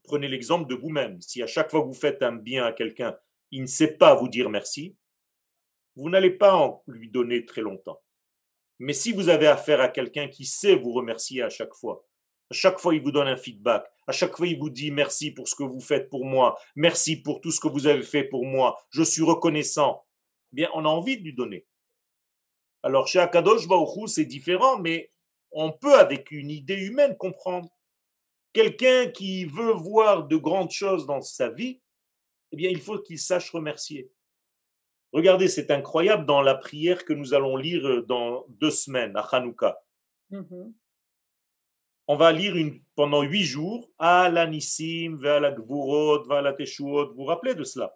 Prenez 0.03 0.27
l'exemple 0.27 0.69
de 0.69 0.75
vous-même. 0.75 1.21
Si 1.21 1.41
à 1.45 1.47
chaque 1.47 1.71
fois 1.71 1.83
que 1.83 1.87
vous 1.87 1.95
faites 1.95 2.25
un 2.25 2.33
bien 2.33 2.65
à 2.65 2.73
quelqu'un, 2.73 3.17
il 3.53 3.63
ne 3.63 3.67
sait 3.67 3.97
pas 3.97 4.17
vous 4.17 4.29
dire 4.29 4.51
merci, 4.51 4.97
vous 5.99 6.11
n'allez 6.11 6.31
pas 6.31 6.81
lui 6.87 7.11
donner 7.11 7.45
très 7.45 7.61
longtemps. 7.61 8.01
Mais 8.79 8.93
si 8.93 9.13
vous 9.13 9.29
avez 9.29 9.49
affaire 9.49 9.81
à 9.81 9.89
quelqu'un 9.89 10.29
qui 10.29 10.45
sait 10.45 10.77
vous 10.77 10.93
remercier 10.93 11.43
à 11.43 11.51
chaque 11.51 11.75
fois, 11.75 12.07
À 12.51 12.55
chaque 12.55 12.79
fois, 12.79 12.95
il 12.95 13.03
vous 13.03 13.13
donne 13.13 13.29
un 13.29 13.37
feedback. 13.37 13.85
À 14.07 14.13
chaque 14.13 14.35
fois, 14.35 14.47
il 14.47 14.59
vous 14.59 14.71
dit 14.71 14.91
merci 14.91 15.33
pour 15.33 15.49
ce 15.49 15.55
que 15.55 15.65
vous 15.65 15.81
faites 15.81 16.09
pour 16.09 16.25
moi. 16.25 16.59
Merci 16.77 17.21
pour 17.21 17.43
tout 17.43 17.51
ce 17.51 17.61
que 17.61 17.69
vous 17.69 17.87
avez 17.87 18.03
fait 18.03 18.25
pour 18.25 18.47
moi. 18.47 18.79
Je 18.91 19.03
suis 19.03 19.23
reconnaissant. 19.23 20.07
Bien, 20.53 20.71
on 20.73 20.87
a 20.87 20.89
envie 20.89 21.19
de 21.19 21.25
lui 21.25 21.35
donner. 21.35 21.67
Alors, 22.83 23.07
chez 23.07 23.19
Akadosh 23.19 23.69
Baruch 23.69 24.09
c'est 24.09 24.25
différent, 24.25 24.79
mais 24.79 25.13
on 25.51 25.73
peut, 25.73 25.99
avec 25.99 26.31
une 26.31 26.51
idée 26.51 26.81
humaine, 26.81 27.19
comprendre. 27.19 27.69
Quelqu'un 28.55 29.11
qui 29.11 29.45
veut 29.45 29.73
voir 29.73 30.27
de 30.27 30.37
grandes 30.37 30.71
choses 30.71 31.05
dans 31.05 31.21
sa 31.21 31.51
vie, 31.51 31.83
eh 32.53 32.57
bien, 32.57 32.71
il 32.71 32.81
faut 32.81 32.99
qu'il 32.99 33.19
sache 33.19 33.51
remercier. 33.51 34.11
Regardez, 35.13 35.49
c'est 35.49 35.71
incroyable 35.71 36.27
dans 36.27 36.43
la 36.43 36.55
prière 36.55 37.05
que 37.05 37.13
nous 37.13 37.35
allons 37.35 37.57
lire 37.57 37.87
euh, 37.87 38.03
dans 38.03 38.45
deux 38.49 38.71
semaines 38.71 39.17
à 39.17 39.21
Hanouka. 39.21 39.81
Mhm. 40.31 40.75
On 42.11 42.17
va 42.17 42.33
lire 42.33 42.57
une, 42.57 42.83
pendant 42.95 43.23
huit 43.23 43.45
jours 43.45 43.91
à 43.99 44.31
la 44.31 44.47
Nissim. 44.47 45.17
Vous 45.17 45.67
vous 47.15 47.25
rappelez 47.25 47.55
de 47.55 47.65
cela? 47.65 47.95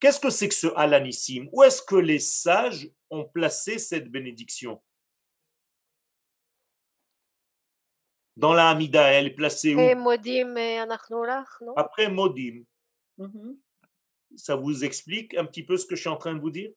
Qu'est-ce 0.00 0.20
que 0.20 0.30
c'est 0.30 0.48
que 0.48 0.54
ce 0.54 0.68
Alanissim? 0.76 1.48
Où 1.52 1.62
est-ce 1.64 1.82
que 1.82 1.96
les 1.96 2.18
sages 2.20 2.88
ont 3.10 3.24
placé 3.24 3.78
cette 3.78 4.08
bénédiction? 4.10 4.80
Dans 8.36 8.52
la 8.52 8.70
Hamida, 8.70 9.02
elle 9.12 9.26
est 9.26 9.34
placée 9.34 9.74
où? 9.74 9.78
Après 11.76 12.08
Modim. 12.08 12.62
Ça 14.36 14.56
vous 14.56 14.84
explique 14.84 15.34
un 15.34 15.44
petit 15.44 15.62
peu 15.62 15.76
ce 15.76 15.86
que 15.86 15.96
je 15.96 16.00
suis 16.00 16.10
en 16.10 16.16
train 16.16 16.34
de 16.34 16.40
vous 16.40 16.50
dire? 16.50 16.70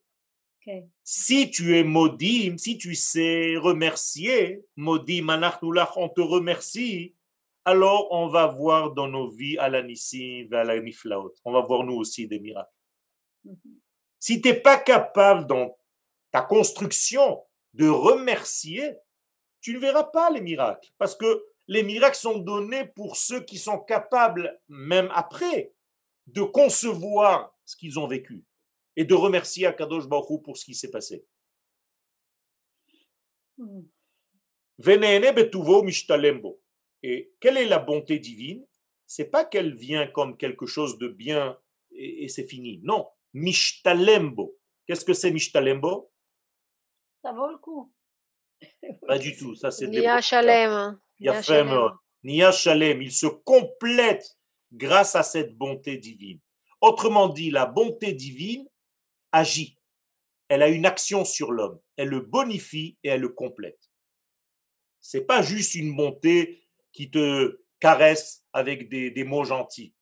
Si 1.04 1.49
tu 1.49 1.78
es 1.78 1.84
Modim, 1.84 2.58
si 2.58 2.78
tu 2.78 2.93
sais 2.93 3.58
remercier, 3.58 4.64
Modim, 4.76 5.30
Anachnulach, 5.30 5.97
on 5.97 6.08
te 6.08 6.22
remercie, 6.22 7.16
alors 7.66 8.12
on 8.12 8.28
va 8.28 8.47
voir 8.47 8.91
dans 8.91 9.08
nos 9.08 9.30
vies 9.30 9.58
Alanissim, 9.58 10.47
la 10.52 10.80
Niflaot. 10.80 11.34
On 11.45 11.52
va 11.52 11.62
voir 11.62 11.84
nous 11.84 11.95
aussi 11.95 12.28
des 12.28 12.39
miracles. 12.39 12.72
Mhm. 13.43 13.58
Si 14.20 14.39
tu 14.39 14.49
n'es 14.49 14.54
pas 14.54 14.78
capable 14.78 15.47
dans 15.47 15.76
ta 16.32 16.41
construction 16.41 17.41
de 17.74 17.88
remercier, 17.88 18.93
tu 19.62 19.74
ne 19.74 19.80
verras 19.80 20.04
pas 20.04 20.30
les 20.30 20.41
miracles. 20.41 20.91
Parce 20.97 21.16
que 21.16 21.43
les 21.68 21.84
miracles 21.84 22.18
sont 22.18 22.38
donnés 22.38 22.86
pour 22.86 23.16
ceux 23.16 23.41
qui 23.41 23.58
sont 23.58 23.80
capables, 23.80 24.60
même 24.68 25.10
après, 25.14 25.74
de 26.34 26.41
concevoir 26.41 27.55
ce 27.65 27.75
qu'ils 27.75 27.99
ont 27.99 28.07
vécu 28.07 28.45
et 28.95 29.05
de 29.05 29.13
remercier 29.13 29.65
Akadosh 29.65 30.07
Baruch 30.07 30.29
Hu 30.29 30.41
pour 30.41 30.57
ce 30.57 30.65
qui 30.65 30.75
s'est 30.75 30.91
passé. 30.91 31.25
Venene 34.77 35.32
betuvo 35.34 35.84
mishtalembo. 35.84 36.61
Et 37.03 37.34
quelle 37.39 37.57
est 37.57 37.65
la 37.65 37.79
bonté 37.79 38.19
divine? 38.19 38.65
C'est 39.05 39.29
pas 39.29 39.45
qu'elle 39.45 39.75
vient 39.75 40.07
comme 40.07 40.38
quelque 40.38 40.65
chose 40.65 40.97
de 40.97 41.07
bien 41.07 41.57
et, 41.91 42.23
et 42.25 42.29
c'est 42.29 42.47
fini. 42.47 42.79
Non, 42.84 43.07
mishtalembo. 43.34 44.57
Qu'est-ce 44.88 45.05
que 45.05 45.13
c'est 45.13 45.32
mishtalembo? 45.32 46.11
Ça 47.21 47.34
vaut 47.34 47.49
le 47.49 47.57
coup. 47.57 47.91
Pas 49.07 49.19
du 49.19 49.36
tout. 49.36 49.55
Ça 49.55 49.71
c'est 49.71 49.88
Nia. 49.88 50.21
Shalem. 50.21 50.97
Nia 52.23 52.51
Shalem, 52.51 53.01
il 53.01 53.11
se 53.11 53.27
complète 53.27 54.38
grâce 54.72 55.15
à 55.15 55.24
cette 55.24 55.57
bonté 55.57 55.97
divine. 55.97 56.39
Autrement 56.82 57.30
dit, 57.30 57.51
la 57.51 57.65
bonté 57.65 58.13
divine 58.13 58.67
agit. 59.32 59.78
Elle 60.47 60.63
a 60.63 60.69
une 60.69 60.86
action 60.86 61.24
sur 61.26 61.51
l'homme. 61.51 61.80
Elle 61.95 62.09
le 62.09 62.22
bonifie 62.22 62.97
et 63.03 63.09
elle 63.09 63.22
le 63.22 63.30
complète. 63.30 63.91
C'est 64.99 65.26
pas 65.26 65.41
juste 65.41 65.76
une 65.76 65.95
bonté 65.95 66.67
qui 66.91 67.09
te 67.09 67.63
caresse 67.80 68.45
avec 68.53 68.89
des, 68.89 69.11
des 69.11 69.24
mots 69.24 69.43
gentils. 69.43 69.93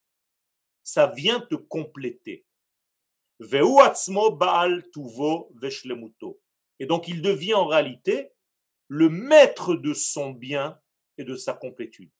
Ça 0.84 1.08
vient 1.08 1.40
te 1.40 1.56
compléter. 1.56 2.46
Et 6.80 6.86
donc 6.86 7.08
il 7.08 7.22
devient 7.22 7.54
en 7.54 7.68
réalité 7.68 8.32
le 8.88 9.10
maître 9.10 9.76
de 9.76 9.94
son 9.94 10.32
bien 10.32 10.78
et 11.18 11.24
de 11.24 11.36
sa 11.36 11.54
complétude. 11.54 12.12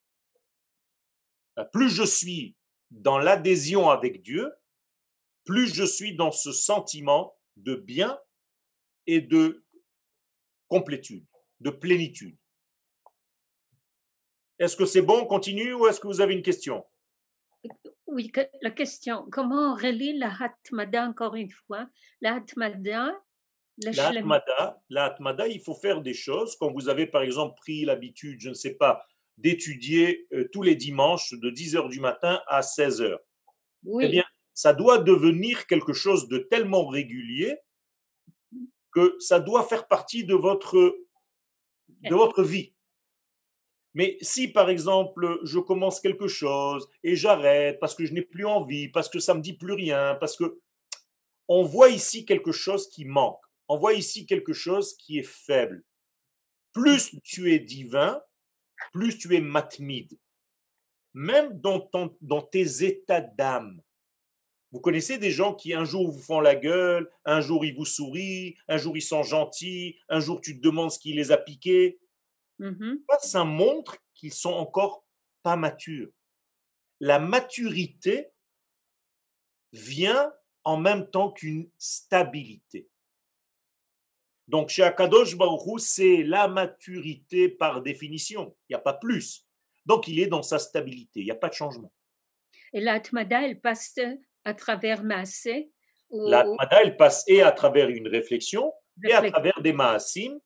Euh, 1.60 1.66
Plus 1.66 1.90
je 1.90 2.04
suis 2.04 2.56
dans 2.90 3.20
l'adhésion 3.20 3.90
avec 3.90 4.24
Dieu, 4.24 4.52
plus 5.46 5.74
je 5.74 5.84
suis 5.84 6.16
dans 6.16 6.32
ce 6.32 6.52
sentiment 6.52 7.36
de 7.56 7.76
bien 7.76 8.20
et 9.06 9.22
de 9.22 9.64
complétude, 10.68 11.26
de 11.60 11.70
plénitude. 11.70 12.38
Est-ce 14.58 14.76
que 14.76 14.86
c'est 14.86 15.02
bon, 15.02 15.22
on 15.22 15.26
continue 15.26 15.74
ou 15.74 15.88
est-ce 15.88 16.00
que 16.00 16.08
vous 16.08 16.22
avez 16.22 16.34
une 16.34 16.42
question? 16.42 16.86
Oui, 18.08 18.32
la 18.62 18.72
question, 18.72 19.28
comment 19.32 19.74
on 19.74 19.76
relie 19.76 20.18
la 20.18 20.32
Hatmada 20.32 21.08
encore 21.08 21.36
une 21.36 21.52
fois? 21.52 21.88
La 22.22 22.36
Hatmada, 22.36 23.14
La 23.78 24.08
Hatmada, 24.08 24.82
la 24.90 25.06
Hatmada, 25.06 25.48
il 25.48 25.62
faut 25.62 25.76
faire 25.76 26.02
des 26.02 26.14
choses. 26.14 26.56
Quand 26.58 26.72
vous 26.72 26.90
avez 26.90 27.08
par 27.08 27.22
exemple 27.22 27.56
pris 27.58 27.86
l'habitude, 27.86 28.40
je 28.42 28.50
ne 28.50 28.54
sais 28.54 28.76
pas, 28.76 29.06
d'étudier 29.40 30.28
euh, 30.34 30.48
tous 30.52 30.64
les 30.64 30.76
dimanches 30.76 31.34
de 31.34 31.50
10h 31.50 31.90
du 31.90 32.00
matin 32.00 32.42
à 32.48 32.62
16h. 32.62 33.18
Oui, 33.84 34.06
eh 34.06 34.10
bien, 34.10 34.26
ça 34.54 34.74
doit 34.74 34.98
devenir 34.98 35.68
quelque 35.68 35.94
chose 35.94 36.28
de 36.28 36.38
tellement 36.38 36.88
régulier 36.88 37.58
que 38.92 39.16
ça 39.20 39.40
doit 39.40 39.64
faire 39.64 39.88
partie 39.88 40.26
de 40.26 40.34
votre, 40.34 40.98
de 41.88 42.16
votre 42.16 42.44
vie. 42.44 42.74
Mais 43.94 44.18
si, 44.22 44.48
par 44.48 44.70
exemple, 44.70 45.40
je 45.44 45.60
commence 45.60 46.00
quelque 46.00 46.28
chose 46.28 46.88
et 47.04 47.16
j'arrête 47.16 47.80
parce 47.80 47.96
que 47.96 48.06
je 48.06 48.14
n'ai 48.14 48.22
plus 48.22 48.46
envie, 48.46 48.90
parce 48.90 49.10
que 49.10 49.20
ça 49.20 49.34
me 49.34 49.42
dit 49.42 49.54
plus 49.54 49.74
rien, 49.74 50.16
parce 50.20 50.36
que 50.36 50.60
on 51.48 51.64
voit 51.64 51.90
ici 51.90 52.26
quelque 52.26 52.52
chose 52.52 52.90
qui 52.90 53.06
manque, 53.06 53.42
on 53.68 53.78
voit 53.78 53.94
ici 53.94 54.26
quelque 54.26 54.54
chose 54.54 54.96
qui 54.98 55.20
est 55.20 55.28
faible. 55.28 55.84
Plus 56.74 57.16
tu 57.24 57.52
es 57.54 57.60
divin, 57.60 58.22
plus 58.94 59.18
tu 59.18 59.36
es 59.36 59.42
matmide. 59.42 60.18
Même 61.14 61.60
dans, 61.60 61.80
ton- 61.80 62.16
dans 62.22 62.42
tes 62.42 62.84
états 62.86 63.22
d'âme. 63.22 63.82
Vous 64.72 64.80
connaissez 64.80 65.18
des 65.18 65.32
gens 65.32 65.56
qui 65.56 65.74
un 65.74 65.84
jour 65.86 66.12
vous 66.12 66.20
font 66.22 66.40
la 66.42 66.56
gueule, 66.56 67.10
un 67.26 67.42
jour 67.42 67.66
ils 67.66 67.76
vous 67.76 67.86
sourient, 67.86 68.56
un 68.68 68.78
jour 68.78 68.96
ils 68.96 69.02
sont 69.02 69.24
gentils, 69.24 69.98
un 70.10 70.20
jour 70.20 70.42
tu 70.42 70.56
te 70.58 70.62
demandes 70.62 70.92
ce 70.92 71.00
qui 71.00 71.14
les 71.14 71.32
a 71.32 71.38
piqués. 71.38 72.00
Mhm. 72.60 73.04
Ça 73.22 73.44
montre 73.44 73.98
qu'ils 74.14 74.34
sont 74.34 74.54
encore 74.54 75.04
pas 75.42 75.56
matures. 75.56 76.12
La 77.00 77.18
maturité 77.18 78.28
vient 79.72 80.32
en 80.64 80.78
même 80.78 81.10
temps 81.10 81.32
qu'une 81.32 81.70
stabilité. 81.78 82.88
Donc 84.50 84.70
chez 84.70 84.82
Akadosh 84.82 85.38
Baruch 85.38 85.62
Hu, 85.68 85.80
c'est 85.80 86.24
la 86.24 86.48
maturité 86.48 87.50
par 87.50 87.82
définition. 87.84 88.56
Il 88.68 88.74
n'y 88.74 88.76
a 88.76 88.80
pas 88.80 88.94
plus. 88.94 89.46
Donc 89.86 90.08
il 90.08 90.20
est 90.20 90.26
dans 90.28 90.42
sa 90.42 90.58
stabilité. 90.58 91.20
Il 91.20 91.26
n'y 91.26 91.32
a 91.32 91.36
pas 91.36 91.50
de 91.50 91.54
changement. 91.54 91.94
Et 92.74 92.82
la 92.82 92.94
Hatmada, 92.94 93.44
elle 93.48 93.62
passe 93.62 93.96
à 94.44 94.54
travers 94.56 95.04
Maasé 95.04 95.72
ou, 96.10 96.28
La 96.30 96.48
ou- 96.48 96.54
Hatmada, 96.54 96.82
elle 96.84 96.98
passe 96.98 97.24
et 97.28 97.44
à 97.44 97.52
travers 97.52 97.90
une 97.90 98.08
réflexion 98.08 98.74
et 99.08 99.14
à 99.14 99.22
travers 99.30 99.62
des 99.62 99.72
maasim. 99.72 100.40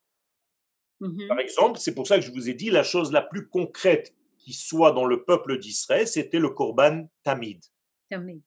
Mhm. 0.99 1.27
Par 1.29 1.39
exemple, 1.39 1.79
c'est 1.79 1.95
pour 1.95 2.05
ça 2.05 2.17
que 2.19 2.25
je 2.25 2.31
vous 2.31 2.49
ai 2.49 2.53
dit 2.53 2.69
la 2.69 2.83
chose 2.83 3.11
la 3.13 3.21
plus 3.21 3.47
concrète 3.47 4.13
qui 4.37 4.51
soit 4.51 4.91
dans 4.91 5.05
le 5.05 5.23
peuple 5.23 5.57
d'Israël, 5.59 6.07
c'était 6.07 6.39
le 6.39 6.49
Korban 6.49 7.07
Tamid. 7.23 7.61
Tamid. 8.09 8.41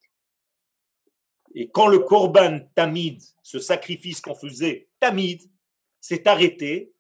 Et 1.55 1.69
quand 1.69 1.87
le 1.87 1.99
Korban 1.99 2.61
Tamid, 2.75 3.21
ce 3.43 3.59
sacrifice 3.59 4.21
qu'on 4.21 4.35
faisait 4.35 4.87
Tamid, 4.99 5.41
s'est 5.99 6.27
arrêté, 6.27 6.93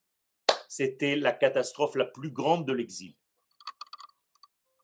c'était 0.67 1.15
la 1.15 1.31
catastrophe 1.31 1.95
la 1.95 2.05
plus 2.05 2.31
grande 2.31 2.65
de 2.67 2.73
l'exil. 2.73 3.15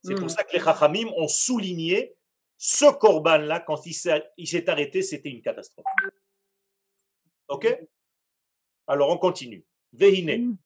C'est 0.03 0.15
pour 0.15 0.23
Mhm. 0.23 0.29
ça 0.29 0.43
que 0.43 0.53
les 0.53 0.63
Chachamim 0.63 1.07
ont 1.17 1.27
souligné 1.27 2.15
ce 2.57 2.85
Korban-là, 2.91 3.59
quand 3.59 3.85
il 3.85 3.93
s'est 3.93 4.23
il 4.37 4.47
s'est 4.47 4.69
arrêté, 4.69 5.01
c'était 5.01 5.29
une 5.29 5.41
catastrophe. 5.41 5.85
Ok 7.49 7.65
Alors 8.87 9.09
on 9.09 9.17
continue. 9.17 9.63
Vehine. 9.93 10.57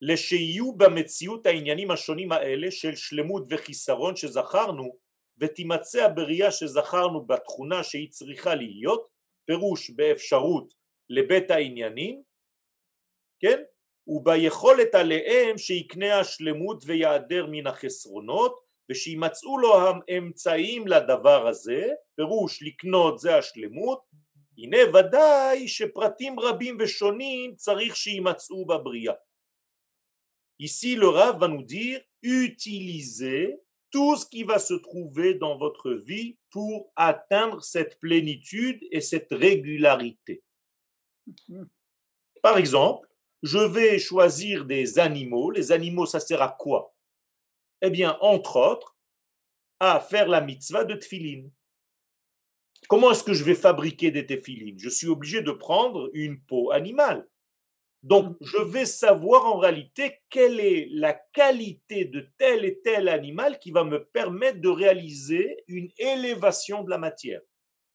לשיהיו 0.00 0.72
במציאות 0.72 1.46
העניינים 1.46 1.90
השונים 1.90 2.32
האלה 2.32 2.70
של 2.70 2.96
שלמות 2.96 3.44
וחיסרון 3.50 4.16
שזכרנו 4.16 4.96
ותימצא 5.41 6.03
הבריאה 6.03 6.51
שזכרנו 6.51 7.25
בתכונה 7.25 7.83
שהיא 7.83 8.09
צריכה 8.09 8.55
להיות, 8.55 9.07
פירוש 9.45 9.89
באפשרות 9.89 10.73
לבית 11.09 11.51
העניינים, 11.51 12.21
כן? 13.39 13.61
וביכולת 14.07 14.95
עליהם 14.95 15.57
שיקנה 15.57 16.19
השלמות 16.19 16.83
ויעדר 16.85 17.45
מן 17.51 17.67
החסרונות 17.67 18.59
ושימצאו 18.91 19.57
לו 19.57 19.73
האמצעים 19.75 20.87
לדבר 20.87 21.47
הזה, 21.47 21.87
פירוש 22.15 22.63
לקנות 22.63 23.19
זה 23.19 23.37
השלמות, 23.37 24.01
הנה 24.57 24.77
ודאי 24.93 25.67
שפרטים 25.67 26.39
רבים 26.39 26.77
ושונים 26.79 27.55
צריך 27.55 27.95
שימצאו 27.95 28.65
בבריאה. 28.65 29.13
Ici, 30.61 30.95
le 30.95 31.09
Rav 31.09 31.39
va 31.39 31.47
nous 31.47 31.63
dire 31.63 32.01
utilisez 32.21 33.57
tout 33.91 34.15
ce 34.15 34.25
qui 34.25 34.43
va 34.43 34.57
se 34.57 34.73
trouver 34.73 35.35
dans 35.35 35.57
votre 35.57 35.91
vie 35.91 36.37
pour 36.49 36.91
atteindre 36.95 37.61
cette 37.63 37.99
plénitude 37.99 38.79
et 38.91 39.01
cette 39.01 39.31
régularité. 39.31 40.43
Par 42.41 42.57
exemple, 42.57 43.07
je 43.43 43.57
vais 43.57 43.99
choisir 43.99 44.65
des 44.65 44.99
animaux. 44.99 45.51
Les 45.51 45.71
animaux, 45.71 46.05
ça 46.05 46.19
sert 46.19 46.41
à 46.41 46.55
quoi? 46.57 46.95
Eh 47.81 47.89
bien, 47.89 48.17
entre 48.21 48.57
autres, 48.57 48.95
à 49.79 49.99
faire 49.99 50.27
la 50.27 50.41
mitzvah 50.41 50.85
de 50.85 50.95
tefillin. 50.95 51.49
Comment 52.87 53.11
est-ce 53.11 53.23
que 53.23 53.33
je 53.33 53.43
vais 53.43 53.55
fabriquer 53.55 54.11
des 54.11 54.25
tefillin 54.25 54.75
Je 54.77 54.89
suis 54.89 55.07
obligé 55.07 55.41
de 55.41 55.51
prendre 55.51 56.09
une 56.13 56.39
peau 56.41 56.71
animale. 56.71 57.27
Donc, 58.03 58.35
je 58.41 58.57
vais 58.57 58.85
savoir 58.85 59.45
en 59.45 59.57
réalité 59.59 60.19
quelle 60.29 60.59
est 60.59 60.87
la 60.91 61.13
qualité 61.13 62.05
de 62.05 62.27
tel 62.37 62.65
et 62.65 62.81
tel 62.81 63.07
animal 63.07 63.59
qui 63.59 63.71
va 63.71 63.83
me 63.83 64.03
permettre 64.05 64.59
de 64.59 64.69
réaliser 64.69 65.63
une 65.67 65.89
élévation 65.97 66.83
de 66.83 66.89
la 66.89 66.97
matière. 66.97 67.41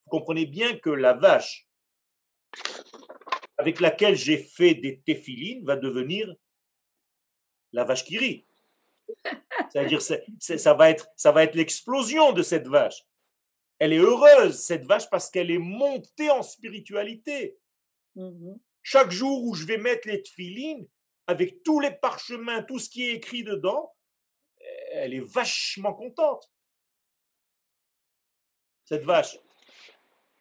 Vous 0.05 0.11
comprenez 0.11 0.47
bien 0.47 0.77
que 0.77 0.91
la 0.91 1.13
vache 1.13 1.67
avec 3.59 3.81
laquelle 3.81 4.15
j'ai 4.15 4.39
fait 4.39 4.75
des 4.75 5.01
téphilines 5.01 5.65
va 5.65 5.77
devenir 5.77 6.33
la 7.73 7.85
vache 7.85 8.05
qui 8.05 8.19
rit. 8.19 8.47
C'est-à-dire, 9.71 10.01
ça 10.01 10.75
va 10.75 10.91
être, 10.91 11.09
ça 11.17 11.33
va 11.33 11.43
être 11.43 11.57
l'explosion 11.57 12.33
de 12.33 12.43
cette 12.43 12.69
vache. 12.69 13.03
Elle 13.79 13.93
est 13.93 13.99
heureuse, 13.99 14.59
cette 14.59 14.85
vache, 14.85 15.11
parce 15.11 15.31
qu'elle 15.31 15.51
est 15.51 15.59
montée 15.59 16.31
en 16.31 16.43
spiritualité. 16.43 17.59
Mmh 18.15 18.55
chaque 18.89 19.11
jour 19.11 19.43
où 19.43 19.57
je 19.57 19.67
vais 19.67 19.79
mettre 19.79 20.07
les 20.07 20.23
tefilines, 20.23 20.87
avec 21.27 21.65
tous 21.65 21.81
les 21.81 21.91
parchemins, 21.91 22.63
tout 22.63 22.79
ce 22.79 22.89
qui 22.89 23.03
est 23.03 23.15
écrit 23.15 23.43
dedans, 23.43 23.93
elle 24.93 25.13
est 25.13 25.33
vachement 25.35 25.93
contente. 25.93 26.53
Cette 28.85 29.03
vache. 29.03 29.39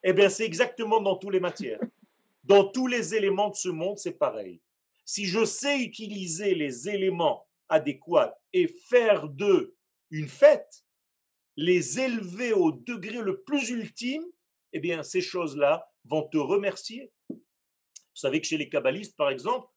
Eh 0.04 0.14
bien, 0.14 0.30
c'est 0.30 0.46
exactement 0.46 1.02
dans 1.02 1.16
toutes 1.16 1.34
les 1.34 1.40
matières. 1.40 1.80
Dans 2.44 2.66
tous 2.66 2.86
les 2.86 3.16
éléments 3.16 3.50
de 3.50 3.56
ce 3.56 3.70
monde, 3.70 3.98
c'est 3.98 4.20
pareil. 4.20 4.62
Si 5.06 5.26
je 5.26 5.44
sais 5.44 5.80
utiliser 5.80 6.54
les 6.54 6.88
éléments 6.88 7.48
adéquats 7.68 8.38
et 8.54 8.68
faire 8.68 9.28
d'eux 9.28 9.76
une 10.12 10.28
fête, 10.28 10.86
les 11.56 12.00
élever 12.00 12.54
au 12.54 12.72
degré 12.72 13.18
le 13.24 13.42
plus 13.42 13.72
ultime, 13.72 14.24
eh 14.72 14.80
bien, 14.80 15.02
ces 15.02 15.22
choses-là 15.22 15.92
vont 16.04 16.28
te 16.28 16.38
remercier 16.38 17.12
vous 18.16 18.20
savez 18.20 18.40
que 18.40 18.48
chez 18.48 18.58
les 18.58 18.70
kabbalistes, 18.70 19.18
par 19.18 19.30
exemple, 19.30 19.68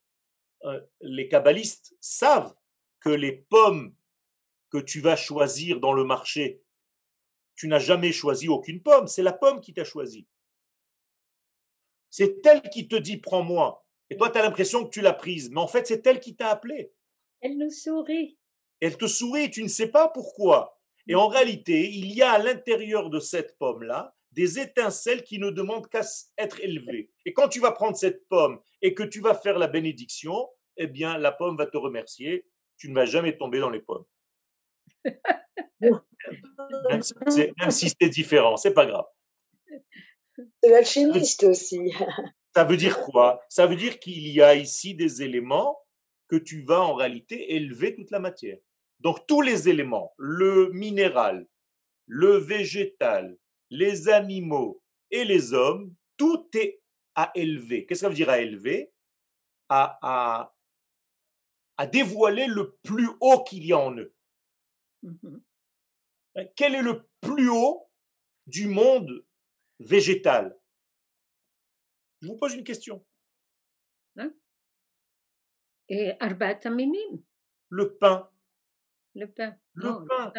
euh, 0.64 0.80
les 1.01 1.28
kabbalistes 1.28 1.97
savent 2.01 2.55
que 3.01 3.11
les 3.11 3.32
pommes 3.32 3.97
que 4.70 4.78
tu 4.78 5.01
vas 5.01 5.16
choisir 5.16 5.80
dans 5.80 5.93
le 5.93 6.05
marché, 6.05 6.62
tu 7.57 7.66
n'as 7.66 7.80
jamais 7.80 8.12
choisi 8.12 8.49
aucune 8.49 8.80
pomme, 8.80 9.09
c'est 9.09 9.24
la 9.24 9.32
pomme 9.32 9.61
qui 9.61 9.74
t'a 9.74 9.82
choisi. 9.82 10.28
C'est 12.11 12.47
elle 12.47 12.62
qui 12.70 12.86
te 12.86 12.95
dit 12.95 13.16
prends-moi. 13.16 13.84
Et 14.09 14.16
toi, 14.16 14.30
tu 14.30 14.39
as 14.39 14.43
l'impression 14.43 14.84
que 14.84 14.91
tu 14.91 15.01
l'as 15.01 15.12
prise, 15.12 15.51
mais 15.51 15.61
en 15.61 15.66
fait, 15.66 15.89
c'est 15.89 16.07
elle 16.07 16.20
qui 16.20 16.36
t'a 16.36 16.51
appelé. 16.51 16.93
Elle 17.41 17.59
nous 17.59 17.70
sourit. 17.70 18.39
Elle 18.80 18.97
te 18.97 19.09
sourit, 19.09 19.51
tu 19.51 19.64
ne 19.64 19.68
sais 19.68 19.91
pas 19.91 20.09
pourquoi. 20.09 20.80
Et 21.09 21.16
en 21.16 21.26
réalité, 21.26 21.91
il 21.91 22.12
y 22.12 22.22
a 22.22 22.30
à 22.30 22.39
l'intérieur 22.39 23.11
de 23.11 23.18
cette 23.18 23.59
pomme-là 23.59 24.16
des 24.39 24.61
étincelles 24.61 25.24
qui 25.24 25.41
ne 25.41 25.51
demandent 25.51 25.89
qu'à 25.89 26.03
être 26.39 26.61
élevées. 26.61 27.11
Et 27.24 27.32
quand 27.32 27.49
tu 27.49 27.59
vas 27.59 27.72
prendre 27.72 27.97
cette 27.97 28.28
pomme 28.28 28.61
et 28.80 28.95
que 28.95 29.03
tu 29.03 29.20
vas 29.20 29.34
faire 29.34 29.59
la 29.59 29.66
bénédiction, 29.66 30.49
eh 30.76 30.86
bien, 30.86 31.18
la 31.18 31.32
pomme 31.32 31.57
va 31.57 31.66
te 31.66 31.76
remercier. 31.76 32.47
Tu 32.76 32.89
ne 32.89 32.95
vas 32.95 33.05
jamais 33.05 33.36
tomber 33.36 33.59
dans 33.59 33.68
les 33.68 33.80
pommes. 33.80 34.05
même 35.80 37.03
si 37.70 37.93
c'est 38.01 38.09
différent, 38.11 38.57
c'est 38.57 38.74
pas 38.74 38.86
grave. 38.86 39.07
C'est 40.62 40.70
l'alchimiste 40.70 41.43
aussi. 41.43 41.80
Ça 42.55 42.62
veut 42.62 42.76
dire 42.76 43.01
quoi? 43.01 43.41
Ça 43.49 43.66
veut 43.66 43.74
dire 43.74 43.99
qu'il 43.99 44.28
y 44.28 44.41
a 44.41 44.55
ici 44.55 44.95
des 44.95 45.20
éléments 45.20 45.80
que 46.28 46.36
tu 46.36 46.62
vas 46.62 46.80
en 46.80 46.95
réalité 46.95 47.57
élever 47.57 47.97
toute 47.97 48.12
la 48.12 48.20
matière. 48.20 48.59
Donc 49.01 49.26
tous 49.26 49.41
les 49.41 49.68
éléments, 49.68 50.14
le 50.16 50.70
minéral, 50.70 51.49
le 52.07 52.36
végétal, 52.36 53.36
les 53.71 54.09
animaux 54.09 54.83
et 55.11 55.25
les 55.25 55.53
hommes, 55.53 55.95
tout 56.16 56.49
est 56.55 56.81
à 57.14 57.31
élever. 57.35 57.87
Qu'est-ce 57.87 58.01
que 58.01 58.07
ça 58.07 58.09
veut 58.09 58.14
dire 58.14 58.31
à 58.31 58.41
élever? 58.41 58.93
À, 59.69 60.55
à, 61.77 61.87
dévoiler 61.87 62.47
le 62.47 62.77
plus 62.83 63.09
haut 63.21 63.45
qu'il 63.45 63.64
y 63.64 63.73
a 63.73 63.79
en 63.79 63.97
eux. 63.97 64.14
Mmh 65.03 65.37
hein, 66.37 66.45
quel 66.57 66.75
est 66.75 66.83
le 66.83 67.09
plus 67.21 67.49
haut 67.49 67.91
du 68.47 68.66
monde 68.69 69.25
végétal? 69.79 70.59
Je 72.21 72.29
vous 72.29 72.37
pose 72.37 72.55
une 72.55 72.64
question. 72.64 73.05
Hein? 74.16 74.33
Et 75.89 76.12
Le 77.69 77.97
pain. 77.97 78.31
Le 79.14 79.27
pain. 79.27 79.57
Le 79.75 79.91
oh, 79.91 80.07
pain. 80.07 80.33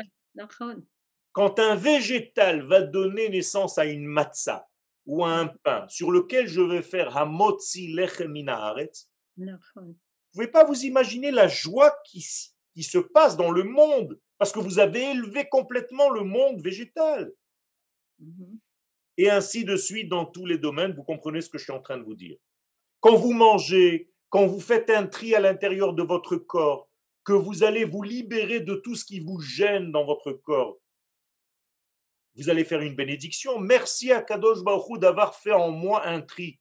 Quand 1.31 1.59
un 1.59 1.75
végétal 1.75 2.61
va 2.61 2.81
donner 2.81 3.29
naissance 3.29 3.77
à 3.77 3.85
une 3.85 4.05
matzah 4.05 4.67
ou 5.05 5.23
à 5.23 5.31
un 5.31 5.47
pain 5.47 5.87
sur 5.87 6.11
lequel 6.11 6.47
je 6.47 6.61
vais 6.61 6.81
faire 6.81 7.15
hamotzi 7.17 7.93
lechemina 7.93 8.75
vous 9.37 9.45
ne 9.45 9.93
pouvez 10.33 10.47
pas 10.47 10.65
vous 10.65 10.85
imaginer 10.85 11.31
la 11.31 11.47
joie 11.47 11.95
qui, 12.05 12.25
qui 12.73 12.83
se 12.83 12.97
passe 12.97 13.37
dans 13.37 13.51
le 13.51 13.63
monde 13.63 14.19
parce 14.37 14.51
que 14.51 14.59
vous 14.59 14.79
avez 14.79 15.11
élevé 15.11 15.47
complètement 15.49 16.09
le 16.09 16.23
monde 16.23 16.61
végétal. 16.61 17.31
Mm-hmm. 18.21 18.59
Et 19.17 19.29
ainsi 19.29 19.65
de 19.65 19.75
suite 19.75 20.09
dans 20.09 20.25
tous 20.25 20.45
les 20.45 20.57
domaines, 20.57 20.93
vous 20.93 21.03
comprenez 21.03 21.41
ce 21.41 21.49
que 21.49 21.57
je 21.57 21.63
suis 21.63 21.73
en 21.73 21.81
train 21.81 21.97
de 21.97 22.03
vous 22.03 22.15
dire. 22.15 22.37
Quand 23.01 23.15
vous 23.15 23.33
mangez, 23.33 24.11
quand 24.29 24.45
vous 24.45 24.61
faites 24.61 24.89
un 24.89 25.07
tri 25.07 25.35
à 25.35 25.39
l'intérieur 25.39 25.93
de 25.93 26.03
votre 26.03 26.37
corps, 26.37 26.89
que 27.25 27.33
vous 27.33 27.63
allez 27.63 27.83
vous 27.83 28.01
libérer 28.01 28.61
de 28.61 28.75
tout 28.75 28.95
ce 28.95 29.03
qui 29.03 29.19
vous 29.19 29.39
gêne 29.41 29.91
dans 29.91 30.05
votre 30.05 30.31
corps, 30.31 30.79
vous 32.35 32.49
allez 32.49 32.63
faire 32.63 32.81
une 32.81 32.95
bénédiction. 32.95 33.59
Merci 33.59 34.11
à 34.11 34.21
Kadosh 34.21 34.63
Baruch 34.63 34.99
d'avoir 34.99 35.35
fait 35.35 35.51
en 35.51 35.71
moi 35.71 36.05
un 36.07 36.21
tri. 36.21 36.59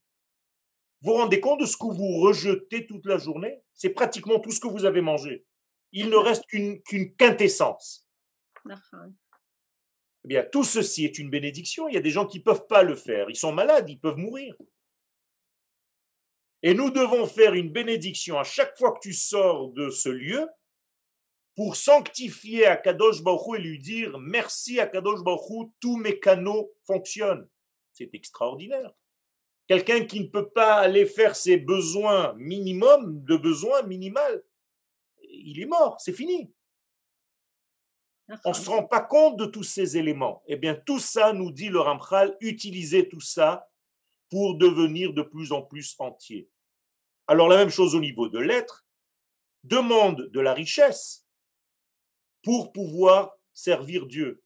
Vous 1.00 1.12
vous 1.12 1.18
rendez 1.18 1.40
compte 1.40 1.60
de 1.60 1.66
ce 1.66 1.76
que 1.76 1.86
vous 1.86 2.20
rejetez 2.20 2.86
toute 2.86 3.06
la 3.06 3.18
journée? 3.18 3.60
C'est 3.74 3.90
pratiquement 3.90 4.40
tout 4.40 4.50
ce 4.50 4.58
que 4.58 4.66
vous 4.66 4.84
avez 4.84 5.00
mangé. 5.00 5.44
Il 5.92 6.10
ne 6.10 6.16
reste 6.16 6.44
qu'une 6.46 7.14
quintessence. 7.16 8.06
Eh 10.24 10.28
bien, 10.28 10.44
tout 10.50 10.64
ceci 10.64 11.04
est 11.04 11.18
une 11.18 11.30
bénédiction. 11.30 11.88
Il 11.88 11.94
y 11.94 11.98
a 11.98 12.02
des 12.02 12.10
gens 12.10 12.26
qui 12.26 12.38
ne 12.38 12.42
peuvent 12.42 12.66
pas 12.66 12.82
le 12.82 12.96
faire. 12.96 13.30
Ils 13.30 13.36
sont 13.36 13.52
malades, 13.52 13.88
ils 13.88 14.00
peuvent 14.00 14.16
mourir. 14.16 14.56
Et 16.62 16.74
nous 16.74 16.90
devons 16.90 17.26
faire 17.26 17.54
une 17.54 17.70
bénédiction 17.70 18.38
à 18.38 18.44
chaque 18.44 18.76
fois 18.76 18.92
que 18.92 19.00
tu 19.00 19.12
sors 19.12 19.70
de 19.70 19.90
ce 19.90 20.08
lieu 20.08 20.48
pour 21.58 21.74
sanctifier 21.74 22.66
Akadosh 22.66 23.20
Baruch 23.20 23.58
et 23.58 23.60
lui 23.60 23.80
dire 23.80 24.16
merci 24.20 24.78
Akadosh 24.78 25.24
Baruch 25.24 25.72
tous 25.80 25.96
mes 25.96 26.20
canaux 26.20 26.72
fonctionnent. 26.86 27.48
C'est 27.92 28.14
extraordinaire. 28.14 28.94
Quelqu'un 29.66 30.04
qui 30.04 30.20
ne 30.20 30.28
peut 30.28 30.48
pas 30.50 30.74
aller 30.74 31.04
faire 31.04 31.34
ses 31.34 31.56
besoins 31.56 32.32
minimum 32.34 33.24
de 33.24 33.36
besoins 33.36 33.82
minimal, 33.82 34.44
il 35.20 35.60
est 35.60 35.66
mort, 35.66 36.00
c'est 36.00 36.12
fini. 36.12 36.54
On 38.44 38.50
ne 38.50 38.54
se 38.54 38.70
rend 38.70 38.84
pas 38.84 39.00
compte 39.00 39.36
de 39.36 39.46
tous 39.46 39.64
ces 39.64 39.96
éléments. 39.96 40.44
Eh 40.46 40.54
bien, 40.54 40.76
tout 40.76 41.00
ça, 41.00 41.32
nous 41.32 41.50
dit 41.50 41.70
le 41.70 41.80
Ramchal, 41.80 42.36
utilisez 42.40 43.08
tout 43.08 43.20
ça 43.20 43.68
pour 44.30 44.58
devenir 44.58 45.12
de 45.12 45.22
plus 45.22 45.50
en 45.50 45.62
plus 45.62 45.96
entier. 45.98 46.48
Alors, 47.26 47.48
la 47.48 47.56
même 47.56 47.70
chose 47.70 47.96
au 47.96 48.00
niveau 48.00 48.28
de 48.28 48.38
l'être, 48.38 48.86
demande 49.64 50.28
de 50.30 50.38
la 50.38 50.54
richesse, 50.54 51.27
pour 52.42 52.72
pouvoir 52.72 53.32
servir 53.52 54.06
Dieu. 54.06 54.42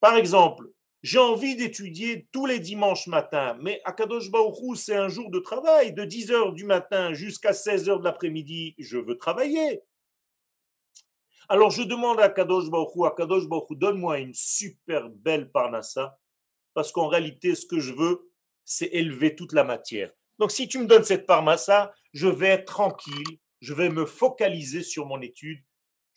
Par 0.00 0.16
exemple, 0.16 0.70
j'ai 1.02 1.18
envie 1.18 1.54
d'étudier 1.54 2.28
tous 2.32 2.46
les 2.46 2.58
dimanches 2.58 3.06
matins, 3.06 3.56
mais 3.60 3.80
à 3.84 3.92
Kadosh 3.92 4.30
Baruchou, 4.30 4.74
c'est 4.74 4.96
un 4.96 5.08
jour 5.08 5.30
de 5.30 5.38
travail, 5.38 5.92
de 5.92 6.04
10 6.04 6.32
heures 6.32 6.52
du 6.52 6.64
matin 6.64 7.14
jusqu'à 7.14 7.52
16 7.52 7.88
heures 7.88 8.00
de 8.00 8.04
l'après-midi, 8.04 8.74
je 8.78 8.98
veux 8.98 9.16
travailler. 9.16 9.82
Alors 11.48 11.70
je 11.70 11.82
demande 11.82 12.20
à 12.20 12.28
Kadosh 12.28 12.68
Baruchou, 12.68 13.06
à 13.06 13.14
Kadosh 13.14 13.44
donne-moi 13.70 14.18
une 14.18 14.34
super 14.34 15.08
belle 15.08 15.50
parnassa, 15.50 16.18
parce 16.74 16.92
qu'en 16.92 17.06
réalité, 17.06 17.54
ce 17.54 17.64
que 17.64 17.78
je 17.78 17.92
veux, 17.92 18.30
c'est 18.64 18.90
élever 18.92 19.34
toute 19.34 19.52
la 19.52 19.64
matière. 19.64 20.12
Donc 20.38 20.50
si 20.50 20.68
tu 20.68 20.78
me 20.78 20.86
donnes 20.86 21.04
cette 21.04 21.26
parnassa, 21.26 21.92
je 22.12 22.28
vais 22.28 22.48
être 22.48 22.66
tranquille, 22.66 23.38
je 23.60 23.72
vais 23.72 23.88
me 23.88 24.04
focaliser 24.04 24.82
sur 24.82 25.06
mon 25.06 25.20
étude 25.20 25.62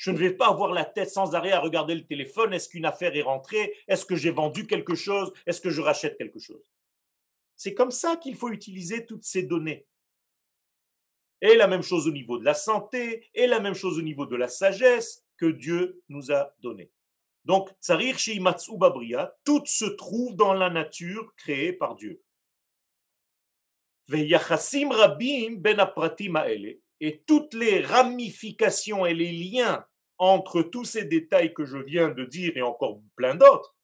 je 0.01 0.09
ne 0.09 0.17
vais 0.17 0.33
pas 0.33 0.47
avoir 0.47 0.71
la 0.71 0.83
tête 0.83 1.11
sans 1.11 1.35
arrêt 1.35 1.51
à 1.51 1.59
regarder 1.59 1.93
le 1.93 2.03
téléphone. 2.03 2.55
Est-ce 2.55 2.69
qu'une 2.69 2.85
affaire 2.85 3.15
est 3.15 3.21
rentrée? 3.21 3.71
Est-ce 3.87 4.03
que 4.03 4.15
j'ai 4.15 4.31
vendu 4.31 4.65
quelque 4.65 4.95
chose? 4.95 5.31
Est-ce 5.45 5.61
que 5.61 5.69
je 5.69 5.79
rachète 5.79 6.17
quelque 6.17 6.39
chose? 6.39 6.67
C'est 7.55 7.75
comme 7.75 7.91
ça 7.91 8.15
qu'il 8.17 8.35
faut 8.35 8.49
utiliser 8.49 9.05
toutes 9.05 9.23
ces 9.23 9.43
données. 9.43 9.85
et 11.39 11.55
la 11.55 11.67
même 11.67 11.83
chose 11.83 12.07
au 12.07 12.11
niveau 12.11 12.39
de 12.39 12.43
la 12.43 12.55
santé, 12.55 13.29
et 13.35 13.45
la 13.45 13.59
même 13.59 13.75
chose 13.75 13.99
au 13.99 14.01
niveau 14.01 14.25
de 14.25 14.35
la 14.35 14.47
sagesse 14.47 15.23
que 15.37 15.45
Dieu 15.45 16.01
nous 16.09 16.31
a 16.31 16.51
donné. 16.61 16.91
Donc, 17.45 17.69
Tsarir 17.79 18.17
tout 19.43 19.63
se 19.67 19.85
trouve 19.85 20.35
dans 20.35 20.53
la 20.53 20.71
nature 20.71 21.31
créée 21.35 21.73
par 21.73 21.95
Dieu. 21.95 22.23
Ben 24.07 24.27
et 26.99 27.23
toutes 27.27 27.53
les 27.53 27.81
ramifications 27.81 29.05
et 29.05 29.13
les 29.13 29.31
liens 29.31 29.85
entre 30.21 30.61
tous 30.61 30.85
ces 30.85 31.03
détails 31.03 31.51
que 31.51 31.65
je 31.65 31.79
viens 31.79 32.09
de 32.09 32.25
dire 32.25 32.55
et 32.55 32.61
encore 32.61 33.01
plein 33.15 33.33
d'autres, 33.33 33.75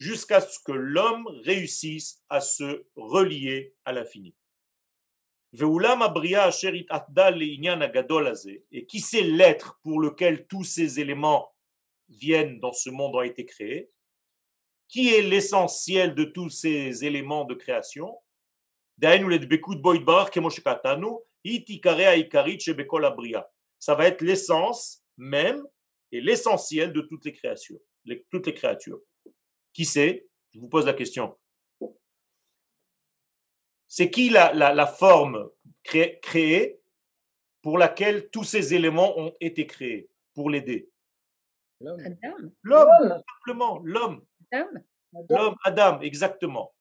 jusqu'à 0.00 0.40
ce 0.40 0.58
que 0.58 0.72
l'homme 0.72 1.28
réussisse 1.44 2.24
à 2.28 2.40
se 2.40 2.84
relier 2.96 3.76
à 3.84 3.92
l'infini. 3.92 4.34
Et 8.72 8.84
qui 8.84 9.00
c'est 9.00 9.22
l'être 9.22 9.78
pour 9.84 10.00
lequel 10.00 10.46
tous 10.48 10.64
ces 10.64 10.98
éléments 10.98 11.54
viennent 12.08 12.58
dans 12.58 12.72
ce 12.72 12.90
monde 12.90 13.14
ont 13.14 13.22
été 13.22 13.46
créés? 13.46 13.92
Qui 14.88 15.14
est 15.14 15.22
l'essentiel 15.22 16.16
de 16.16 16.24
tous 16.24 16.50
ces 16.50 17.04
éléments 17.04 17.44
de 17.44 17.54
création? 17.54 18.18
Ça 23.78 23.94
va 23.94 24.06
être 24.06 24.22
l'essence 24.22 25.04
même 25.16 25.64
et 26.12 26.20
l'essentiel 26.20 26.92
de 26.92 27.00
toutes 27.02 27.24
les 27.24 27.32
créatures. 27.32 27.80
toutes 28.30 28.46
les 28.46 28.54
créatures. 28.54 29.00
Qui 29.72 29.84
c'est? 29.84 30.26
Je 30.52 30.60
vous 30.60 30.68
pose 30.68 30.86
la 30.86 30.94
question. 30.94 31.36
C'est 33.86 34.10
qui 34.10 34.30
la, 34.30 34.52
la, 34.52 34.86
forme 34.86 35.50
créée 35.82 36.80
pour 37.62 37.78
laquelle 37.78 38.28
tous 38.30 38.44
ces 38.44 38.74
éléments 38.74 39.18
ont 39.18 39.34
été 39.40 39.66
créés? 39.66 40.10
Pour 40.34 40.50
l'aider 40.50 40.90
L'homme. 41.80 42.02
L'homme, 42.62 43.22
simplement, 43.38 43.80
l'homme. 43.84 44.24
L'homme, 45.30 45.56
Adam, 45.64 46.00
exactement. 46.00 46.74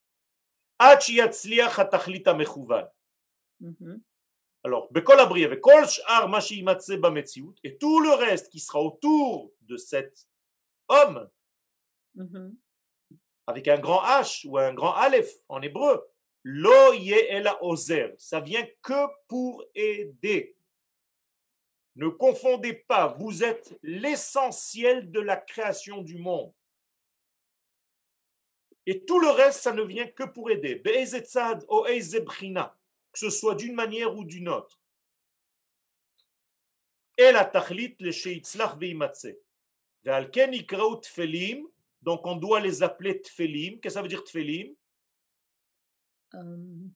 Mhm. 3.59 4.01
Alors, 4.67 4.89
et 7.63 7.77
tout 7.77 7.99
le 8.01 8.13
reste 8.15 8.49
qui 8.49 8.59
sera 8.59 8.81
autour 8.81 9.53
de 9.61 9.77
cet 9.77 10.27
homme, 10.89 11.29
mhm. 12.15 12.53
avec 13.47 13.69
un 13.69 13.79
grand 13.79 14.01
H 14.01 14.45
ou 14.45 14.57
un 14.57 14.73
grand 14.73 14.93
Aleph 14.93 15.31
en 15.47 15.61
hébreu, 15.61 16.05
lo 16.43 16.91
ozer, 17.61 18.13
ça 18.17 18.41
vient 18.41 18.67
que 18.81 19.07
pour 19.29 19.63
aider. 19.73 20.57
Ne 21.95 22.09
confondez 22.09 22.73
pas, 22.73 23.15
vous 23.19 23.45
êtes 23.45 23.79
l'essentiel 23.83 25.09
de 25.11 25.21
la 25.21 25.37
création 25.37 26.01
du 26.01 26.17
monde. 26.17 26.51
Et 28.85 29.05
tout 29.05 29.21
le 29.21 29.29
reste, 29.29 29.61
ça 29.61 29.71
ne 29.71 29.83
vient 29.83 30.07
que 30.07 30.23
pour 30.23 30.51
aider. 30.51 30.75
Que 33.17 33.31
ce 33.31 33.35
soit 33.35 33.55
d'une 33.55 33.73
manière 33.73 34.15
ou 34.15 34.23
d'une 34.23 34.47
autre. 34.47 34.79
Et 37.17 37.31
la 37.31 37.45
tachlit 37.45 37.95
le 37.99 38.11
Donc 42.03 42.27
on 42.27 42.35
doit 42.35 42.59
les 42.59 42.83
appeler 42.83 43.19
tfelim. 43.19 43.79
Qu'est-ce 43.79 43.81
que 43.81 43.89
ça 43.89 44.01
veut 44.03 44.07
dire 44.07 44.23
tfelim? 44.23 44.71
Euh. 46.35 46.87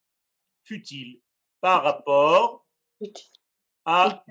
Futile. 0.63 1.19
Par 1.59 1.81
rapport 1.81 2.67
à 3.83 4.23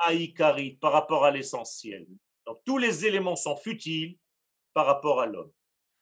Aïkarit, 0.00 0.72
par 0.72 0.90
rapport 0.90 1.24
à 1.24 1.30
l'essentiel. 1.30 2.04
Donc 2.46 2.64
tous 2.64 2.78
les 2.78 3.06
éléments 3.06 3.36
sont 3.36 3.56
futiles 3.56 4.18
par 4.74 4.86
rapport 4.86 5.20
à 5.20 5.26
l'homme 5.26 5.52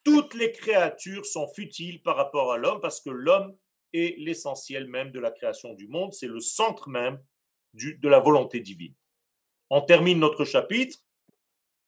toutes 0.07 0.35
les 0.35 0.53
créatures 0.53 1.27
sont 1.27 1.49
futiles 1.49 2.01
par 2.01 2.15
rapport 2.15 2.53
à 2.53 2.59
l'homme 2.59 2.81
parce 2.81 3.01
que 3.01 3.11
l'homme 3.11 3.57
est 3.93 4.19
l'essentiel 4.19 4.87
même 4.89 5.11
de 5.11 5.21
la 5.21 5.31
création 5.31 5.75
du 5.75 5.89
monde, 5.89 6.13
c'est 6.13 6.27
le 6.27 6.41
centre 6.41 6.89
même 6.89 7.19
de 7.75 8.09
la 8.09 8.21
volonté 8.21 8.61
divine. 8.61 8.95
On 9.71 9.81
termine 9.81 10.19
notre 10.19 10.45
chapitre. 10.45 10.99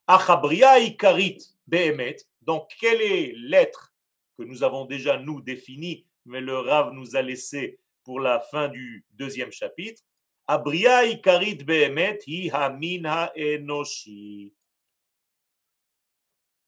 Achabria 0.07 0.79
ikarit 0.79 1.39
behemet. 1.67 2.17
Donc, 2.43 2.71
quel 2.81 3.01
est 3.01 3.33
l'être 3.37 3.95
que 4.37 4.43
nous 4.43 4.63
avons 4.63 4.85
déjà 4.85 5.19
nous 5.19 5.41
défini, 5.41 6.07
mais 6.25 6.41
le 6.41 6.59
Rav 6.59 6.93
nous 6.93 7.17
a 7.17 7.23
laissé 7.23 7.79
pour 8.05 8.21
la 8.21 8.41
fin 8.41 8.69
du 8.69 9.05
deuxième 9.13 9.53
chapitre? 9.53 10.03
Abria 10.47 11.05
ikarit 11.05 11.57
behemet 11.65 12.21
hi 12.27 12.51
enoshi. 13.37 14.55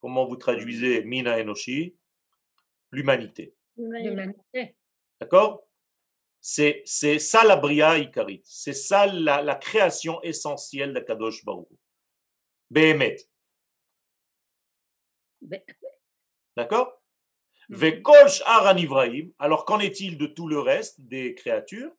Comment 0.01 0.26
vous 0.26 0.37
traduisez 0.37 1.05
Mina 1.05 1.39
Enoshi? 1.39 1.95
L'humanité. 2.91 3.55
L'humanité. 3.76 4.76
D'accord? 5.20 5.66
C'est, 6.40 6.82
c'est 6.86 7.18
ça 7.18 7.44
la 7.44 7.56
Bria 7.56 7.98
Ikarit. 7.98 8.42
C'est 8.44 8.72
ça 8.72 9.06
la, 9.06 9.42
la, 9.42 9.54
création 9.54 10.22
essentielle 10.22 10.94
d'Akadosh 10.94 11.44
Baruch. 11.44 11.68
Behemet. 12.70 13.16
D'accord? 16.56 17.00
Mhm. 17.68 17.76
Vekolsh 17.76 18.42
Aran 18.46 18.76
Alors 19.38 19.64
qu'en 19.64 19.80
est-il 19.80 20.18
de 20.18 20.26
tout 20.26 20.48
le 20.48 20.60
reste 20.60 21.00
des 21.00 21.34
créatures? 21.34 21.92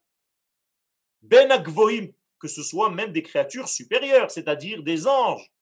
Ben 1.22 1.50
Akvoim, 1.52 2.08
que 2.40 2.48
ce 2.48 2.62
soit 2.62 2.90
même 2.90 3.12
des 3.12 3.22
créatures 3.22 3.68
supérieures, 3.68 4.30
c'est-à-dire 4.30 4.82
des 4.82 5.06
anges. 5.06 5.52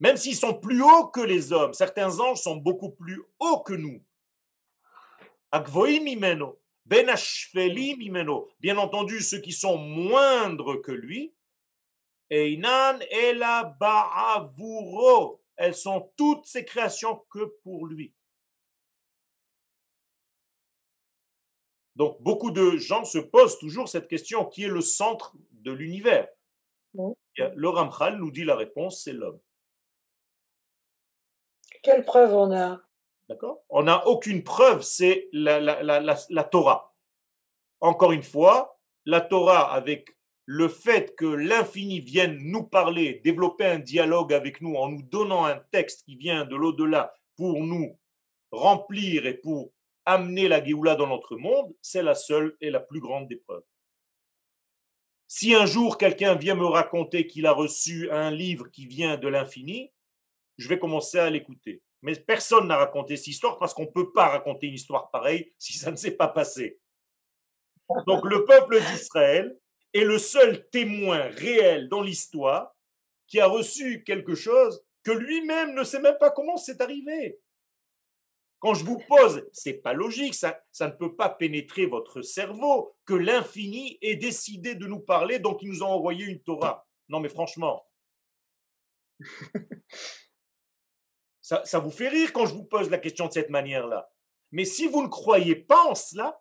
Même 0.00 0.16
s'ils 0.16 0.36
sont 0.36 0.54
plus 0.54 0.82
hauts 0.82 1.08
que 1.08 1.20
les 1.20 1.52
hommes, 1.52 1.72
certains 1.72 2.18
anges 2.18 2.40
sont 2.40 2.56
beaucoup 2.56 2.90
plus 2.90 3.22
hauts 3.38 3.60
que 3.60 3.74
nous. 3.74 4.02
Ben 5.52 7.14
Bien 8.60 8.78
entendu, 8.78 9.20
ceux 9.20 9.40
qui 9.40 9.52
sont 9.52 9.78
moindres 9.78 10.80
que 10.82 10.92
lui, 10.92 11.34
Einan 12.30 12.98
Elles 15.56 15.74
sont 15.74 16.12
toutes 16.16 16.46
ces 16.46 16.64
créations 16.64 17.24
que 17.30 17.44
pour 17.62 17.86
lui. 17.86 18.14
Donc, 21.96 22.22
beaucoup 22.22 22.52
de 22.52 22.76
gens 22.76 23.04
se 23.04 23.18
posent 23.18 23.58
toujours 23.58 23.88
cette 23.88 24.06
question 24.06 24.44
qui 24.44 24.64
est 24.64 24.68
le 24.68 24.80
centre 24.80 25.34
de 25.50 25.72
l'univers. 25.72 26.28
Le 27.36 27.68
Ramchal 27.68 28.18
nous 28.18 28.30
dit 28.30 28.44
la 28.44 28.54
réponse 28.54 29.02
c'est 29.02 29.12
l'homme. 29.12 29.40
Quelle 31.82 32.04
preuve 32.04 32.32
on 32.34 32.52
a? 32.52 32.80
D'accord? 33.28 33.62
On 33.68 33.82
n'a 33.82 34.06
aucune 34.06 34.42
preuve, 34.42 34.82
c'est 34.82 35.28
la, 35.32 36.44
Torah. 36.44 36.94
Encore 37.80 38.12
une 38.12 38.22
fois, 38.22 38.80
la 39.04 39.20
Torah, 39.20 39.72
avec 39.72 40.16
le 40.46 40.68
fait 40.68 41.14
que 41.14 41.26
l'infini 41.26 42.00
vienne 42.00 42.38
nous 42.40 42.64
parler, 42.64 43.20
développer 43.22 43.66
un 43.66 43.78
dialogue 43.78 44.32
avec 44.32 44.62
nous 44.62 44.76
en 44.76 44.88
nous 44.88 45.02
donnant 45.02 45.44
un 45.44 45.58
texte 45.72 46.04
qui 46.06 46.16
vient 46.16 46.46
de 46.46 46.56
l'au-delà 46.56 47.14
pour 47.36 47.62
nous 47.62 47.98
remplir 48.50 49.26
et 49.26 49.34
pour 49.34 49.72
amener 50.06 50.48
la 50.48 50.64
Géoula 50.64 50.96
dans 50.96 51.06
notre 51.06 51.36
monde, 51.36 51.74
c'est 51.82 52.02
la 52.02 52.14
seule 52.14 52.56
et 52.62 52.70
la 52.70 52.80
plus 52.80 53.00
grande 53.00 53.28
des 53.28 53.36
preuves. 53.36 53.64
Si 55.26 55.54
un 55.54 55.66
jour 55.66 55.98
quelqu'un 55.98 56.34
vient 56.34 56.54
me 56.54 56.64
raconter 56.64 57.26
qu'il 57.26 57.44
a 57.44 57.52
reçu 57.52 58.10
un 58.10 58.30
livre 58.30 58.68
qui 58.70 58.86
vient 58.86 59.18
de 59.18 59.28
l'infini, 59.28 59.92
je 60.56 60.66
vais 60.66 60.78
commencer 60.78 61.18
à 61.18 61.28
l'écouter. 61.28 61.82
Mais 62.02 62.14
personne 62.14 62.68
n'a 62.68 62.76
raconté 62.76 63.16
cette 63.16 63.28
histoire 63.28 63.58
parce 63.58 63.74
qu'on 63.74 63.82
ne 63.82 63.90
peut 63.90 64.12
pas 64.12 64.28
raconter 64.28 64.68
une 64.68 64.74
histoire 64.74 65.10
pareille 65.10 65.52
si 65.58 65.76
ça 65.76 65.90
ne 65.90 65.96
s'est 65.96 66.16
pas 66.16 66.28
passé. 66.28 66.80
Donc 68.06 68.24
le 68.24 68.44
peuple 68.44 68.80
d'Israël 68.80 69.58
est 69.94 70.04
le 70.04 70.18
seul 70.18 70.68
témoin 70.70 71.28
réel 71.28 71.88
dans 71.88 72.02
l'histoire 72.02 72.76
qui 73.26 73.40
a 73.40 73.46
reçu 73.46 74.04
quelque 74.04 74.34
chose 74.34 74.84
que 75.02 75.10
lui-même 75.10 75.74
ne 75.74 75.84
sait 75.84 76.00
même 76.00 76.18
pas 76.18 76.30
comment 76.30 76.56
c'est 76.56 76.80
arrivé. 76.80 77.40
Quand 78.60 78.74
je 78.74 78.84
vous 78.84 78.98
pose, 79.08 79.48
c'est 79.52 79.74
pas 79.74 79.92
logique, 79.92 80.34
ça, 80.34 80.60
ça 80.72 80.88
ne 80.88 80.92
peut 80.92 81.14
pas 81.14 81.28
pénétrer 81.28 81.86
votre 81.86 82.22
cerveau 82.22 82.96
que 83.04 83.14
l'infini 83.14 83.98
ait 84.02 84.16
décidé 84.16 84.74
de 84.74 84.86
nous 84.86 85.00
parler, 85.00 85.38
donc 85.38 85.62
il 85.62 85.68
nous 85.68 85.82
a 85.82 85.86
envoyé 85.86 86.24
une 86.24 86.42
Torah. 86.42 86.86
Non 87.08 87.20
mais 87.20 87.28
franchement. 87.28 87.86
Ça, 91.48 91.78
vous 91.78 91.90
fait 91.90 92.10
rire 92.10 92.34
quand 92.34 92.44
je 92.44 92.52
vous 92.52 92.64
pose 92.64 92.90
la 92.90 92.98
question 92.98 93.26
de 93.26 93.32
cette 93.32 93.48
manière-là. 93.48 94.12
Mais 94.50 94.66
si 94.66 94.86
vous 94.86 95.02
ne 95.02 95.08
croyez 95.08 95.56
pas 95.56 95.82
en 95.86 95.94
cela, 95.94 96.38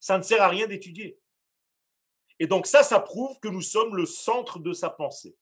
ça 0.00 0.18
ne 0.18 0.24
sert 0.24 0.42
à 0.42 0.48
rien 0.48 0.66
d'étudier. 0.66 1.20
Et 2.40 2.48
donc 2.48 2.66
ça, 2.66 2.82
ça 2.82 2.98
prouve 2.98 3.38
que 3.38 3.46
nous 3.46 3.62
sommes 3.62 3.94
le 3.94 4.04
centre 4.04 4.58
de 4.58 4.72
sa 4.72 4.90
pensée. 4.90 5.36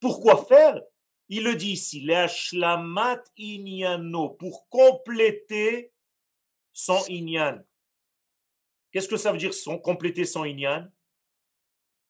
Pourquoi 0.00 0.44
faire? 0.46 0.82
Il 1.28 1.44
le 1.44 1.54
dit 1.54 1.72
ici, 1.72 2.00
Leashlamat 2.00 3.22
inyano, 3.36 4.30
pour 4.30 4.68
compléter 4.68 5.92
son 6.72 7.04
inyan. 7.08 7.62
Qu'est-ce 8.90 9.08
que 9.08 9.16
ça 9.16 9.30
veut 9.30 9.38
dire 9.38 9.54
son, 9.54 9.78
compléter 9.78 10.24
son 10.24 10.42
inyan? 10.42 10.90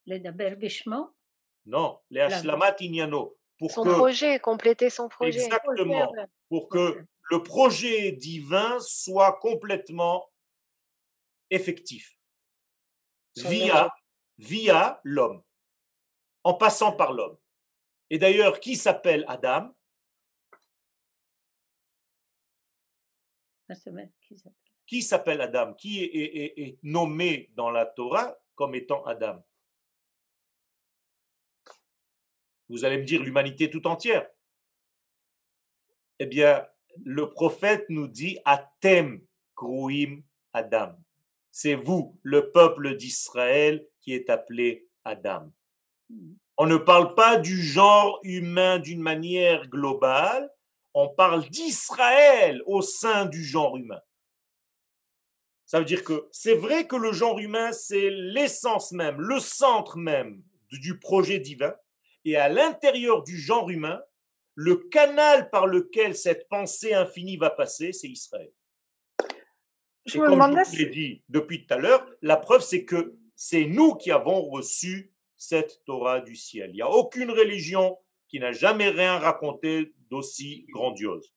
Le 0.06 0.18
daber 0.20 0.56
bishmo, 0.56 1.14
Non, 1.66 2.00
Leashlamat 2.08 2.76
inyano. 2.80 3.38
Pour 3.58 3.70
Son 3.72 3.82
que, 3.82 3.90
projet, 3.90 4.38
compléter 4.38 4.88
son 4.88 5.08
projet. 5.08 5.40
exactement, 5.42 6.12
pour 6.48 6.68
que 6.68 7.04
le 7.30 7.42
projet 7.42 8.12
divin 8.12 8.78
soit 8.80 9.38
complètement 9.40 10.30
effectif. 11.50 12.18
Son 13.36 13.48
Via, 13.48 13.90
via 14.38 15.00
l'homme, 15.02 15.42
en 16.44 16.54
passant 16.54 16.92
par 16.92 17.12
l'homme. 17.12 17.36
Et 18.10 18.18
d'ailleurs, 18.18 18.60
qui 18.60 18.76
s'appelle 18.76 19.24
Adam? 19.28 19.74
Ah. 23.68 23.74
Qui 24.86 25.02
s'appelle 25.02 25.40
Adam? 25.42 25.74
Qui 25.74 26.02
est, 26.02 26.06
est- 26.06 26.36
est- 26.36 26.60
est 26.62 26.78
nommé 26.82 27.50
dans 27.54 27.70
la 27.70 27.84
Torah 27.86 28.38
comme 28.54 28.74
étant 28.74 29.04
Adam? 29.04 29.44
Vous 32.68 32.84
allez 32.84 32.98
me 32.98 33.04
dire 33.04 33.22
l'humanité 33.22 33.70
tout 33.70 33.86
entière. 33.86 34.28
Eh 36.18 36.26
bien, 36.26 36.66
le 37.04 37.30
prophète 37.30 37.86
nous 37.88 38.08
dit 38.08 38.38
Atem 38.44 39.20
Kruim 39.54 40.22
Adam. 40.52 40.94
C'est 41.50 41.74
vous, 41.74 42.18
le 42.22 42.50
peuple 42.50 42.96
d'Israël, 42.96 43.86
qui 44.00 44.12
est 44.12 44.30
appelé 44.30 44.88
Adam. 45.04 45.50
On 46.56 46.66
ne 46.66 46.76
parle 46.76 47.14
pas 47.14 47.36
du 47.36 47.62
genre 47.62 48.20
humain 48.22 48.78
d'une 48.78 49.00
manière 49.00 49.68
globale, 49.68 50.50
on 50.94 51.08
parle 51.08 51.48
d'Israël 51.48 52.62
au 52.66 52.82
sein 52.82 53.26
du 53.26 53.44
genre 53.44 53.76
humain. 53.76 54.00
Ça 55.66 55.78
veut 55.78 55.84
dire 55.84 56.02
que 56.02 56.28
c'est 56.32 56.54
vrai 56.54 56.86
que 56.86 56.96
le 56.96 57.12
genre 57.12 57.38
humain, 57.38 57.72
c'est 57.72 58.10
l'essence 58.10 58.92
même, 58.92 59.20
le 59.20 59.38
centre 59.38 59.98
même 59.98 60.42
du 60.72 60.98
projet 60.98 61.38
divin. 61.38 61.74
Et 62.24 62.36
à 62.36 62.48
l'intérieur 62.48 63.22
du 63.22 63.38
genre 63.38 63.70
humain, 63.70 64.02
le 64.54 64.76
canal 64.76 65.50
par 65.50 65.66
lequel 65.66 66.16
cette 66.16 66.48
pensée 66.48 66.92
infinie 66.92 67.36
va 67.36 67.50
passer, 67.50 67.92
c'est 67.92 68.08
Israël. 68.08 68.50
Je 70.04 70.16
Et 70.16 70.20
me 70.20 70.26
comme 70.28 70.64
je 70.64 70.70
vous 70.70 70.76
l'ai 70.76 70.86
dit 70.86 71.22
depuis 71.28 71.66
tout 71.66 71.74
à 71.74 71.78
l'heure, 71.78 72.06
la 72.22 72.36
preuve, 72.36 72.62
c'est 72.62 72.84
que 72.84 73.14
c'est 73.36 73.66
nous 73.66 73.94
qui 73.94 74.10
avons 74.10 74.42
reçu 74.42 75.12
cette 75.36 75.84
Torah 75.84 76.20
du 76.20 76.34
ciel. 76.34 76.70
Il 76.70 76.74
n'y 76.76 76.82
a 76.82 76.90
aucune 76.90 77.30
religion 77.30 77.98
qui 78.26 78.40
n'a 78.40 78.52
jamais 78.52 78.88
rien 78.88 79.18
raconté 79.18 79.94
d'aussi 80.10 80.66
grandiose. 80.70 81.32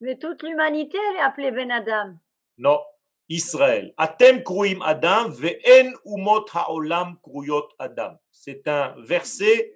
Mais 0.00 0.16
toute 0.16 0.42
l'humanité, 0.42 0.96
elle 1.10 1.16
est 1.16 1.20
appelée 1.20 1.50
Ben 1.50 1.70
Adam. 1.70 2.14
Non, 2.56 2.80
Israël. 3.28 3.92
Atem 3.96 4.42
kruim 4.42 4.80
Adam 4.82 5.28
ve'en 5.30 5.92
umot 6.04 6.46
ha'olam 6.54 7.18
kruyot 7.22 7.68
Adam. 7.78 8.14
C'est 8.30 8.68
un 8.68 8.94
verset 8.98 9.74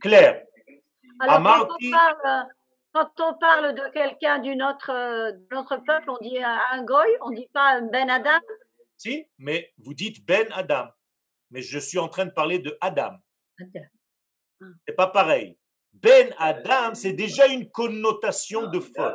clair. 0.00 0.42
Alors, 1.20 1.42
quand 1.42 1.76
on, 1.80 1.90
parle, 1.90 2.46
quand 2.92 3.10
on 3.20 3.38
parle 3.38 3.74
de 3.74 3.92
quelqu'un 3.92 4.38
d'une 4.40 4.62
autre, 4.62 4.90
euh, 4.90 5.32
d'un 5.50 5.60
autre 5.60 5.76
peuple, 5.76 6.10
on 6.10 6.18
dit 6.20 6.38
un, 6.42 6.84
goy, 6.84 7.06
on 7.22 7.30
dit 7.30 7.48
pas 7.52 7.76
un 7.76 7.82
Ben 7.82 8.10
Adam. 8.10 8.40
Si, 8.96 9.24
mais 9.38 9.72
vous 9.78 9.94
dites 9.94 10.24
Ben 10.26 10.46
Adam. 10.52 10.88
Mais 11.50 11.62
je 11.62 11.78
suis 11.78 11.98
en 11.98 12.08
train 12.08 12.26
de 12.26 12.30
parler 12.30 12.58
de 12.58 12.76
Adam. 12.80 13.12
Adam. 13.60 13.86
C'est 14.86 14.94
pas 14.94 15.08
pareil. 15.08 15.58
Ben 15.92 16.34
Adam, 16.38 16.94
c'est 16.94 17.12
déjà 17.12 17.46
une 17.46 17.70
connotation 17.70 18.68
de 18.68 18.80
faute. 18.80 19.14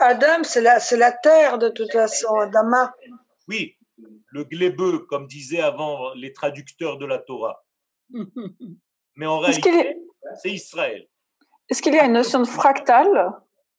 Adam, 0.00 0.42
c'est 0.42 0.60
la, 0.60 0.80
c'est 0.80 0.96
la 0.96 1.12
terre 1.12 1.58
de 1.58 1.68
toute 1.68 1.92
façon, 1.92 2.34
Adama. 2.36 2.92
Oui, 3.48 3.76
le 3.96 4.44
glébeux, 4.44 5.00
comme 5.00 5.26
disaient 5.26 5.60
avant 5.60 6.12
les 6.14 6.32
traducteurs 6.32 6.98
de 6.98 7.06
la 7.06 7.18
Torah. 7.18 7.64
Mais 9.16 9.26
en 9.26 9.38
réalité, 9.38 9.96
c'est 10.42 10.50
Israël. 10.50 11.06
Est-ce 11.68 11.82
qu'il 11.82 11.94
y 11.94 11.98
a 11.98 12.06
une 12.06 12.12
notion 12.12 12.40
de 12.40 12.46
fractale 12.46 13.32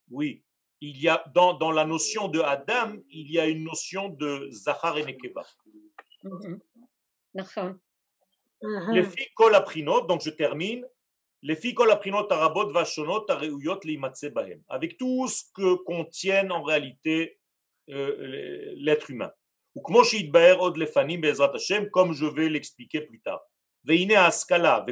Oui. 0.09 0.43
Il 0.81 1.01
y 1.01 1.07
a, 1.07 1.23
dans, 1.33 1.53
dans, 1.53 1.71
la 1.71 1.85
notion 1.85 2.27
de 2.27 2.41
Adam, 2.41 2.95
il 3.09 3.31
y 3.31 3.39
a 3.39 3.47
une 3.47 3.63
notion 3.63 4.09
de 4.09 4.49
Zahar 4.51 4.97
et 4.97 5.05
Nekeba. 5.05 5.45
Mm 6.23 6.59
-hmm. 7.35 7.77
Les 8.93 9.03
filles 9.03 9.29
colaprinot, 9.35 10.07
donc 10.07 10.21
je 10.21 10.31
termine, 10.31 10.85
les 11.41 11.55
filles 11.55 11.75
bahem, 14.33 14.61
avec 14.67 14.97
tout 14.97 15.27
ce 15.27 15.43
que 15.53 15.75
contiennent 15.83 16.51
en 16.51 16.63
réalité 16.63 17.39
euh, 17.89 18.73
l'être 18.77 19.11
humain. 19.11 19.31
Ou 19.75 19.81
comme 19.81 20.03
je 20.03 20.25
vais 22.25 22.49
l'expliquer 22.49 23.01
plus 23.01 23.21
tard. 23.21 23.45
Veine 23.85 24.13
askala. 24.13 24.85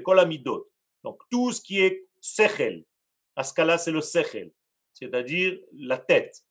Donc 1.04 1.22
tout 1.30 1.52
ce 1.52 1.62
qui 1.62 1.82
est 1.82 2.08
sechel. 2.22 2.86
Askala, 3.36 3.78
c'est 3.78 3.92
le 3.92 4.02
sechel, 4.02 4.52
c'est-à-dire 4.94 5.60
la 5.74 5.98
tête. 5.98 6.44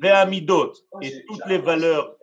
Ve'amidot, 0.00 0.72
et 1.00 1.24
toutes 1.24 1.46
les 1.46 1.58
valeurs 1.58 2.16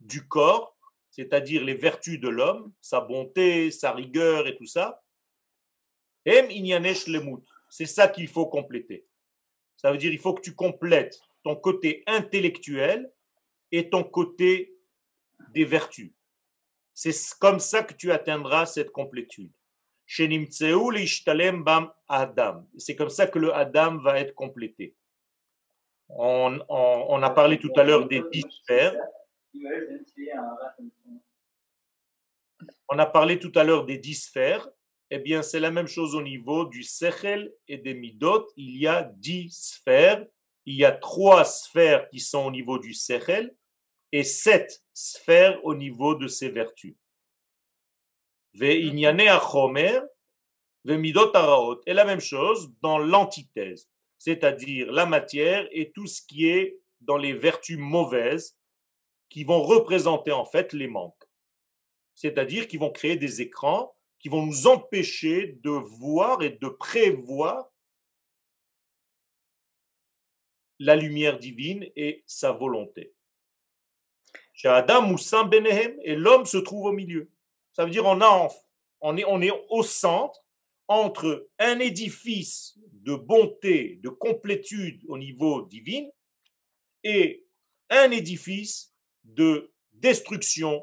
du 0.00 0.26
corps, 0.26 0.76
c'est-à-dire 1.10 1.62
les 1.64 1.74
vertus 1.74 2.20
de 2.20 2.28
l'homme, 2.28 2.72
sa 2.80 3.00
bonté, 3.00 3.70
sa 3.70 3.92
rigueur 3.92 4.46
et 4.46 4.56
tout 4.56 4.66
ça. 4.66 5.02
Em 6.26 6.50
inyanesh 6.50 7.06
lemut. 7.08 7.44
C'est 7.68 7.86
ça 7.86 8.08
qu'il 8.08 8.28
faut 8.28 8.46
compléter. 8.46 9.06
Ça 9.76 9.92
veut 9.92 9.98
dire 9.98 10.12
il 10.12 10.18
faut 10.18 10.32
que 10.32 10.40
tu 10.40 10.54
complètes 10.54 11.20
ton 11.42 11.56
côté 11.56 12.02
intellectuel 12.06 13.12
et 13.70 13.90
ton 13.90 14.04
côté 14.04 14.78
des 15.50 15.64
vertus. 15.64 16.13
C'est 16.94 17.12
comme 17.40 17.58
ça 17.58 17.82
que 17.82 17.92
tu 17.92 18.12
atteindras 18.12 18.66
cette 18.66 18.92
complétude. 18.92 19.52
C'est 20.06 20.28
comme 22.96 23.10
ça 23.10 23.26
que 23.26 23.38
le 23.38 23.52
adam 23.54 23.98
va 23.98 24.20
être 24.20 24.34
complété. 24.34 24.94
On 26.08 26.60
a 27.22 27.30
parlé 27.30 27.58
tout 27.58 27.72
à 27.76 27.82
l'heure 27.82 28.06
des 28.06 28.22
dix 28.30 28.44
sphères. 28.48 28.94
On 32.88 32.98
a 32.98 33.06
parlé 33.06 33.38
tout 33.38 33.52
à 33.56 33.64
l'heure 33.64 33.86
des 33.86 33.98
dix 33.98 34.26
sphères. 34.26 34.68
Eh 35.10 35.18
bien, 35.18 35.42
c'est 35.42 35.60
la 35.60 35.70
même 35.70 35.88
chose 35.88 36.14
au 36.14 36.22
niveau 36.22 36.66
du 36.66 36.82
Sechel 36.82 37.52
et 37.66 37.78
des 37.78 37.94
Midot. 37.94 38.52
Il 38.56 38.76
y 38.76 38.86
a 38.86 39.02
dix 39.02 39.50
sphères. 39.50 40.24
Il 40.66 40.76
y 40.76 40.84
a 40.84 40.92
trois 40.92 41.44
sphères 41.44 42.08
qui 42.10 42.20
sont 42.20 42.44
au 42.46 42.50
niveau 42.50 42.78
du 42.78 42.94
Sechel 42.94 43.54
et 44.12 44.22
sept 44.22 44.83
sphères 44.94 45.62
au 45.64 45.74
niveau 45.74 46.14
de 46.14 46.26
ses 46.26 46.48
vertus. 46.48 46.96
Et 48.60 48.90
la 51.92 52.04
même 52.04 52.20
chose 52.20 52.72
dans 52.80 52.98
l'antithèse, 52.98 53.90
c'est-à-dire 54.18 54.90
la 54.92 55.04
matière 55.06 55.68
et 55.72 55.92
tout 55.92 56.06
ce 56.06 56.22
qui 56.22 56.46
est 56.48 56.78
dans 57.00 57.18
les 57.18 57.34
vertus 57.34 57.76
mauvaises 57.78 58.56
qui 59.28 59.44
vont 59.44 59.62
représenter 59.62 60.32
en 60.32 60.44
fait 60.44 60.72
les 60.72 60.88
manques 60.88 61.24
c'est-à-dire 62.14 62.68
qu'ils 62.68 62.80
vont 62.80 62.92
créer 62.92 63.16
des 63.16 63.42
écrans 63.42 63.94
qui 64.18 64.28
vont 64.28 64.46
nous 64.46 64.66
empêcher 64.66 65.58
de 65.62 65.70
voir 65.70 66.42
et 66.42 66.50
de 66.50 66.68
prévoir 66.68 67.70
la 70.78 70.96
lumière 70.96 71.38
divine 71.38 71.86
et 71.96 72.24
sa 72.26 72.52
volonté. 72.52 73.14
Chez 74.54 74.68
Adam 74.68 75.02
Moussin 75.02 75.44
Benehem, 75.44 75.98
et 76.02 76.14
l'homme 76.16 76.46
se 76.46 76.56
trouve 76.56 76.86
au 76.86 76.92
milieu. 76.92 77.30
Ça 77.72 77.84
veut 77.84 77.90
dire 77.90 78.06
on, 78.06 78.20
a 78.22 78.48
on, 79.00 79.16
est, 79.16 79.24
on 79.26 79.42
est 79.42 79.52
au 79.68 79.82
centre 79.82 80.40
entre 80.88 81.48
un 81.58 81.78
édifice 81.80 82.78
de 82.92 83.14
bonté, 83.14 84.00
de 84.02 84.08
complétude 84.08 85.02
au 85.08 85.18
niveau 85.18 85.62
divin 85.66 86.06
et 87.02 87.46
un 87.90 88.10
édifice 88.10 88.94
de 89.24 89.72
destruction 89.92 90.82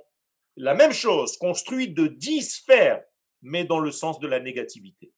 la 0.58 0.74
même 0.74 0.92
chose, 0.92 1.38
construite 1.38 1.94
de 1.94 2.08
dix 2.08 2.58
sphères, 2.58 3.04
mais 3.42 3.64
dans 3.66 3.80
le 3.80 3.92
sens 3.92 4.20
de 4.20 4.28
la 4.28 4.40
négativité. 4.40 5.14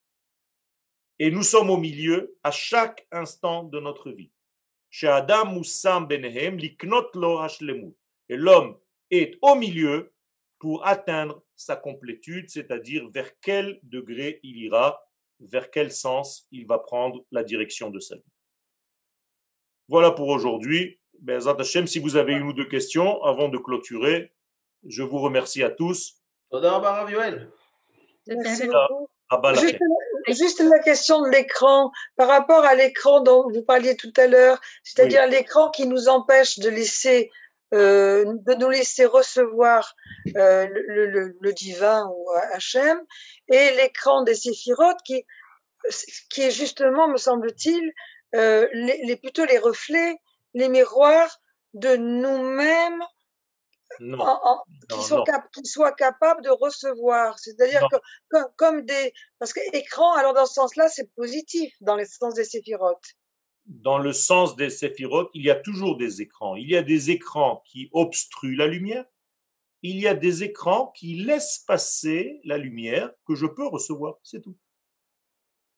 Et 1.19 1.31
nous 1.31 1.43
sommes 1.43 1.69
au 1.69 1.77
milieu 1.77 2.37
à 2.43 2.51
chaque 2.51 3.07
instant 3.11 3.63
de 3.63 3.79
notre 3.79 4.11
vie. 4.11 4.31
Chez 4.89 5.07
Adam 5.07 5.45
Moussam 5.45 6.07
Benehem, 6.07 6.57
liknot 6.57 7.09
lo 7.15 7.39
hashlemut 7.39 7.95
et 8.29 8.37
l'homme 8.37 8.77
est 9.11 9.37
au 9.41 9.55
milieu 9.55 10.13
pour 10.59 10.85
atteindre 10.87 11.43
sa 11.55 11.75
complétude, 11.75 12.49
c'est-à-dire 12.49 13.09
vers 13.09 13.31
quel 13.41 13.79
degré 13.83 14.39
il 14.43 14.57
ira, 14.57 15.05
vers 15.39 15.69
quel 15.71 15.91
sens 15.91 16.47
il 16.51 16.65
va 16.65 16.79
prendre 16.79 17.25
la 17.31 17.43
direction 17.43 17.89
de 17.89 17.99
sa 17.99 18.15
vie. 18.15 18.33
Voilà 19.87 20.11
pour 20.11 20.29
aujourd'hui. 20.29 20.99
Bezat 21.19 21.57
Hashem, 21.59 21.87
si 21.87 21.99
vous 21.99 22.15
avez 22.15 22.33
une 22.33 22.43
ou 22.43 22.53
deux 22.53 22.67
questions 22.67 23.21
avant 23.23 23.49
de 23.49 23.57
clôturer, 23.57 24.33
je 24.85 25.03
vous 25.03 25.19
remercie 25.19 25.63
à 25.63 25.69
tous. 25.69 26.21
Juste, 30.27 30.61
la 30.61 30.79
question 30.79 31.21
de 31.21 31.29
l'écran, 31.29 31.91
par 32.15 32.27
rapport 32.27 32.63
à 32.63 32.75
l'écran 32.75 33.21
dont 33.21 33.49
vous 33.49 33.63
parliez 33.63 33.97
tout 33.97 34.13
à 34.17 34.27
l'heure, 34.27 34.59
c'est-à-dire 34.83 35.27
l'écran 35.27 35.69
qui 35.69 35.85
nous 35.87 36.07
empêche 36.07 36.59
de 36.59 36.69
laisser 36.69 37.31
euh, 37.73 38.25
de 38.25 38.53
nous 38.55 38.69
laisser 38.69 39.05
recevoir 39.05 39.95
euh, 40.35 40.67
le, 40.67 41.05
le, 41.07 41.37
le, 41.39 41.53
divin 41.53 42.07
ou 42.07 42.29
Hachem, 42.51 43.01
et 43.51 43.71
l'écran 43.71 44.23
des 44.23 44.35
séphirotes 44.35 45.01
qui, 45.03 45.25
qui 46.29 46.43
est 46.43 46.51
justement, 46.51 47.07
me 47.07 47.17
semble-t-il, 47.17 47.91
euh, 48.35 48.67
les, 48.73 49.01
les, 49.03 49.15
plutôt 49.15 49.45
les 49.45 49.57
reflets, 49.57 50.17
les 50.53 50.69
miroirs 50.69 51.39
de 51.73 51.95
nous-mêmes 51.95 53.03
qui, 53.99 55.01
sont 55.01 55.23
soient 55.63 55.91
capables 55.93 56.41
de 56.43 56.49
recevoir. 56.49 57.37
C'est-à-dire 57.39 57.87
que 57.91 58.37
comme, 58.57 58.83
des... 58.83 59.13
Parce 59.39 59.53
que 59.53 59.59
écran, 59.75 60.13
alors 60.13 60.33
dans 60.33 60.45
ce 60.45 60.53
sens-là, 60.53 60.89
c'est 60.89 61.11
positif, 61.15 61.73
dans 61.81 61.95
le 61.95 62.05
sens 62.05 62.33
des 62.33 62.43
séphirotes. 62.43 63.13
Dans 63.65 63.97
le 63.97 64.11
sens 64.11 64.55
des 64.55 64.69
séphirotes, 64.69 65.29
il 65.33 65.43
y 65.43 65.49
a 65.49 65.55
toujours 65.55 65.97
des 65.97 66.21
écrans. 66.21 66.55
Il 66.55 66.69
y 66.69 66.75
a 66.75 66.83
des 66.83 67.11
écrans 67.11 67.63
qui 67.65 67.89
obstruent 67.93 68.55
la 68.55 68.67
lumière. 68.67 69.05
Il 69.81 69.99
y 69.99 70.07
a 70.07 70.13
des 70.13 70.43
écrans 70.43 70.91
qui 70.95 71.15
laissent 71.15 71.63
passer 71.65 72.39
la 72.43 72.57
lumière 72.57 73.11
que 73.25 73.35
je 73.35 73.45
peux 73.45 73.67
recevoir. 73.67 74.15
C'est 74.23 74.41
tout. 74.41 74.57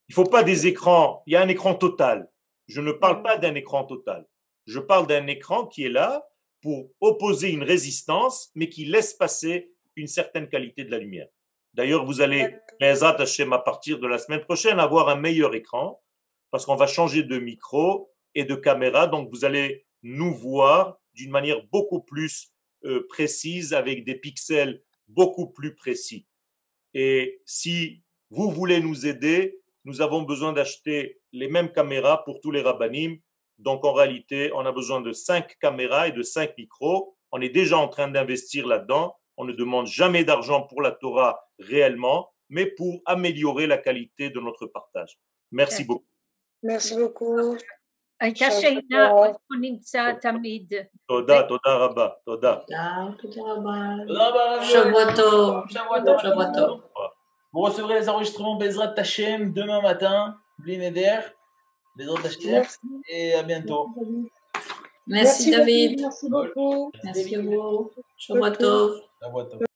Il 0.08 0.12
ne 0.12 0.16
faut 0.16 0.30
pas 0.30 0.44
des 0.44 0.68
écrans. 0.68 1.24
Il 1.26 1.34
y 1.34 1.36
a 1.36 1.42
un 1.42 1.48
écran 1.48 1.76
total. 1.76 2.32
Je 2.68 2.82
ne 2.82 2.92
parle 2.92 3.22
pas 3.24 3.38
d'un 3.38 3.56
écran 3.56 3.84
total. 3.84 4.28
Je 4.66 4.80
parle 4.80 5.08
d'un 5.08 5.28
écran 5.28 5.68
qui 5.68 5.86
est 5.86 5.90
là 5.90 6.28
pour 6.62 6.90
opposer 7.00 7.52
une 7.52 7.64
résistance, 7.64 8.52
mais 8.56 8.70
qui 8.70 8.86
laisse 8.86 9.14
passer 9.14 9.72
une 9.96 10.08
certaine 10.08 10.50
qualité 10.50 10.84
de 10.84 10.92
la 10.92 10.98
lumière. 10.98 11.28
D'ailleurs, 11.74 12.06
vous 12.06 12.22
allez, 12.22 12.56
à 12.82 13.60
partir 13.60 14.00
de 14.00 14.08
la 14.08 14.18
semaine 14.18 14.42
prochaine, 14.42 14.80
avoir 14.80 15.10
un 15.10 15.16
meilleur 15.16 15.54
écran, 15.54 16.02
parce 16.52 16.66
qu'on 16.66 16.76
va 16.76 16.88
changer 16.88 17.24
de 17.24 17.38
micro 17.38 18.12
et 18.34 18.46
de 18.46 18.56
caméra, 18.56 19.08
donc 19.08 19.30
vous 19.32 19.46
allez 19.46 19.86
nous 20.04 20.34
voir 20.34 20.98
d'une 21.14 21.32
manière 21.32 21.66
beaucoup 21.72 22.02
plus 22.02 22.52
euh, 22.86 23.06
précise, 23.10 23.74
avec 23.74 24.04
des 24.04 24.16
pixels 24.16 24.82
beaucoup 25.08 25.48
plus 25.48 25.76
précis. 25.76 26.26
Et 26.94 27.42
si 27.46 28.02
vous 28.30 28.52
voulez 28.52 28.80
nous 28.80 29.08
aider, 29.08 29.60
nous 29.86 30.02
avons 30.02 30.24
besoin 30.24 30.54
d'acheter 30.54 31.20
les 31.32 31.48
mêmes 31.48 31.72
caméras 31.72 32.24
pour 32.24 32.42
tous 32.42 32.52
les 32.52 32.62
rabbinim 32.62 33.20
donc 33.58 33.86
en 33.86 33.94
réalité, 33.94 34.52
on 34.54 34.66
a 34.66 34.72
besoin 34.72 35.02
de 35.02 35.12
cinq 35.12 35.58
caméras 35.60 36.08
et 36.08 36.12
de 36.12 36.24
cinq 36.24 36.58
micros. 36.58 37.16
On 37.32 37.42
est 37.42 37.50
déjà 37.50 37.78
en 37.78 37.88
train 37.88 38.08
d'investir 38.08 38.68
là-dedans. 38.68 39.16
On 39.38 39.46
ne 39.46 39.54
demande 39.54 39.88
jamais 39.88 40.24
d'argent 40.24 40.64
pour 40.64 40.82
la 40.82 40.92
Torah 40.92 41.40
réellement, 41.60 42.32
mais 42.50 42.66
pour 42.66 43.02
améliorer 43.06 43.68
la 43.68 43.78
qualité 43.78 44.30
de 44.30 44.40
notre 44.40 44.66
partage. 44.66 45.18
Merci 45.52 45.84
beaucoup. 45.84 46.06
Merci 46.65 46.97
beaucoup. 46.97 47.57
תודה, 51.07 51.43
תודה 51.43 51.75
רבה, 51.75 52.09
תודה. 52.25 52.57
Vous 57.53 57.63
recevrez 57.63 57.95
les 57.99 58.09
enregistrements 58.09 58.57
Bezrat 58.57 58.89
Tachem 58.89 59.53
demain 59.55 59.81
matin, 59.81 60.37
Blinéder. 60.59 61.21
Les 61.97 62.09
autres 62.09 62.29
et 63.09 63.35
à 63.35 63.43
bientôt. 63.43 63.89
Merci, 65.07 65.51
David. 65.51 66.01
Merci 66.01 66.29
beaucoup. 66.29 66.93
Merci 67.03 67.37
à 67.37 67.41
vous. 67.41 67.91
Shabbat 68.19 68.63